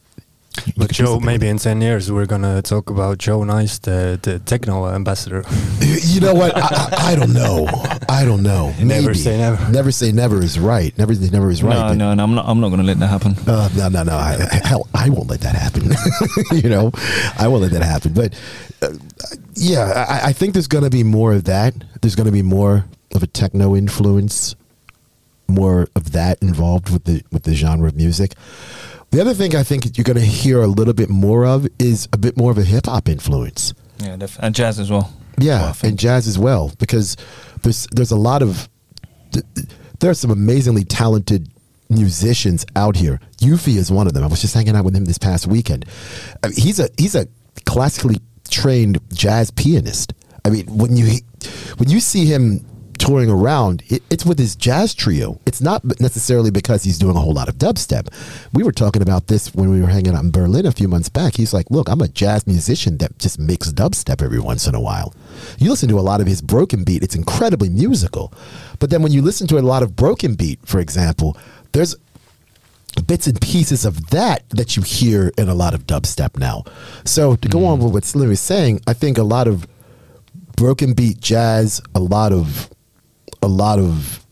You 0.65 0.73
But 0.77 0.93
Joe, 0.93 1.21
maybe 1.21 1.49
in 1.49 1.59
10 1.59 1.81
years 1.81 2.11
we're 2.11 2.27
gonna 2.27 2.63
talk 2.63 2.91
about 2.91 3.19
Joe 3.19 3.45
Nice, 3.45 3.79
the, 3.79 4.19
the 4.23 4.39
techno 4.41 4.87
ambassador. 4.89 5.45
You 5.81 6.21
know 6.21 6.35
what? 6.35 6.57
I, 6.57 6.61
I, 6.61 7.13
I 7.13 7.15
don't 7.15 7.33
know. 7.33 7.67
I 8.09 8.25
don't 8.25 8.43
know. 8.43 8.73
Never 8.79 9.09
Maybe. 9.09 9.15
say 9.15 9.37
never. 9.37 9.71
Never 9.71 9.91
say 9.91 10.13
never 10.13 10.43
is 10.43 10.59
right. 10.59 10.97
Never 10.97 11.15
say 11.15 11.29
never 11.31 11.51
is 11.51 11.63
right. 11.63 11.75
no, 11.75 11.95
no, 11.95 12.15
no. 12.15 12.23
I'm 12.25 12.35
not. 12.35 12.47
I'm 12.49 12.61
not 12.61 12.69
going 12.69 12.81
to 12.81 12.87
let 12.87 12.99
that 12.99 13.09
happen. 13.09 13.35
Uh, 13.47 13.69
no, 13.77 13.89
no, 13.89 14.03
no. 14.03 14.17
I, 14.17 14.37
hell, 14.65 14.89
I 14.95 15.09
won't 15.11 15.29
let 15.29 15.41
that 15.41 15.55
happen. 15.55 15.91
you 16.63 16.69
know, 16.69 16.91
I 17.39 17.49
won't 17.49 17.63
let 17.63 17.73
that 17.73 17.83
happen. 17.83 18.13
But 18.13 18.35
uh, 18.83 18.95
yeah, 19.55 20.07
I, 20.09 20.29
I 20.29 20.33
think 20.33 20.55
there's 20.55 20.69
going 20.69 20.85
to 20.85 20.91
be 20.91 21.05
more 21.05 21.33
of 21.33 21.45
that. 21.45 21.75
There's 22.01 22.15
going 22.15 22.27
to 22.27 22.33
be 22.33 22.43
more 22.43 22.87
of 23.15 23.23
a 23.23 23.27
techno 23.27 23.77
influence, 23.77 24.55
more 25.49 25.89
of 25.95 26.13
that 26.13 26.41
involved 26.43 26.91
with 26.91 27.05
the 27.05 27.23
with 27.33 27.45
the 27.45 27.55
genre 27.55 27.89
of 27.89 27.97
music. 27.97 28.33
The 29.11 29.21
other 29.21 29.35
thing 29.35 29.55
I 29.57 29.63
think 29.63 29.97
you're 29.97 30.05
going 30.05 30.19
to 30.19 30.25
hear 30.25 30.61
a 30.61 30.67
little 30.67 30.95
bit 30.95 31.09
more 31.09 31.47
of 31.47 31.67
is 31.79 32.09
a 32.13 32.19
bit 32.19 32.37
more 32.37 32.51
of 32.51 32.59
a 32.59 32.65
hip 32.65 32.87
hop 32.87 33.09
influence. 33.09 33.73
Yeah, 33.99 34.17
def- 34.17 34.39
and 34.41 34.55
jazz 34.55 34.79
as 34.79 34.91
well. 34.91 35.13
Yeah, 35.39 35.61
Well, 35.63 35.77
and 35.83 35.99
jazz 35.99 36.27
as 36.27 36.39
well 36.39 36.73
because 36.79 37.17
there's 37.63 37.87
there's 37.93 38.11
a 38.11 38.17
lot 38.17 38.43
of 38.43 38.69
th- 39.33 39.45
there 40.01 40.11
are 40.11 40.15
some 40.15 40.31
amazingly 40.31 40.85
talented 40.85 41.49
musicians 41.89 42.67
out 42.75 42.97
here. 42.97 43.21
Yuffie 43.39 43.77
is 43.77 43.91
one 43.93 44.07
of 44.07 44.13
them. 44.15 44.25
I 44.25 44.27
was 44.27 44.41
just 44.41 44.55
hanging 44.55 44.75
out 44.77 44.85
with 44.85 44.95
him 44.97 45.05
this 45.05 45.19
past 45.19 45.47
weekend. 45.47 45.85
I 46.43 46.49
mean, 46.49 46.57
he's 46.57 46.81
a 46.81 46.89
he's 46.99 47.15
a 47.15 47.27
classically 47.65 48.17
trained 48.51 48.99
jazz 49.13 49.51
pianist. 49.51 50.13
I 50.45 50.51
mean, 50.51 50.67
when 50.67 50.97
you 50.97 51.19
when 51.77 51.89
you 51.91 52.01
see 52.01 52.25
him 52.27 52.65
touring 52.97 53.31
around, 53.31 53.83
it, 53.89 54.03
it's 54.11 54.25
with 54.25 54.39
his 54.39 54.57
jazz 54.57 54.95
trio. 54.95 55.41
It's 55.47 55.61
not 55.61 55.85
necessarily 56.01 56.51
because 56.51 56.83
he's 56.85 56.99
doing 56.99 57.17
a 57.17 57.21
whole 57.21 57.35
lot 57.35 57.49
of 57.49 57.57
dubstep. 57.57 58.09
We 58.53 58.63
were 58.63 58.73
talking 58.73 59.03
about 59.03 59.27
this 59.27 59.55
when 59.55 59.71
we 59.71 59.81
were 59.81 59.89
hanging 59.89 60.15
out 60.15 60.25
in 60.25 60.31
Berlin 60.31 60.67
a 60.67 60.73
few 60.73 60.89
months 60.89 61.09
back. 61.09 61.35
He's 61.37 61.55
like, 61.55 61.71
"Look, 61.71 61.89
I'm 61.89 62.01
a 62.01 62.09
jazz 62.09 62.47
musician 62.47 62.99
that 62.99 63.19
just 63.19 63.39
makes 63.39 63.73
dubstep 63.73 64.23
every 64.23 64.41
once 64.41 64.67
in 64.67 64.75
a 64.75 64.81
while." 64.81 65.15
You 65.59 65.71
listen 65.71 65.89
to 65.91 65.99
a 65.99 66.01
lot 66.01 66.21
of 66.21 66.27
his 66.27 66.43
broken 66.43 66.85
beat; 66.85 67.03
it's 67.03 67.15
incredibly 67.15 67.69
musical. 67.69 68.33
But 68.79 68.91
then 68.91 69.03
when 69.03 69.13
you 69.13 69.23
listen 69.23 69.47
to 69.49 69.59
a 69.59 69.61
lot 69.61 69.83
of 69.83 69.97
broken 69.97 70.35
beat, 70.35 70.61
for 70.65 70.81
example, 70.81 71.37
there's 71.73 71.97
bits 73.07 73.27
and 73.27 73.41
pieces 73.41 73.85
of 73.85 74.09
that 74.11 74.49
that 74.51 74.77
you 74.77 74.83
hear 74.83 75.33
in 75.37 75.49
a 75.49 75.55
lot 75.55 75.75
of 75.75 75.87
dubstep 75.87 76.39
now. 76.39 76.65
So 77.05 77.37
to 77.37 77.49
go 77.49 77.61
hmm. 77.61 77.67
on 77.67 77.79
with 77.81 77.93
what 77.93 78.05
Slin 78.05 78.31
is 78.31 78.41
saying, 78.41 78.81
I 78.87 78.93
think 78.93 79.19
a 79.19 79.23
lot 79.23 79.49
of 79.49 79.67
broken 80.57 80.95
beat 80.95 81.21
jazz, 81.21 81.81
a 81.95 82.01
lot 82.01 82.33
of 82.33 82.71
a 83.43 83.49
lot 83.49 83.78
of 83.78 84.24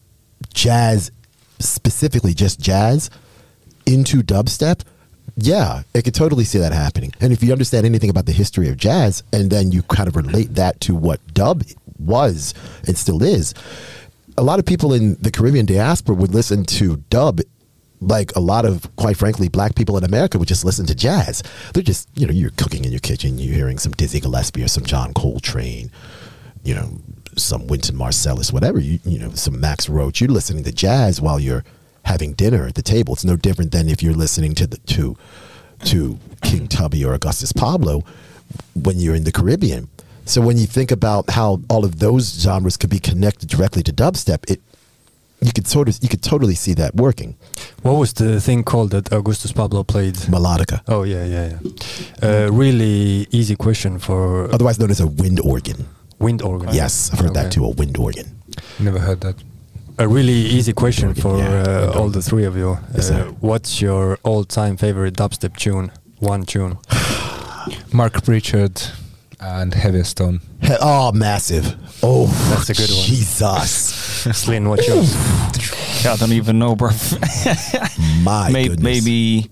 jazz, 0.52 1.10
specifically 1.58 2.34
just 2.34 2.60
jazz, 2.60 3.10
into 3.86 4.22
dubstep 4.22 4.82
Yeah, 5.36 5.82
I 5.94 6.00
could 6.00 6.14
totally 6.14 6.44
see 6.44 6.58
that 6.58 6.72
happening. 6.72 7.12
And 7.20 7.32
if 7.32 7.42
you 7.42 7.52
understand 7.52 7.86
anything 7.86 8.10
about 8.10 8.26
the 8.26 8.32
history 8.32 8.68
of 8.68 8.76
jazz, 8.76 9.22
and 9.32 9.50
then 9.50 9.72
you 9.72 9.82
kind 9.82 10.08
of 10.08 10.16
relate 10.16 10.54
that 10.54 10.80
to 10.82 10.94
what 10.94 11.20
dub 11.34 11.64
was 11.98 12.54
and 12.86 12.96
still 12.96 13.22
is, 13.22 13.54
a 14.36 14.42
lot 14.42 14.58
of 14.58 14.66
people 14.66 14.92
in 14.92 15.16
the 15.20 15.30
Caribbean 15.30 15.66
diaspora 15.66 16.14
would 16.14 16.32
listen 16.34 16.64
to 16.64 16.98
dub 17.10 17.40
like 18.00 18.34
a 18.36 18.40
lot 18.40 18.64
of, 18.64 18.94
quite 18.96 19.16
frankly, 19.16 19.48
black 19.48 19.74
people 19.74 19.96
in 19.96 20.04
America 20.04 20.38
would 20.38 20.48
just 20.48 20.64
listen 20.64 20.86
to 20.86 20.94
jazz. 20.94 21.42
They're 21.72 21.82
just, 21.82 22.08
you 22.14 22.26
know, 22.26 22.32
you're 22.32 22.50
cooking 22.50 22.84
in 22.84 22.90
your 22.90 23.00
kitchen, 23.00 23.38
you're 23.38 23.54
hearing 23.54 23.78
some 23.78 23.92
Dizzy 23.92 24.20
Gillespie 24.20 24.62
or 24.62 24.68
some 24.68 24.84
John 24.84 25.14
Coltrane, 25.14 25.90
you 26.64 26.74
know, 26.74 26.98
some 27.36 27.66
Wynton 27.66 27.96
Marsalis, 27.96 28.52
whatever, 28.52 28.78
you, 28.78 28.98
you 29.04 29.18
know, 29.18 29.30
some 29.30 29.60
Max 29.60 29.88
Roach. 29.88 30.20
You're 30.20 30.30
listening 30.30 30.64
to 30.64 30.72
jazz 30.72 31.20
while 31.20 31.38
you're 31.40 31.64
having 32.04 32.32
dinner 32.34 32.66
at 32.66 32.74
the 32.74 32.82
table. 32.82 33.14
It's 33.14 33.24
no 33.24 33.36
different 33.36 33.72
than 33.72 33.88
if 33.88 34.02
you're 34.02 34.14
listening 34.14 34.54
to 34.56 34.66
the, 34.66 34.76
to, 34.76 35.16
to 35.84 36.18
King 36.42 36.68
Tubby 36.68 37.04
or 37.04 37.14
Augustus 37.14 37.52
Pablo 37.52 38.04
when 38.74 38.98
you're 38.98 39.14
in 39.14 39.24
the 39.24 39.32
Caribbean. 39.32 39.88
So 40.26 40.40
when 40.40 40.56
you 40.56 40.66
think 40.66 40.90
about 40.90 41.30
how 41.30 41.60
all 41.68 41.84
of 41.84 41.98
those 41.98 42.40
genres 42.40 42.76
could 42.76 42.90
be 42.90 42.98
connected 42.98 43.48
directly 43.48 43.82
to 43.82 43.92
dubstep, 43.92 44.50
it 44.50 44.60
you 45.44 45.52
could 45.52 45.66
sort 45.66 45.88
of 45.88 45.98
you 46.00 46.08
could 46.08 46.22
totally 46.22 46.54
see 46.54 46.72
that 46.74 46.94
working. 46.94 47.36
What 47.82 47.92
was 47.92 48.14
the 48.14 48.40
thing 48.40 48.64
called 48.64 48.90
that 48.90 49.12
Augustus 49.12 49.52
Pablo 49.52 49.84
played? 49.84 50.14
Melodica, 50.14 50.80
Oh 50.88 51.02
yeah, 51.02 51.24
yeah, 51.24 51.52
yeah. 51.52 52.46
Uh, 52.46 52.50
really 52.50 53.26
easy 53.30 53.54
question 53.54 53.98
for 53.98 54.50
otherwise 54.54 54.78
known 54.78 54.90
as 54.90 55.00
a 55.00 55.06
wind 55.06 55.40
organ. 55.40 55.86
Wind 56.18 56.42
organ. 56.42 56.70
Yes, 56.72 57.10
I've 57.12 57.20
heard 57.20 57.34
that 57.34 57.52
too, 57.52 57.64
a 57.64 57.70
wind 57.70 57.96
organ. 57.98 58.40
Never 58.78 58.98
heard 58.98 59.20
that. 59.22 59.36
A 59.98 60.08
really 60.08 60.32
easy 60.32 60.72
question 60.72 61.08
organ, 61.08 61.22
for 61.22 61.38
yeah, 61.38 61.62
uh, 61.62 61.92
all 61.98 62.08
the 62.08 62.22
three 62.22 62.44
of 62.44 62.56
you. 62.56 62.78
Yes, 62.94 63.10
uh, 63.10 63.32
what's 63.40 63.80
your 63.80 64.18
all-time 64.24 64.76
favorite 64.76 65.14
dubstep 65.14 65.56
tune? 65.56 65.90
One 66.18 66.44
tune. 66.44 66.78
Mark 67.92 68.24
Pritchard 68.24 68.82
and 69.40 69.72
Heavy 69.74 70.02
Stone. 70.04 70.40
He- 70.62 70.74
oh, 70.80 71.12
massive! 71.12 71.76
Oh, 72.02 72.26
That's 72.50 72.70
a 72.70 72.74
good 72.74 72.90
one. 72.90 73.06
Jesus, 73.06 73.70
Slin, 74.36 74.68
what's 74.68 74.86
yours? 74.88 75.14
Yeah, 76.04 76.12
I 76.14 76.16
don't 76.16 76.32
even 76.32 76.58
know, 76.58 76.74
bro. 76.74 76.90
my 78.22 78.50
maybe, 78.50 78.68
goodness. 78.70 78.82
maybe 79.04 79.50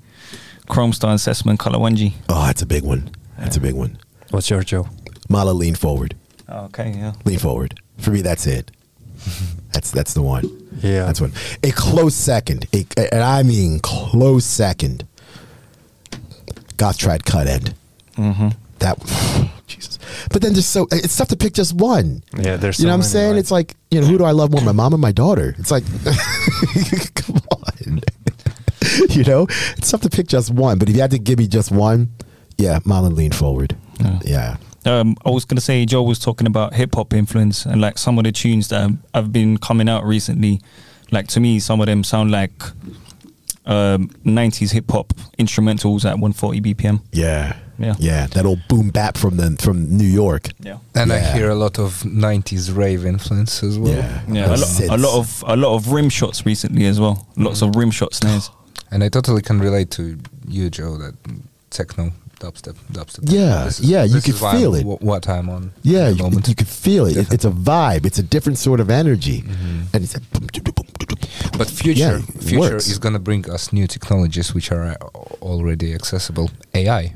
Kromestar 0.69 1.11
and 1.11 1.19
Sessman 1.21 1.57
Kalawanji. 1.57 2.15
Oh, 2.29 2.47
that's 2.47 2.63
a 2.63 2.67
big 2.67 2.83
one. 2.85 3.11
That's 3.39 3.57
a 3.57 3.61
big 3.61 3.75
one. 3.75 3.99
What's 4.31 4.49
your 4.51 4.63
Joe? 4.63 4.89
Mala, 5.29 5.51
lean 5.53 5.75
forward. 5.75 6.15
Okay, 6.53 6.93
yeah. 6.97 7.13
Lean 7.25 7.39
forward. 7.39 7.81
For 7.99 8.11
me, 8.11 8.23
that's 8.23 8.47
it. 8.47 8.71
That's 9.73 9.91
that's 9.91 10.13
the 10.13 10.21
one. 10.21 10.45
Yeah. 10.83 11.07
That's 11.07 11.19
one. 11.21 11.33
A 11.63 11.71
close 11.71 12.15
second, 12.15 12.67
a, 12.75 12.85
and 13.15 13.23
I 13.23 13.43
mean 13.43 13.79
close 13.81 14.45
second. 14.45 15.07
Goth-Trad 16.77 17.25
cut 17.25 17.47
end. 17.47 17.75
Mm-hmm. 18.17 18.49
That 18.81 18.99
Jesus. 19.67 19.99
But 20.31 20.43
then 20.43 20.53
just 20.53 20.71
so 20.73 20.89
it's 20.91 21.17
tough 21.17 21.29
to 21.29 21.37
pick 21.37 21.55
just 21.55 21.73
one. 21.75 22.23
Yeah, 22.37 22.57
there's 22.57 22.79
You 22.81 22.85
know 22.85 22.91
so 22.91 22.93
what 22.93 22.95
I'm 22.97 23.03
saying? 23.05 23.31
right? 23.33 23.39
It's 23.39 23.51
like 23.51 23.75
you 23.91 24.01
know 24.03 24.07
who 24.07 24.19
do 24.19 24.25
I 24.25 24.33
love 24.33 24.51
more, 24.53 24.61
my 24.61 24.73
mom 24.73 24.93
or 24.95 24.99
my 24.99 25.13
daughter? 25.13 25.55
It's 25.59 25.71
like 25.71 25.85
come 27.15 27.37
on. 27.51 28.01
you 29.11 29.25
know, 29.25 29.47
it's 29.79 29.91
tough 29.91 30.03
to 30.03 30.11
pick 30.11 30.27
just 30.27 30.51
one. 30.51 30.79
But 30.79 30.89
if 30.91 30.97
you 30.97 31.01
had 31.01 31.13
to 31.13 31.19
give 31.19 31.39
me 31.39 31.47
just 31.47 31.71
one, 31.73 32.11
yeah, 32.59 32.81
Mala 32.85 33.07
lean 33.09 33.33
forward. 33.33 33.75
Yeah. 34.01 34.19
Yeah. 34.25 34.57
Um, 34.85 35.17
I 35.25 35.31
was 35.31 35.45
gonna 35.45 35.61
say 35.61 35.85
Joe 35.87 36.03
was 36.03 36.19
talking 36.19 36.47
about 36.47 36.75
hip 36.75 36.95
hop 36.95 37.13
influence 37.15 37.67
and 37.67 37.81
like 37.81 37.99
some 37.99 38.19
of 38.19 38.25
the 38.25 38.33
tunes 38.33 38.69
that 38.69 38.81
have, 38.81 38.97
have 39.15 39.33
been 39.33 39.59
coming 39.59 39.89
out 39.89 40.05
recently. 40.05 40.61
Like 41.11 41.29
to 41.29 41.41
me, 41.41 41.59
some 41.61 41.81
of 41.81 41.87
them 41.87 42.03
sound 42.05 42.31
like 42.31 42.53
um, 43.67 44.09
90s 44.25 44.73
hip 44.73 44.91
hop 44.91 45.13
instrumentals 45.39 46.05
at 46.05 46.19
140 46.19 46.61
BPM. 46.61 47.01
Yeah. 47.13 47.57
Yeah. 47.79 47.95
Yeah. 47.99 48.27
That 48.29 48.45
old 48.47 48.61
boom 48.69 48.91
bap 48.91 49.17
from 49.17 49.37
the 49.37 49.57
from 49.61 49.97
New 49.97 50.07
York. 50.07 50.49
Yeah. 50.61 50.79
And 50.95 51.13
I 51.13 51.21
hear 51.33 51.51
a 51.51 51.55
lot 51.55 51.79
of 51.79 52.03
90s 52.03 52.75
rave 52.75 53.05
influence 53.05 53.63
as 53.63 53.79
well. 53.79 53.93
Yeah. 53.93 54.23
Yeah, 54.29 54.47
a, 54.47 54.49
Those 54.49 54.81
lot, 54.81 54.99
a 54.99 55.03
lot 55.03 55.19
of 55.19 55.45
a 55.47 55.57
lot 55.57 55.75
of 55.77 55.93
rim 55.93 56.09
shots 56.09 56.47
recently 56.47 56.87
as 56.87 57.01
well. 57.01 57.27
Lots 57.37 57.63
of 57.63 57.77
rim 57.77 57.91
shot 57.91 58.15
snares. 58.15 58.51
And 58.91 59.03
I 59.03 59.09
totally 59.09 59.43
can 59.43 59.59
relate 59.59 59.91
to 59.93 60.19
you, 60.47 60.69
Joe, 60.69 60.99
that 60.99 61.15
techno, 61.71 62.13
dubstep, 62.43 62.77
dubstep. 62.93 63.21
Yeah, 63.39 63.71
yeah, 63.81 64.05
you 64.15 64.21
could 64.21 64.35
feel 64.37 64.75
it. 64.75 64.83
wh- 64.85 65.01
What 65.03 65.29
I'm 65.29 65.49
on. 65.49 65.71
Yeah, 65.83 66.09
you, 66.09 66.23
moment. 66.23 66.49
you 66.49 66.55
could 66.55 66.69
feel 66.85 67.07
it. 67.07 67.17
it. 67.17 67.33
It's 67.33 67.45
a 67.45 67.51
vibe. 67.51 68.05
It's 68.05 68.19
a 68.19 68.23
different 68.35 68.59
sort 68.59 68.81
of 68.81 68.91
energy, 68.91 69.39
and 69.93 70.01
it's 70.05 70.19
boom. 70.19 70.49
But 71.59 71.69
future, 71.71 72.01
Yeah, 72.19 72.21
future 72.41 72.59
works. 72.75 72.89
is 72.89 72.99
going 72.99 73.15
to 73.15 73.21
bring 73.21 73.49
us 73.51 73.73
new 73.73 73.87
technologies 73.87 74.55
which 74.55 74.73
are 74.73 74.85
uh, 74.93 74.97
already 75.43 75.95
accessible. 75.95 76.51
AI, 76.75 77.15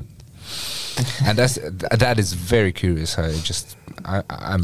and 1.25 1.37
that's 1.37 1.55
that 2.03 2.17
is 2.19 2.33
very 2.33 2.71
curious. 2.71 3.17
I 3.19 3.31
just 3.49 3.75
I, 4.05 4.23
I'm. 4.29 4.63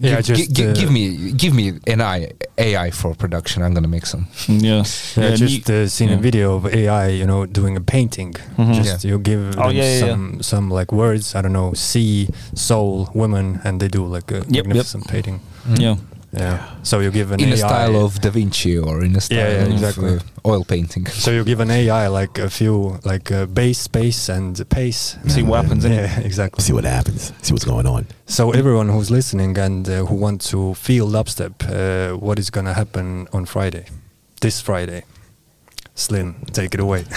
Yeah, 0.00 0.16
give, 0.16 0.24
just, 0.24 0.40
gi- 0.40 0.52
gi- 0.54 0.66
uh, 0.68 0.74
give 0.74 0.90
me 0.90 1.32
give 1.32 1.52
me 1.54 1.72
an 1.86 2.00
AI, 2.00 2.30
AI 2.58 2.90
for 2.90 3.14
production. 3.14 3.62
I'm 3.62 3.74
gonna 3.74 3.88
make 3.88 4.06
some. 4.06 4.26
Yeah, 4.48 4.84
Yeah, 5.16 5.30
Yeah, 5.30 5.34
just 5.36 5.70
uh, 5.70 5.88
seen 5.88 6.08
yeah. 6.10 6.14
a 6.18 6.20
video 6.20 6.54
of 6.56 6.66
AI, 6.66 7.08
you 7.08 7.26
know, 7.26 7.46
doing 7.46 7.76
a 7.76 7.80
painting. 7.80 8.34
Mhm. 8.56 8.74
Just 8.74 9.04
you 9.04 9.18
give 9.18 9.40
Oh, 9.58 9.68
them 9.68 9.76
yeah, 9.76 9.82
yeah, 9.84 9.98
yeah. 9.98 10.06
some 10.10 10.42
some 10.42 10.70
like 10.70 10.92
words. 10.92 11.34
I 11.34 11.42
don't 11.42 11.52
know, 11.52 11.72
sea, 11.74 12.28
soul, 12.54 13.08
woman, 13.14 13.60
and 13.64 13.80
they 13.80 13.88
do 13.88 14.06
like 14.06 14.30
a 14.30 14.44
yep. 14.48 14.66
magnificent 14.66 15.08
painting. 15.08 15.40
yeah. 15.78 15.96
Yeah. 16.32 16.64
So 16.82 17.00
you 17.00 17.10
give 17.10 17.32
an 17.32 17.40
in 17.40 17.48
AI 17.48 17.50
the 17.50 17.56
style 17.56 17.96
of 18.04 18.20
Da 18.20 18.30
Vinci 18.30 18.78
or 18.78 19.02
in 19.02 19.12
the 19.14 19.20
style 19.20 19.38
Yeah, 19.38 19.66
yeah, 19.66 19.88
of 19.88 19.98
uh, 19.98 20.18
oil 20.46 20.64
painting. 20.64 21.06
So 21.06 21.32
you 21.32 21.42
give 21.44 21.58
an 21.60 21.70
AI 21.70 22.06
like 22.06 22.38
a 22.38 22.48
few 22.48 22.98
like 23.04 23.32
uh, 23.32 23.46
base, 23.46 23.78
space, 23.80 24.28
and 24.28 24.54
pace. 24.70 25.16
See 25.26 25.42
what 25.42 25.62
happens. 25.64 25.84
innit? 25.84 25.96
Yeah, 25.96 26.20
exactly. 26.24 26.62
See 26.62 26.72
what 26.72 26.84
happens. 26.84 27.32
See 27.42 27.52
what's 27.52 27.64
going 27.64 27.86
on. 27.86 28.06
So 28.26 28.52
everyone 28.52 28.88
who's 28.88 29.10
listening 29.10 29.58
and 29.58 29.88
uh, 29.88 30.04
who 30.06 30.14
want 30.14 30.40
to 30.50 30.74
feel 30.74 31.08
dubstep, 31.08 31.54
uh, 31.68 32.16
what 32.16 32.38
is 32.38 32.48
gonna 32.50 32.74
happen 32.74 33.26
on 33.32 33.44
Friday? 33.44 33.86
This 34.40 34.60
Friday. 34.60 35.02
Slin, 35.96 36.34
take 36.52 36.72
it 36.74 36.80
away. 36.80 37.04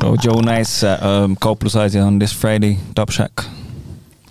So 0.00 0.14
Joe 0.16 0.40
Nice 0.40 0.84
at 0.84 1.02
um, 1.02 1.36
Kauplusasi 1.36 2.04
on 2.04 2.18
this 2.18 2.32
Friday, 2.32 2.78
Dub 2.94 3.10
Shack. 3.10 3.32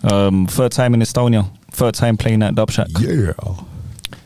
Um, 0.04 0.46
third 0.48 0.72
time 0.72 0.94
in 0.94 1.00
Estonia. 1.02 1.48
Third 1.76 1.94
time 1.94 2.16
playing 2.16 2.42
at 2.42 2.56
Dub 2.56 2.72
Shack. 2.72 2.88
Yeah, 3.00 3.34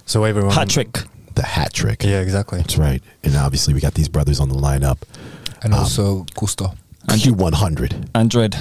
so 0.05 0.23
everyone. 0.23 0.53
Hat 0.53 0.69
trick. 0.69 0.99
the 1.33 1.41
hat 1.43 1.73
trick. 1.73 2.03
Yeah, 2.03 2.19
exactly. 2.21 2.59
That's 2.59 2.77
right. 2.77 3.01
And 3.23 3.35
obviously, 3.35 3.73
we 3.73 3.79
got 3.79 3.95
these 3.95 4.07
brothers 4.07 4.39
on 4.39 4.49
the 4.49 4.55
lineup. 4.55 4.99
And 5.63 5.73
Um, 5.73 5.79
also 5.79 6.25
Custo. 6.35 6.75
Q100. 7.07 8.09
Android. 8.13 8.55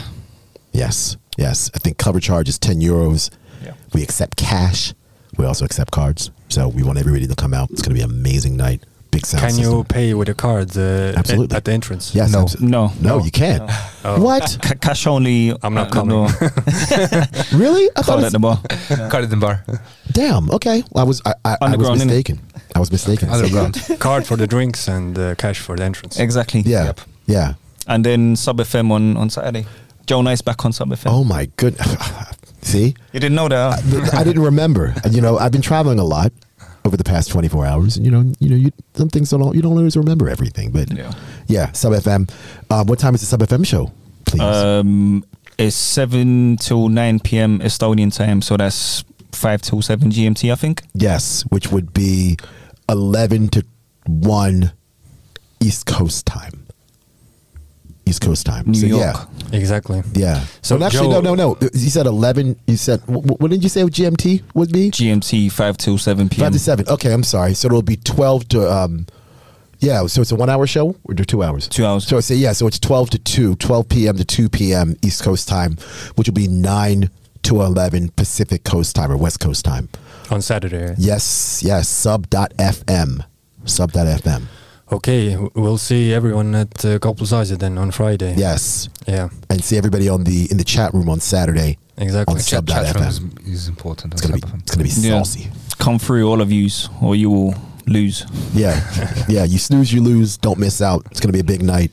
Yes, 0.72 1.16
yes. 1.36 1.70
I 1.74 1.78
think 1.78 1.99
cover 1.99 2.18
charge 2.18 2.49
is 2.49 2.59
10 2.59 2.80
euros. 2.80 3.28
Yeah. 3.62 3.72
We 3.93 4.03
accept 4.03 4.36
cash. 4.36 4.95
We 5.36 5.45
also 5.45 5.64
accept 5.66 5.91
cards. 5.91 6.30
So 6.49 6.68
we 6.68 6.82
want 6.82 6.99
everybody 6.99 7.26
to 7.26 7.34
come 7.34 7.53
out. 7.53 7.70
It's 7.70 7.82
going 7.82 7.95
to 7.95 7.99
be 7.99 8.03
an 8.03 8.11
amazing 8.11 8.57
night. 8.57 8.82
Big 9.19 9.27
sound 9.27 9.41
Can 9.43 9.51
system. 9.51 9.73
you 9.79 9.85
pay 9.85 10.14
with 10.14 10.29
a 10.29 10.35
card 10.35 10.69
uh, 10.77 11.19
Absolutely. 11.21 11.57
at 11.57 11.64
the 11.64 11.73
entrance? 11.73 12.14
Yes. 12.14 12.31
No. 12.33 12.45
abso- 12.45 12.61
No. 12.61 12.93
No, 13.01 13.19
No. 13.19 13.25
you 13.25 13.31
can't. 13.33 13.69
Oh. 14.05 14.23
What? 14.23 14.57
Ca- 14.62 14.77
cash 14.81 15.07
only. 15.09 15.53
I'm 15.62 15.75
not 15.75 15.89
uh, 15.89 15.91
coming. 15.91 16.16
no. 16.16 16.27
really? 17.64 17.91
I 17.97 18.03
thought 18.03 18.21
Card 18.21 18.23
it 18.23 18.27
at 18.27 18.33
the 18.33 18.39
bar. 18.39 18.57
Card 19.11 19.25
at 19.25 19.31
the 19.31 19.37
Bar. 19.37 19.64
Damn. 20.12 20.49
Okay. 20.51 20.83
Well, 20.93 21.05
I 21.05 21.07
was 21.09 21.21
I, 21.27 21.35
I, 21.45 21.57
I 21.61 21.77
was 21.77 21.91
mistaken. 22.05 22.39
I 22.77 22.79
was 22.79 22.91
mistaken. 22.93 23.29
So. 23.29 23.35
Underground. 23.35 23.75
card 23.99 24.25
for 24.25 24.37
the 24.37 24.47
drinks 24.47 24.89
and 24.89 25.19
uh, 25.19 25.35
cash 25.35 25.59
for 25.61 25.77
the 25.77 25.83
entrance. 25.85 26.19
Exactly. 26.21 26.61
Yeah. 26.61 26.85
Yep. 26.85 27.01
Yeah. 27.27 27.55
And 27.87 28.05
then 28.07 28.37
Sub 28.37 28.57
FM 28.59 28.91
on, 28.93 29.16
on 29.16 29.31
Saturday. 29.31 29.66
Joe 30.07 30.23
Nice 30.23 30.41
back 30.43 30.64
on 30.64 30.73
Sub 30.73 30.89
FM. 30.91 31.11
Oh 31.11 31.25
my 31.25 31.47
goodness. 31.57 31.91
See, 32.62 32.95
You 33.12 33.21
didn't 33.21 33.35
know 33.35 33.49
that? 33.49 33.83
huh? 33.83 34.19
I 34.21 34.25
didn't 34.25 34.43
remember. 34.45 34.95
You 35.11 35.21
know, 35.21 35.39
I've 35.39 35.53
been 35.53 35.62
traveling 35.62 35.99
a 35.99 36.05
lot 36.05 36.33
over 36.89 36.97
the 36.97 37.05
past 37.05 37.30
24 37.30 37.64
hours, 37.66 37.99
you 37.99 38.11
know, 38.11 38.24
you 38.41 38.49
know, 38.51 38.57
you, 38.57 38.70
some 38.95 39.09
things 39.09 39.30
don't 39.30 39.55
you 39.55 39.62
don't 39.62 39.76
always 39.78 39.97
remember 39.97 40.28
everything. 40.28 40.72
But 40.72 40.91
Yeah. 40.91 41.12
yeah, 41.47 41.70
Sub 41.72 41.93
FM. 41.93 42.28
Um, 42.70 42.86
what 42.89 42.99
time 42.99 43.14
is 43.14 43.20
the 43.20 43.26
Sub 43.26 43.41
FM 43.41 43.64
show? 43.64 43.93
Please. 44.26 44.41
Um, 44.43 45.24
it's 45.59 45.76
7 45.76 46.57
till 46.57 46.89
9 46.89 47.20
p.m. 47.20 47.59
Estonian 47.61 48.14
time, 48.14 48.43
so 48.43 48.57
that's 48.57 49.05
5 49.32 49.61
till 49.62 49.82
7 49.82 50.11
GMT, 50.11 50.51
I 50.53 50.55
think. 50.57 50.82
yes, 50.95 51.43
which 51.51 51.70
would 51.72 51.93
be 51.93 52.36
11 52.89 53.49
to 53.51 53.64
1 54.07 54.72
East 55.61 55.86
Coast 55.86 56.26
time. 56.26 56.58
East 58.09 58.23
Coast 58.23 58.47
time. 58.47 58.65
New 58.67 58.75
so 58.75 58.87
York. 58.87 59.01
yeah, 59.03 59.59
Exactly. 59.59 60.03
yeah. 60.15 60.45
So 60.63 60.83
actually, 60.83 61.09
Joe- 61.09 61.21
no, 61.21 61.35
no, 61.35 61.55
no. 61.55 61.69
You 61.75 61.91
said 61.91 62.07
11. 62.07 62.57
You 62.67 62.77
said 62.77 63.01
wh- 63.03 63.23
wh- 63.25 63.41
what 63.41 63.51
did 63.51 63.63
you 63.63 63.69
say 63.69 63.85
with 63.85 63.95
GMT 63.95 64.43
would 64.55 64.73
be? 64.73 64.91
GMT 64.91 65.51
5 65.53 65.77
till 65.77 65.99
7 65.99 66.29
p.m. 66.29 66.45
Five 66.47 66.53
to 66.53 66.59
seven. 66.59 66.89
Okay, 66.89 67.13
I'm 67.13 67.23
sorry. 67.23 67.55
So 67.55 67.67
it'll 67.67 67.83
be 67.83 67.97
twelve 67.97 68.49
to 68.49 68.71
um, 68.71 69.07
yeah. 69.81 70.07
So 70.07 70.23
it's 70.23 70.33
a 70.33 70.37
one 70.37 70.49
hour 70.51 70.67
show 70.67 70.97
or 71.05 71.15
two 71.15 71.43
hours? 71.43 71.69
Two 71.69 71.85
hours. 71.87 72.07
So 72.07 72.19
it's 72.19 72.31
yeah. 72.31 72.53
So 72.53 72.67
it's 72.67 72.79
twelve 72.79 73.11
to 73.11 73.19
two, 73.19 73.55
12 73.57 73.89
p.m. 73.89 74.17
to 74.17 74.25
two 74.25 74.49
p.m. 74.49 74.97
East 75.03 75.23
Coast 75.23 75.49
time, 75.49 75.77
which 76.17 76.29
will 76.29 76.35
be 76.35 76.49
nine 76.49 77.11
to 77.43 77.63
eleven 77.63 78.09
Pacific 78.11 78.65
Coast 78.65 78.97
time 78.97 79.13
or 79.13 79.17
West 79.17 79.41
Coast 79.41 79.65
time. 79.65 79.89
On 80.31 80.43
Saturday. 80.43 80.95
Yes, 80.99 81.63
yes. 81.65 81.89
Sub 81.89 82.29
dot 82.29 82.53
FM. 84.91 84.97
Sub 84.97 84.97
dot 84.97 84.97
FM. 84.97 84.97
Okay, 84.97 85.36
we'll 85.55 85.78
see 85.78 86.12
everyone 86.12 86.55
at 86.55 86.84
uh, 86.84 86.99
Kauplusasi 86.99 87.59
then 87.59 87.78
on 87.78 87.91
Friday. 87.91 88.34
Yes, 88.36 88.89
Yeah, 89.07 89.28
and 89.51 89.62
see 89.62 89.76
everybody 89.76 90.09
on 90.09 90.24
the 90.24 90.49
in 90.51 90.57
the 90.59 90.64
chat 90.64 90.93
room 90.95 91.09
on 91.09 91.20
Saturday. 91.20 91.78
exactly. 91.97 92.34
On 92.34 92.39
Chat, 92.41 92.68
Sub.fm. 92.68 92.84
chat 92.84 92.95
room 92.95 93.32
is, 93.47 93.49
is 93.62 93.68
important. 93.68 94.14
It's 94.14 94.22
gonna 94.22 94.34
be 94.34 94.41
Sub.fm. 94.41 94.61
it's 94.62 94.74
gonna 94.74 94.84
be 94.84 95.09
Yeah. 95.09 95.22
saucy. 95.22 95.51
Come 95.78 95.99
through, 95.99 96.28
all 96.28 96.41
of 96.41 96.51
yous, 96.51 96.89
or 97.01 97.14
you 97.16 97.30
will 97.30 97.55
lose. 97.86 98.24
Yeah, 98.55 98.74
yeah. 99.28 99.45
You 99.45 99.59
snooze, 99.59 99.93
you 99.93 100.03
lose. 100.03 100.36
Don't 100.36 100.59
miss 100.59 100.80
out. 100.82 101.07
It's 101.11 101.20
going 101.20 101.28
to 101.28 101.32
be 101.32 101.41
a 101.41 101.45
big 101.45 101.62
night. 101.62 101.93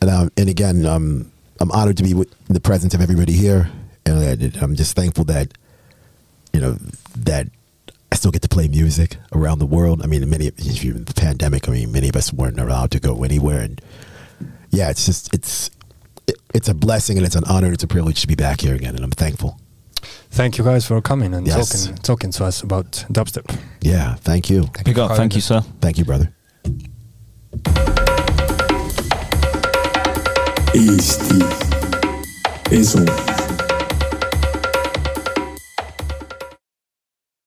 And 0.00 0.10
um, 0.10 0.30
and 0.36 0.48
again, 0.48 0.84
um, 0.86 1.30
I'm 1.60 1.70
honored 1.70 1.96
to 1.98 2.02
be 2.02 2.14
with 2.14 2.28
in 2.48 2.54
the 2.54 2.60
presence 2.60 2.94
of 2.94 3.00
everybody 3.00 3.32
here, 3.32 3.70
and 4.04 4.18
I- 4.18 4.58
I'm 4.64 4.74
just 4.74 4.96
thankful 4.96 5.24
that 5.26 5.52
you 6.52 6.60
know 6.60 6.76
that 7.16 7.46
I 7.46 7.50
still 8.22 8.30
get 8.30 8.42
to 8.42 8.48
play 8.48 8.68
music 8.68 9.16
around 9.32 9.58
the 9.58 9.66
world. 9.66 10.00
I 10.00 10.06
mean, 10.06 10.30
many 10.30 10.46
if 10.46 10.84
you 10.84 10.92
the 10.92 11.12
pandemic. 11.12 11.68
I 11.68 11.72
mean, 11.72 11.90
many 11.90 12.08
of 12.08 12.14
us 12.14 12.32
weren't 12.32 12.60
allowed 12.60 12.92
to 12.92 13.00
go 13.00 13.24
anywhere, 13.24 13.62
and 13.62 13.80
yeah, 14.70 14.90
it's 14.90 15.04
just 15.06 15.34
it's 15.34 15.70
it, 16.28 16.36
it's 16.54 16.68
a 16.68 16.74
blessing 16.74 17.16
and 17.18 17.26
it's 17.26 17.34
an 17.34 17.42
honor 17.46 17.66
and 17.66 17.74
it's 17.74 17.82
a 17.82 17.88
privilege 17.88 18.20
to 18.20 18.28
be 18.28 18.36
back 18.36 18.60
here 18.60 18.76
again, 18.76 18.94
and 18.94 19.02
I'm 19.04 19.10
thankful. 19.10 19.58
Thank 20.30 20.56
you 20.56 20.62
guys 20.64 20.86
for 20.86 21.00
coming 21.02 21.34
and 21.34 21.44
Yes. 21.48 21.56
talking 21.86 21.96
talking 22.02 22.30
to 22.32 22.44
us 22.44 22.62
about 22.62 22.92
dubstep. 23.10 23.46
Yeah, 23.80 24.14
thank 24.14 24.48
you, 24.48 24.62
Thank 24.72 24.86
Pick 24.86 24.94
for 24.96 25.02
up. 25.10 25.16
Thank 25.16 25.34
you, 25.34 25.40
sir. 25.40 25.60
thank 25.80 25.98
you, 25.98 26.04
brother. 26.04 26.32
Eesti 30.74 31.40
Esu 32.70 33.04